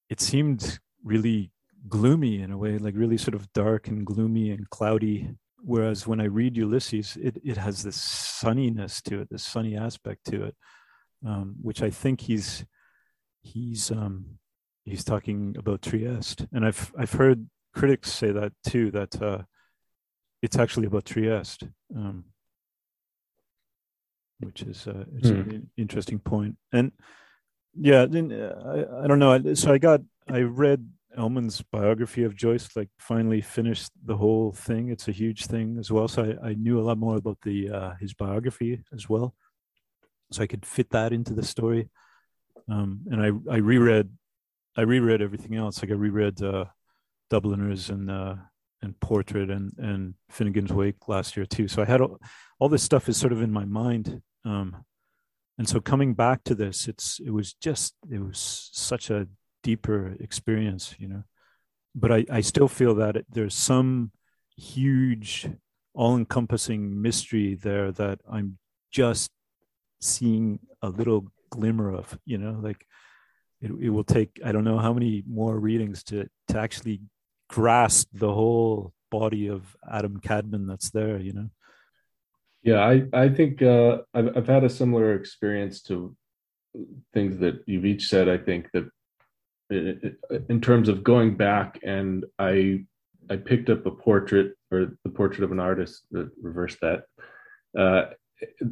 it 0.09 0.21
seemed 0.21 0.79
really 1.03 1.51
gloomy 1.87 2.41
in 2.41 2.51
a 2.51 2.57
way, 2.57 2.77
like 2.77 2.95
really 2.95 3.17
sort 3.17 3.35
of 3.35 3.51
dark 3.53 3.87
and 3.87 4.05
gloomy 4.05 4.51
and 4.51 4.69
cloudy. 4.69 5.29
Whereas 5.63 6.07
when 6.07 6.21
I 6.21 6.25
read 6.25 6.57
Ulysses, 6.57 7.17
it 7.21 7.37
it 7.43 7.57
has 7.57 7.83
this 7.83 7.97
sunniness 7.97 9.01
to 9.03 9.21
it, 9.21 9.29
this 9.29 9.43
sunny 9.43 9.75
aspect 9.75 10.25
to 10.25 10.43
it, 10.45 10.55
um, 11.25 11.55
which 11.61 11.81
I 11.81 11.89
think 11.89 12.21
he's 12.21 12.65
he's 13.41 13.91
um, 13.91 14.39
he's 14.85 15.03
talking 15.03 15.55
about 15.57 15.81
Trieste, 15.81 16.47
and 16.51 16.65
I've 16.65 16.91
I've 16.97 17.13
heard 17.13 17.49
critics 17.73 18.11
say 18.11 18.31
that 18.31 18.53
too 18.63 18.91
that 18.91 19.21
uh, 19.21 19.43
it's 20.41 20.57
actually 20.57 20.87
about 20.87 21.05
Trieste, 21.05 21.65
um, 21.95 22.25
which 24.39 24.61
is 24.63 24.87
uh, 24.87 25.05
it's 25.15 25.29
mm. 25.29 25.49
an 25.49 25.69
interesting 25.77 26.19
point. 26.19 26.57
And 26.71 26.91
yeah, 27.75 28.05
then 28.05 28.31
uh, 28.31 28.85
I, 28.99 29.03
I 29.03 29.07
don't 29.07 29.19
know. 29.19 29.53
So 29.53 29.73
I 29.73 29.77
got 29.77 30.01
I 30.27 30.41
read 30.41 30.89
Ellmann's 31.19 31.61
biography 31.61 32.23
of 32.23 32.35
Joyce, 32.35 32.69
like 32.75 32.89
finally 32.97 33.41
finished 33.41 33.91
the 34.05 34.15
whole 34.15 34.53
thing. 34.53 34.89
It's 34.89 35.09
a 35.09 35.11
huge 35.11 35.45
thing 35.47 35.77
as 35.77 35.91
well. 35.91 36.07
So 36.07 36.23
I, 36.23 36.49
I 36.49 36.53
knew 36.53 36.79
a 36.79 36.85
lot 36.87 36.97
more 36.97 37.17
about 37.17 37.37
the 37.43 37.69
uh, 37.69 37.93
his 37.99 38.13
biography 38.13 38.83
as 38.93 39.09
well, 39.09 39.35
so 40.31 40.41
I 40.41 40.47
could 40.47 40.65
fit 40.65 40.89
that 40.91 41.11
into 41.11 41.33
the 41.33 41.43
story. 41.43 41.89
Um, 42.71 43.01
and 43.11 43.21
I 43.21 43.53
I 43.53 43.57
reread 43.57 44.09
I 44.77 44.81
reread 44.81 45.21
everything 45.21 45.55
else. 45.55 45.81
Like 45.81 45.91
I 45.91 45.95
reread 45.95 46.41
uh, 46.41 46.65
Dubliners 47.29 47.89
and 47.89 48.09
uh, 48.09 48.35
and 48.81 48.99
Portrait 49.01 49.49
and 49.49 49.73
and 49.77 50.13
Finnegans 50.31 50.71
Wake 50.71 51.07
last 51.09 51.35
year 51.35 51.45
too. 51.45 51.67
So 51.67 51.81
I 51.81 51.85
had 51.85 52.01
all, 52.01 52.17
all 52.59 52.69
this 52.69 52.83
stuff 52.83 53.09
is 53.09 53.17
sort 53.17 53.33
of 53.33 53.41
in 53.41 53.51
my 53.51 53.65
mind. 53.65 54.21
Um, 54.45 54.85
and 55.57 55.67
so 55.67 55.81
coming 55.81 56.13
back 56.13 56.45
to 56.45 56.55
this, 56.55 56.87
it's 56.87 57.19
it 57.19 57.31
was 57.31 57.53
just 57.53 57.95
it 58.09 58.21
was 58.21 58.69
such 58.71 59.09
a 59.09 59.27
deeper 59.63 60.15
experience, 60.19 60.95
you 60.99 61.07
know. 61.07 61.23
But 61.95 62.11
I 62.11 62.25
I 62.29 62.41
still 62.41 62.67
feel 62.67 62.95
that 62.95 63.15
it, 63.15 63.25
there's 63.29 63.55
some 63.55 64.11
huge, 64.55 65.47
all-encompassing 65.93 67.01
mystery 67.01 67.55
there 67.55 67.91
that 67.93 68.19
I'm 68.29 68.57
just 68.91 69.31
seeing 70.01 70.59
a 70.81 70.89
little 70.89 71.31
glimmer 71.49 71.93
of, 71.93 72.17
you 72.25 72.37
know, 72.37 72.59
like 72.61 72.85
it, 73.61 73.71
it 73.81 73.89
will 73.89 74.03
take 74.03 74.39
I 74.43 74.51
don't 74.51 74.63
know 74.63 74.77
how 74.77 74.93
many 74.93 75.23
more 75.27 75.59
readings 75.59 76.03
to 76.05 76.29
to 76.49 76.59
actually 76.59 77.01
grasp 77.49 78.09
the 78.13 78.33
whole 78.33 78.93
body 79.11 79.47
of 79.47 79.75
Adam 79.91 80.19
Kadmon 80.19 80.67
that's 80.67 80.91
there. 80.91 81.17
You 81.19 81.33
know. 81.33 81.49
Yeah, 82.63 82.79
I 82.79 83.03
I 83.13 83.29
think 83.29 83.61
uh, 83.61 83.99
I've 84.13 84.37
I've 84.37 84.47
had 84.47 84.63
a 84.63 84.69
similar 84.69 85.15
experience 85.15 85.81
to 85.83 86.15
things 87.13 87.39
that 87.39 87.63
you've 87.65 87.85
each 87.85 88.07
said. 88.07 88.29
I 88.29 88.37
think 88.37 88.69
that 88.73 88.85
in 89.69 90.61
terms 90.61 90.89
of 90.89 91.03
going 91.03 91.35
back 91.37 91.79
and 91.83 92.25
I 92.37 92.85
I 93.29 93.37
picked 93.37 93.69
up 93.69 93.85
a 93.85 93.91
portrait 93.91 94.53
or 94.71 94.97
the 95.03 95.11
portrait 95.11 95.43
of 95.43 95.51
an 95.51 95.59
artist 95.59 96.03
that 96.11 96.31
reversed 96.41 96.79
that, 96.81 97.03
uh, 97.77 98.13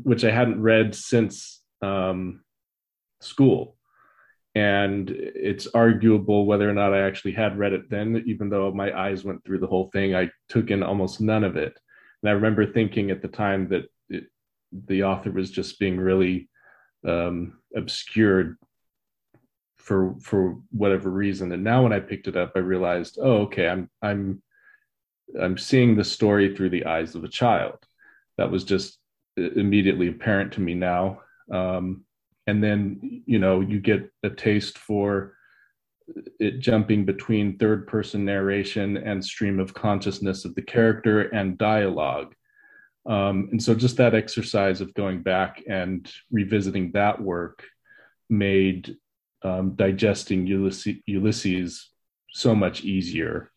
which 0.04 0.24
I 0.24 0.32
hadn't 0.32 0.62
read 0.62 0.96
since 0.96 1.62
um, 1.84 2.44
school 3.22 3.78
and 4.58 5.12
it's 5.12 5.68
arguable 5.68 6.48
whether 6.48 6.68
or 6.68 6.74
not 6.74 6.92
I 6.92 7.02
actually 7.02 7.34
had 7.34 7.60
read 7.60 7.74
it 7.74 7.92
then, 7.92 8.24
even 8.26 8.50
though 8.50 8.72
my 8.72 8.92
eyes 8.92 9.24
went 9.24 9.44
through 9.46 9.60
the 9.60 9.68
whole 9.68 9.92
thing. 9.94 10.16
I 10.16 10.32
took 10.50 10.72
in 10.72 10.82
almost 10.82 11.22
none 11.22 11.44
of 11.44 11.58
it. 11.58 11.78
And 12.24 12.30
I 12.32 12.34
remember 12.34 12.66
thinking 12.66 13.12
at 13.12 13.22
the 13.22 13.28
time 13.28 13.70
that 13.70 13.84
it, 14.10 14.24
the 14.88 15.04
author 15.04 15.30
was 15.30 15.52
just 15.52 15.78
being 15.78 16.00
really 16.00 16.50
um, 17.08 17.60
obscured 17.76 18.58
for 19.88 20.16
for 20.22 20.60
whatever 20.72 21.10
reason. 21.10 21.54
And 21.54 21.64
now 21.64 21.84
when 21.84 21.94
I 21.94 22.02
picked 22.02 22.28
it 22.28 22.36
up, 22.36 22.52
I 22.56 22.60
realized, 22.60 23.18
oh, 23.22 23.38
okay, 23.44 23.70
I'm 23.70 23.90
I'm 24.02 24.44
I'm 25.42 25.58
seeing 25.58 25.96
the 25.96 26.04
story 26.04 26.54
through 26.54 26.72
the 26.72 26.86
eyes 26.86 27.16
of 27.16 27.24
a 27.24 27.30
child. 27.30 27.78
That 28.38 28.52
was 28.52 28.66
just 28.66 29.00
immediately 29.38 30.10
apparent 30.10 30.54
to 30.54 30.62
me 30.62 30.74
now. 30.74 31.22
Um, 31.52 32.04
and 32.48 32.62
then 32.62 33.24
you 33.26 33.40
know 33.40 33.62
you 33.62 33.80
get 33.80 34.12
a 34.24 34.30
taste 34.30 34.78
for 34.78 35.34
it 36.40 36.60
jumping 36.60 37.06
between 37.06 37.58
third 37.58 37.88
person 37.88 38.26
narration 38.26 38.98
and 38.98 39.24
stream 39.24 39.60
of 39.60 39.74
consciousness 39.74 40.46
of 40.46 40.56
the 40.56 40.62
character 40.62 41.22
and 41.22 41.58
dialogue 41.58 42.34
um, 43.06 43.50
and 43.52 43.62
so 43.62 43.76
just 43.76 43.98
that 43.98 44.16
exercise 44.16 44.80
of 44.80 44.94
going 44.94 45.22
back 45.22 45.62
and 45.70 46.10
revisiting 46.32 46.92
that 46.94 47.22
work 47.22 47.64
made 48.30 48.96
um, 49.44 49.74
digesting 49.76 50.48
ulysses, 50.48 50.96
ulysses, 51.06 51.90
so 52.32 52.54
much 52.54 52.84
easier 52.84 53.52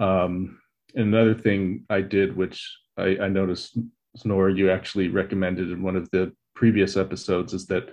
um, 0.00 0.58
another 0.94 1.34
thing 1.34 1.84
i 1.90 2.00
did 2.00 2.36
which 2.36 2.76
i, 2.96 3.16
I 3.22 3.28
noticed 3.28 3.78
Snorre, 4.18 4.56
you 4.56 4.70
actually 4.70 5.08
recommended 5.08 5.70
in 5.70 5.82
one 5.82 5.96
of 5.96 6.10
the 6.10 6.32
previous 6.54 6.96
episodes 6.96 7.54
is 7.54 7.66
that 7.66 7.88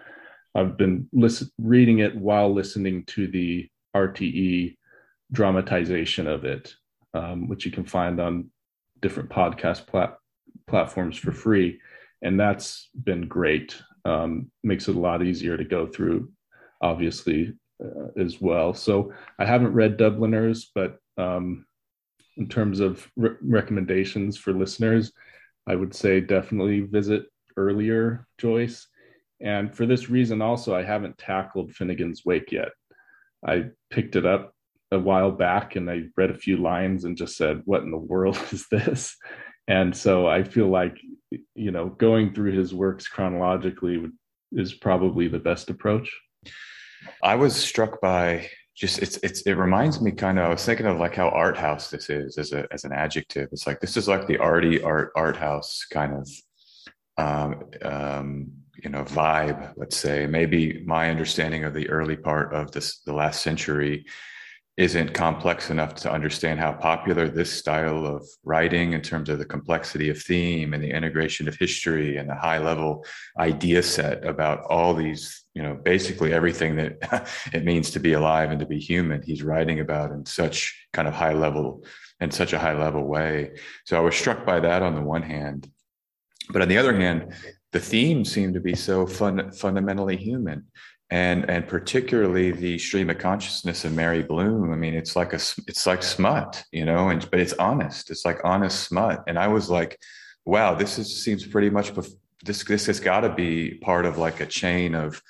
I've 0.55 0.77
been 0.77 1.07
listen, 1.13 1.49
reading 1.59 1.99
it 1.99 2.15
while 2.15 2.51
listening 2.51 3.03
to 3.05 3.27
the 3.27 3.69
RTE 3.95 4.75
dramatization 5.31 6.27
of 6.27 6.45
it, 6.45 6.73
um, 7.13 7.47
which 7.47 7.65
you 7.65 7.71
can 7.71 7.85
find 7.85 8.19
on 8.19 8.49
different 9.01 9.29
podcast 9.29 9.85
plat- 9.85 10.17
platforms 10.67 11.17
for 11.17 11.31
free. 11.31 11.79
And 12.23 12.39
that's 12.39 12.89
been 13.03 13.27
great. 13.27 13.79
Um, 14.03 14.49
makes 14.63 14.87
it 14.87 14.95
a 14.95 14.99
lot 14.99 15.21
easier 15.21 15.57
to 15.57 15.63
go 15.63 15.85
through, 15.85 16.31
obviously, 16.81 17.53
uh, 17.83 18.19
as 18.19 18.41
well. 18.41 18.73
So 18.73 19.13
I 19.39 19.45
haven't 19.45 19.73
read 19.73 19.97
Dubliners, 19.97 20.71
but 20.73 20.97
um, 21.17 21.65
in 22.37 22.47
terms 22.47 22.79
of 22.79 23.07
re- 23.15 23.35
recommendations 23.41 24.37
for 24.37 24.53
listeners, 24.53 25.11
I 25.67 25.75
would 25.75 25.93
say 25.93 26.21
definitely 26.21 26.81
visit 26.81 27.25
earlier 27.55 28.27
Joyce 28.37 28.87
and 29.39 29.75
for 29.75 29.85
this 29.85 30.09
reason, 30.09 30.41
also, 30.41 30.75
I 30.75 30.83
haven't 30.83 31.17
tackled 31.17 31.71
Finnegans 31.71 32.25
Wake 32.25 32.51
yet. 32.51 32.69
I 33.45 33.67
picked 33.89 34.15
it 34.15 34.25
up 34.25 34.53
a 34.91 34.99
while 34.99 35.31
back 35.31 35.75
and 35.75 35.89
I 35.89 36.03
read 36.15 36.31
a 36.31 36.37
few 36.37 36.57
lines 36.57 37.03
and 37.03 37.17
just 37.17 37.37
said, 37.37 37.61
What 37.65 37.83
in 37.83 37.91
the 37.91 37.97
world 37.97 38.39
is 38.51 38.67
this? 38.71 39.15
And 39.67 39.95
so 39.95 40.27
I 40.27 40.43
feel 40.43 40.67
like 40.67 40.97
you 41.55 41.71
know, 41.71 41.89
going 41.89 42.33
through 42.33 42.53
his 42.53 42.73
works 42.73 43.07
chronologically 43.07 44.05
is 44.53 44.73
probably 44.73 45.27
the 45.27 45.39
best 45.39 45.69
approach. 45.69 46.09
I 47.23 47.35
was 47.35 47.55
struck 47.55 48.01
by 48.01 48.49
just 48.75 48.99
it's 48.99 49.17
it's 49.23 49.41
it 49.41 49.53
reminds 49.53 49.99
me 50.01 50.11
kind 50.11 50.37
of 50.37 50.45
I 50.45 50.49
was 50.49 50.63
thinking 50.63 50.85
of 50.85 50.99
like 50.99 51.15
how 51.15 51.29
art 51.29 51.57
house 51.57 51.89
this 51.89 52.09
is 52.09 52.37
as 52.37 52.53
a 52.53 52.67
as 52.71 52.83
an 52.83 52.93
adjective. 52.93 53.49
It's 53.51 53.65
like 53.65 53.79
this 53.79 53.97
is 53.97 54.07
like 54.07 54.27
the 54.27 54.37
arty 54.37 54.81
art 54.81 55.11
art 55.15 55.35
house 55.35 55.85
kind 55.91 56.13
of 56.13 56.29
um, 57.17 57.63
um, 57.81 58.51
you 58.83 58.89
know 58.91 59.03
vibe. 59.03 59.73
Let's 59.77 59.97
say 59.97 60.27
maybe 60.27 60.83
my 60.85 61.09
understanding 61.09 61.63
of 61.63 61.73
the 61.73 61.89
early 61.89 62.15
part 62.15 62.53
of 62.53 62.71
this 62.71 62.99
the 62.99 63.13
last 63.13 63.41
century 63.41 64.05
isn't 64.77 65.11
complex 65.11 65.71
enough 65.71 65.95
to 65.95 66.11
understand 66.11 66.59
how 66.59 66.71
popular 66.71 67.27
this 67.27 67.51
style 67.51 68.05
of 68.05 68.27
writing 68.43 68.93
in 68.93 69.01
terms 69.01 69.27
of 69.27 69.39
the 69.39 69.45
complexity 69.45 70.09
of 70.09 70.21
theme 70.21 70.73
and 70.75 70.83
the 70.83 70.91
integration 70.91 71.47
of 71.47 71.55
history 71.55 72.17
and 72.17 72.29
the 72.29 72.35
high 72.35 72.59
level 72.59 73.03
idea 73.39 73.81
set 73.81 74.23
about 74.23 74.63
all 74.65 74.93
these 74.93 75.45
you 75.55 75.63
know 75.63 75.73
basically 75.73 76.31
everything 76.31 76.75
that 76.75 77.27
it 77.53 77.65
means 77.65 77.89
to 77.89 77.99
be 77.99 78.13
alive 78.13 78.51
and 78.51 78.59
to 78.59 78.67
be 78.67 78.79
human 78.79 79.21
he's 79.23 79.41
writing 79.41 79.79
about 79.79 80.11
in 80.11 80.23
such 80.25 80.87
kind 80.93 81.07
of 81.07 81.13
high 81.13 81.33
level 81.33 81.83
in 82.19 82.29
such 82.31 82.53
a 82.53 82.59
high 82.59 82.73
level 82.73 83.03
way. 83.03 83.51
So 83.85 83.97
i 83.97 83.99
was 83.99 84.15
struck 84.15 84.45
by 84.45 84.59
that 84.59 84.81
on 84.81 84.95
the 84.95 85.01
one 85.01 85.21
hand. 85.21 85.69
But 86.49 86.61
on 86.61 86.67
the 86.67 86.77
other 86.77 86.95
hand 86.95 87.33
the 87.73 87.79
themes 87.79 88.31
seem 88.31 88.53
to 88.53 88.61
be 88.61 88.75
so 88.75 89.05
fun, 89.05 89.51
fundamentally 89.51 90.15
human 90.15 90.65
and 91.09 91.49
and 91.49 91.67
particularly 91.67 92.51
the 92.51 92.77
stream 92.77 93.09
of 93.09 93.17
consciousness 93.17 93.85
of 93.85 93.93
Mary 93.93 94.23
Bloom. 94.23 94.73
I 94.73 94.75
mean, 94.75 94.93
it's 94.93 95.15
like 95.15 95.33
a 95.33 95.39
it's 95.67 95.85
like 95.85 96.03
smut, 96.03 96.63
you 96.71 96.85
know, 96.85 97.09
and 97.09 97.29
but 97.31 97.39
it's 97.39 97.53
honest. 97.53 98.09
It's 98.11 98.25
like 98.25 98.39
honest 98.43 98.83
smut. 98.83 99.23
And 99.27 99.39
I 99.39 99.47
was 99.47 99.69
like, 99.69 99.99
wow, 100.45 100.73
this 100.73 100.99
is 100.99 101.23
seems 101.23 101.45
pretty 101.45 101.69
much 101.69 101.93
this 102.43 102.63
this 102.63 102.85
has 102.87 102.99
got 102.99 103.21
to 103.21 103.29
be 103.29 103.75
part 103.75 104.05
of 104.05 104.17
like 104.17 104.41
a 104.41 104.45
chain 104.45 104.95
of 104.95 105.21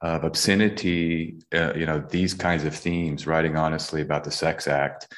of 0.00 0.24
obscenity, 0.24 1.36
uh, 1.52 1.74
you 1.74 1.84
know, 1.84 1.98
these 1.98 2.32
kinds 2.32 2.64
of 2.64 2.74
themes, 2.74 3.26
writing 3.26 3.56
honestly 3.56 4.00
about 4.00 4.24
the 4.24 4.30
sex 4.30 4.66
act. 4.66 5.12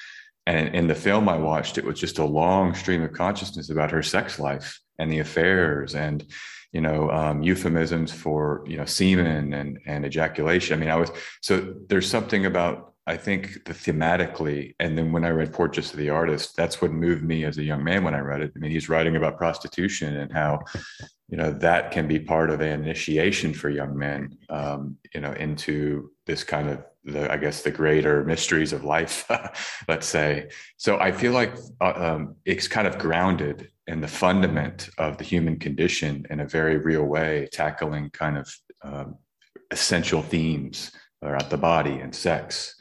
And 0.45 0.75
in 0.75 0.89
the 0.89 0.95
film 0.97 1.29
I 1.29 1.37
watched, 1.37 1.79
it 1.79 1.85
was 1.85 2.01
just 2.01 2.19
a 2.19 2.25
long 2.25 2.75
stream 2.75 3.03
of 3.03 3.13
consciousness 3.13 3.71
about 3.71 3.93
her 3.93 4.03
sex 4.03 4.41
life 4.41 4.81
and 4.99 5.11
the 5.11 5.21
affairs 5.21 5.95
and 5.95 6.25
you 6.73 6.81
know 6.81 7.11
um, 7.11 7.43
euphemisms 7.43 8.13
for 8.13 8.65
you 8.67 8.77
know 8.77 8.85
semen 8.85 9.53
and 9.53 9.79
and 9.87 10.05
ejaculation. 10.05 10.77
I 10.77 10.81
mean 10.81 10.91
i 10.91 10.97
was 10.97 11.11
so 11.41 11.75
there's 11.89 12.09
something 12.09 12.47
about 12.47 12.95
i 13.07 13.17
think 13.17 13.65
the 13.65 13.75
thematically 13.75 14.75
and 14.81 14.97
then 14.97 15.13
when 15.13 15.25
i 15.25 15.29
read 15.29 15.53
portraits 15.53 15.93
of 15.93 15.99
the 15.99 16.11
artist 16.11 16.57
that's 16.57 16.81
what 16.81 16.93
moved 16.93 17.25
me 17.25 17.45
as 17.45 17.59
a 17.59 17.63
young 17.63 17.85
man 17.85 18.05
when 18.05 18.15
i 18.15 18.21
read 18.21 18.41
it. 18.41 18.53
I 18.57 18.59
mean 18.59 18.71
he's 18.71 18.89
writing 18.89 19.17
about 19.17 19.39
prostitution 19.39 20.17
and 20.17 20.33
how 20.33 20.61
you 21.29 21.37
know 21.37 21.53
that 21.53 21.91
can 21.91 22.09
be 22.09 22.19
part 22.19 22.51
of 22.51 22.61
an 22.61 22.83
initiation 22.83 23.53
for 23.55 23.69
young 23.69 23.97
men 23.97 24.39
um, 24.49 24.97
you 25.15 25.21
know 25.21 25.33
into 25.33 26.11
this 26.27 26.45
kind 26.45 26.69
of 26.71 26.83
the 27.05 27.33
i 27.33 27.37
guess 27.37 27.63
the 27.63 27.71
greater 27.71 28.25
mysteries 28.25 28.73
of 28.73 28.85
life 28.85 29.29
let's 29.89 30.07
say 30.07 30.49
so 30.77 30.99
i 30.99 31.11
feel 31.11 31.33
like 31.33 31.55
uh, 31.81 31.93
um, 31.97 32.37
it's 32.45 32.69
kind 32.69 32.87
of 32.87 32.99
grounded 32.99 33.69
in 33.87 34.01
the 34.01 34.09
fundament 34.09 34.89
of 34.99 35.19
the 35.19 35.25
human 35.25 35.59
condition 35.59 36.25
in 36.31 36.41
a 36.41 36.47
very 36.47 36.79
real 36.79 37.05
way, 37.05 37.49
tackling 37.53 38.11
kind 38.11 38.39
of 38.39 38.57
um, 38.83 39.17
essential 39.71 40.23
themes 40.23 40.93
about 41.21 41.51
the 41.51 41.57
body 41.57 41.99
and 41.99 42.15
sex 42.15 42.75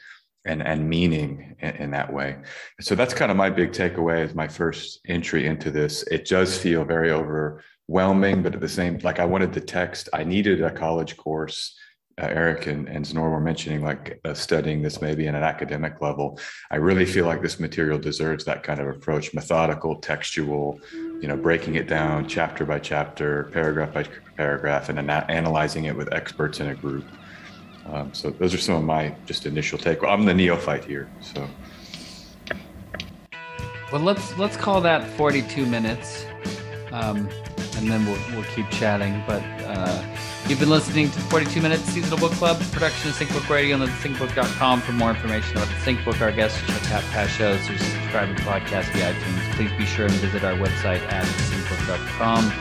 and, 0.44 0.62
and 0.62 0.88
meaning 0.88 1.56
in, 1.60 1.70
in, 1.76 1.90
that 1.90 2.12
way. 2.12 2.36
So 2.80 2.94
that's 2.94 3.14
kind 3.14 3.30
of 3.30 3.36
my 3.36 3.50
big 3.50 3.72
takeaway 3.72 4.24
as 4.24 4.34
my 4.34 4.48
first 4.48 5.00
entry 5.06 5.46
into 5.46 5.70
this. 5.70 6.02
It 6.04 6.26
does 6.26 6.58
feel 6.58 6.84
very 6.84 7.12
overwhelming, 7.12 8.42
but 8.42 8.54
at 8.54 8.60
the 8.60 8.68
same, 8.68 8.98
like 9.02 9.20
I 9.20 9.24
wanted 9.24 9.52
the 9.52 9.60
text, 9.60 10.08
I 10.12 10.24
needed 10.24 10.62
a 10.62 10.70
college 10.70 11.16
course 11.16 11.76
uh, 12.20 12.26
Eric 12.26 12.66
and, 12.66 12.88
and 12.88 13.04
Znor 13.04 13.30
were 13.30 13.40
mentioning, 13.40 13.82
like 13.82 14.20
uh, 14.24 14.34
studying 14.34 14.82
this 14.82 15.00
maybe 15.00 15.26
in 15.26 15.34
an 15.34 15.42
academic 15.42 16.00
level. 16.00 16.38
I 16.70 16.76
really 16.76 17.06
feel 17.06 17.26
like 17.26 17.40
this 17.40 17.58
material 17.58 17.98
deserves 17.98 18.44
that 18.44 18.62
kind 18.62 18.80
of 18.80 18.88
approach, 18.88 19.32
methodical, 19.32 19.96
textual, 19.96 20.78
you 20.92 21.28
know, 21.28 21.36
breaking 21.36 21.76
it 21.76 21.88
down 21.88 22.28
chapter 22.28 22.66
by 22.66 22.80
chapter, 22.80 23.44
paragraph 23.52 23.94
by 23.94 24.04
paragraph, 24.36 24.88
and 24.88 24.98
ana- 24.98 25.24
analyzing 25.28 25.84
it 25.86 25.96
with 25.96 26.12
experts 26.12 26.60
in 26.60 26.68
a 26.68 26.74
group. 26.74 27.04
Um, 27.86 28.12
so 28.12 28.30
those 28.30 28.52
are 28.54 28.58
some 28.58 28.76
of 28.76 28.84
my 28.84 29.14
just 29.24 29.46
initial 29.46 29.78
take. 29.78 30.02
Well, 30.02 30.12
I'm 30.12 30.24
the 30.24 30.34
neophyte 30.34 30.84
here, 30.84 31.10
so. 31.20 31.48
Well, 33.90 34.02
let's 34.02 34.36
let's 34.38 34.56
call 34.56 34.80
that 34.82 35.06
42 35.16 35.66
minutes, 35.66 36.24
um, 36.92 37.28
and 37.76 37.90
then 37.90 38.04
we'll 38.04 38.20
we'll 38.32 38.48
keep 38.54 38.68
chatting. 38.70 39.22
But. 39.26 39.42
Uh, 39.64 40.16
You've 40.48 40.58
been 40.58 40.70
listening 40.70 41.10
to 41.10 41.20
42 41.20 41.62
Minutes 41.62 41.84
Seasonal 41.84 42.18
Book 42.18 42.32
Club, 42.32 42.60
production 42.72 43.08
of 43.08 43.16
SyncBook 43.16 43.48
Radio 43.48 43.74
and 43.76 43.84
the 43.84 43.86
syncbook.com. 43.86 44.80
For 44.82 44.92
more 44.92 45.10
information 45.10 45.56
about 45.56 45.68
the 45.68 45.74
SyncBook, 45.74 46.20
our 46.20 46.32
guests, 46.32 46.60
check 46.66 46.90
out 46.90 47.02
past 47.04 47.38
shows, 47.38 47.60
or 47.70 47.78
subscribe 47.78 48.36
to 48.36 48.42
the 48.42 48.48
podcast 48.48 48.92
via 48.92 49.14
iTunes. 49.14 49.54
Please 49.54 49.72
be 49.78 49.86
sure 49.86 50.06
and 50.06 50.14
visit 50.14 50.42
our 50.44 50.54
website 50.54 51.00
at 51.12 51.24
syncbook.com. 51.24 52.52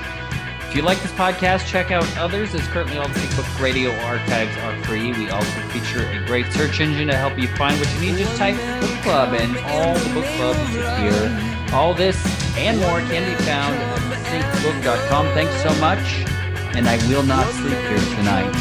If 0.69 0.75
you 0.75 0.83
like 0.83 1.01
this 1.01 1.11
podcast, 1.13 1.67
check 1.67 1.91
out 1.91 2.05
others, 2.17 2.53
as 2.53 2.65
currently 2.67 2.97
all 2.97 3.07
the 3.07 3.15
SyncBook 3.15 3.59
Radio 3.59 3.91
archives 4.05 4.55
are 4.59 4.83
free. 4.83 5.11
We 5.11 5.29
also 5.29 5.59
feature 5.69 6.07
a 6.07 6.25
great 6.27 6.45
search 6.53 6.79
engine 6.79 7.07
to 7.07 7.15
help 7.17 7.37
you 7.37 7.47
find 7.55 7.77
what 7.79 7.93
you 7.95 8.11
need. 8.11 8.19
Just 8.19 8.37
type 8.37 8.55
Book 8.79 9.01
Club, 9.01 9.33
and 9.33 9.57
all 9.57 9.95
the 9.95 10.13
book 10.13 10.25
clubs 10.37 10.59
appear. 10.75 11.75
All 11.75 11.93
this 11.95 12.15
and 12.57 12.79
more 12.79 12.99
can 12.99 13.37
be 13.37 13.43
found 13.43 13.75
at 13.75 14.53
syncbook.com. 14.53 15.25
Thanks 15.33 15.61
so 15.63 15.73
much 15.81 16.30
and 16.75 16.87
I 16.87 16.97
will 17.07 17.23
not 17.23 17.45
sleep 17.53 17.77
here 17.77 17.97
tonight. 18.15 18.55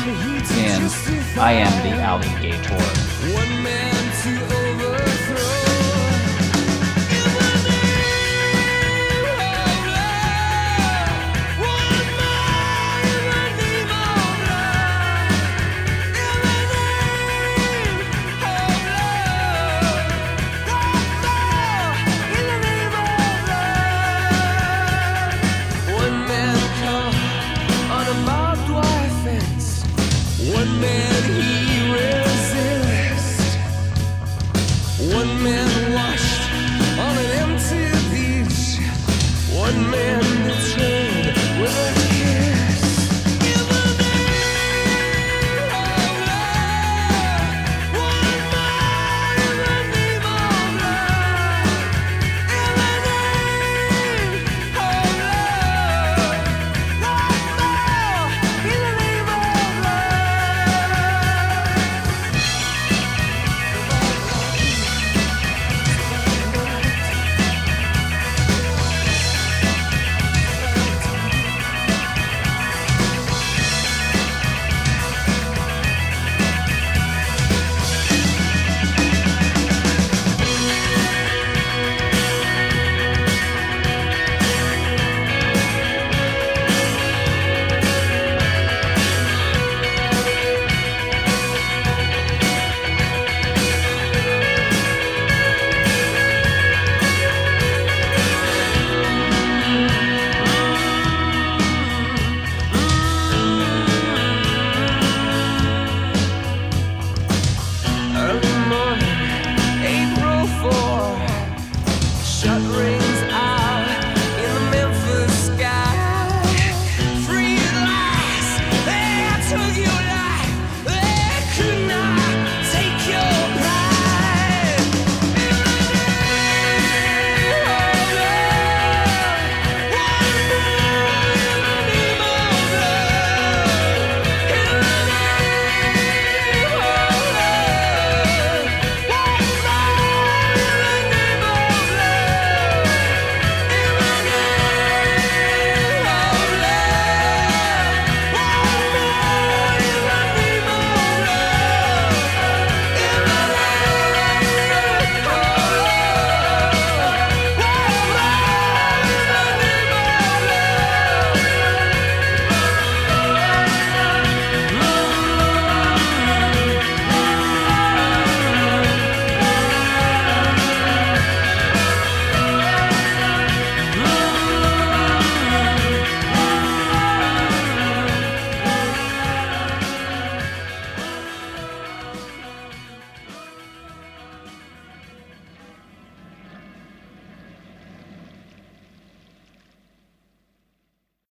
And 0.53 1.39
I 1.39 1.53
am 1.53 1.83
the 1.83 2.01
alligator. 2.03 3.60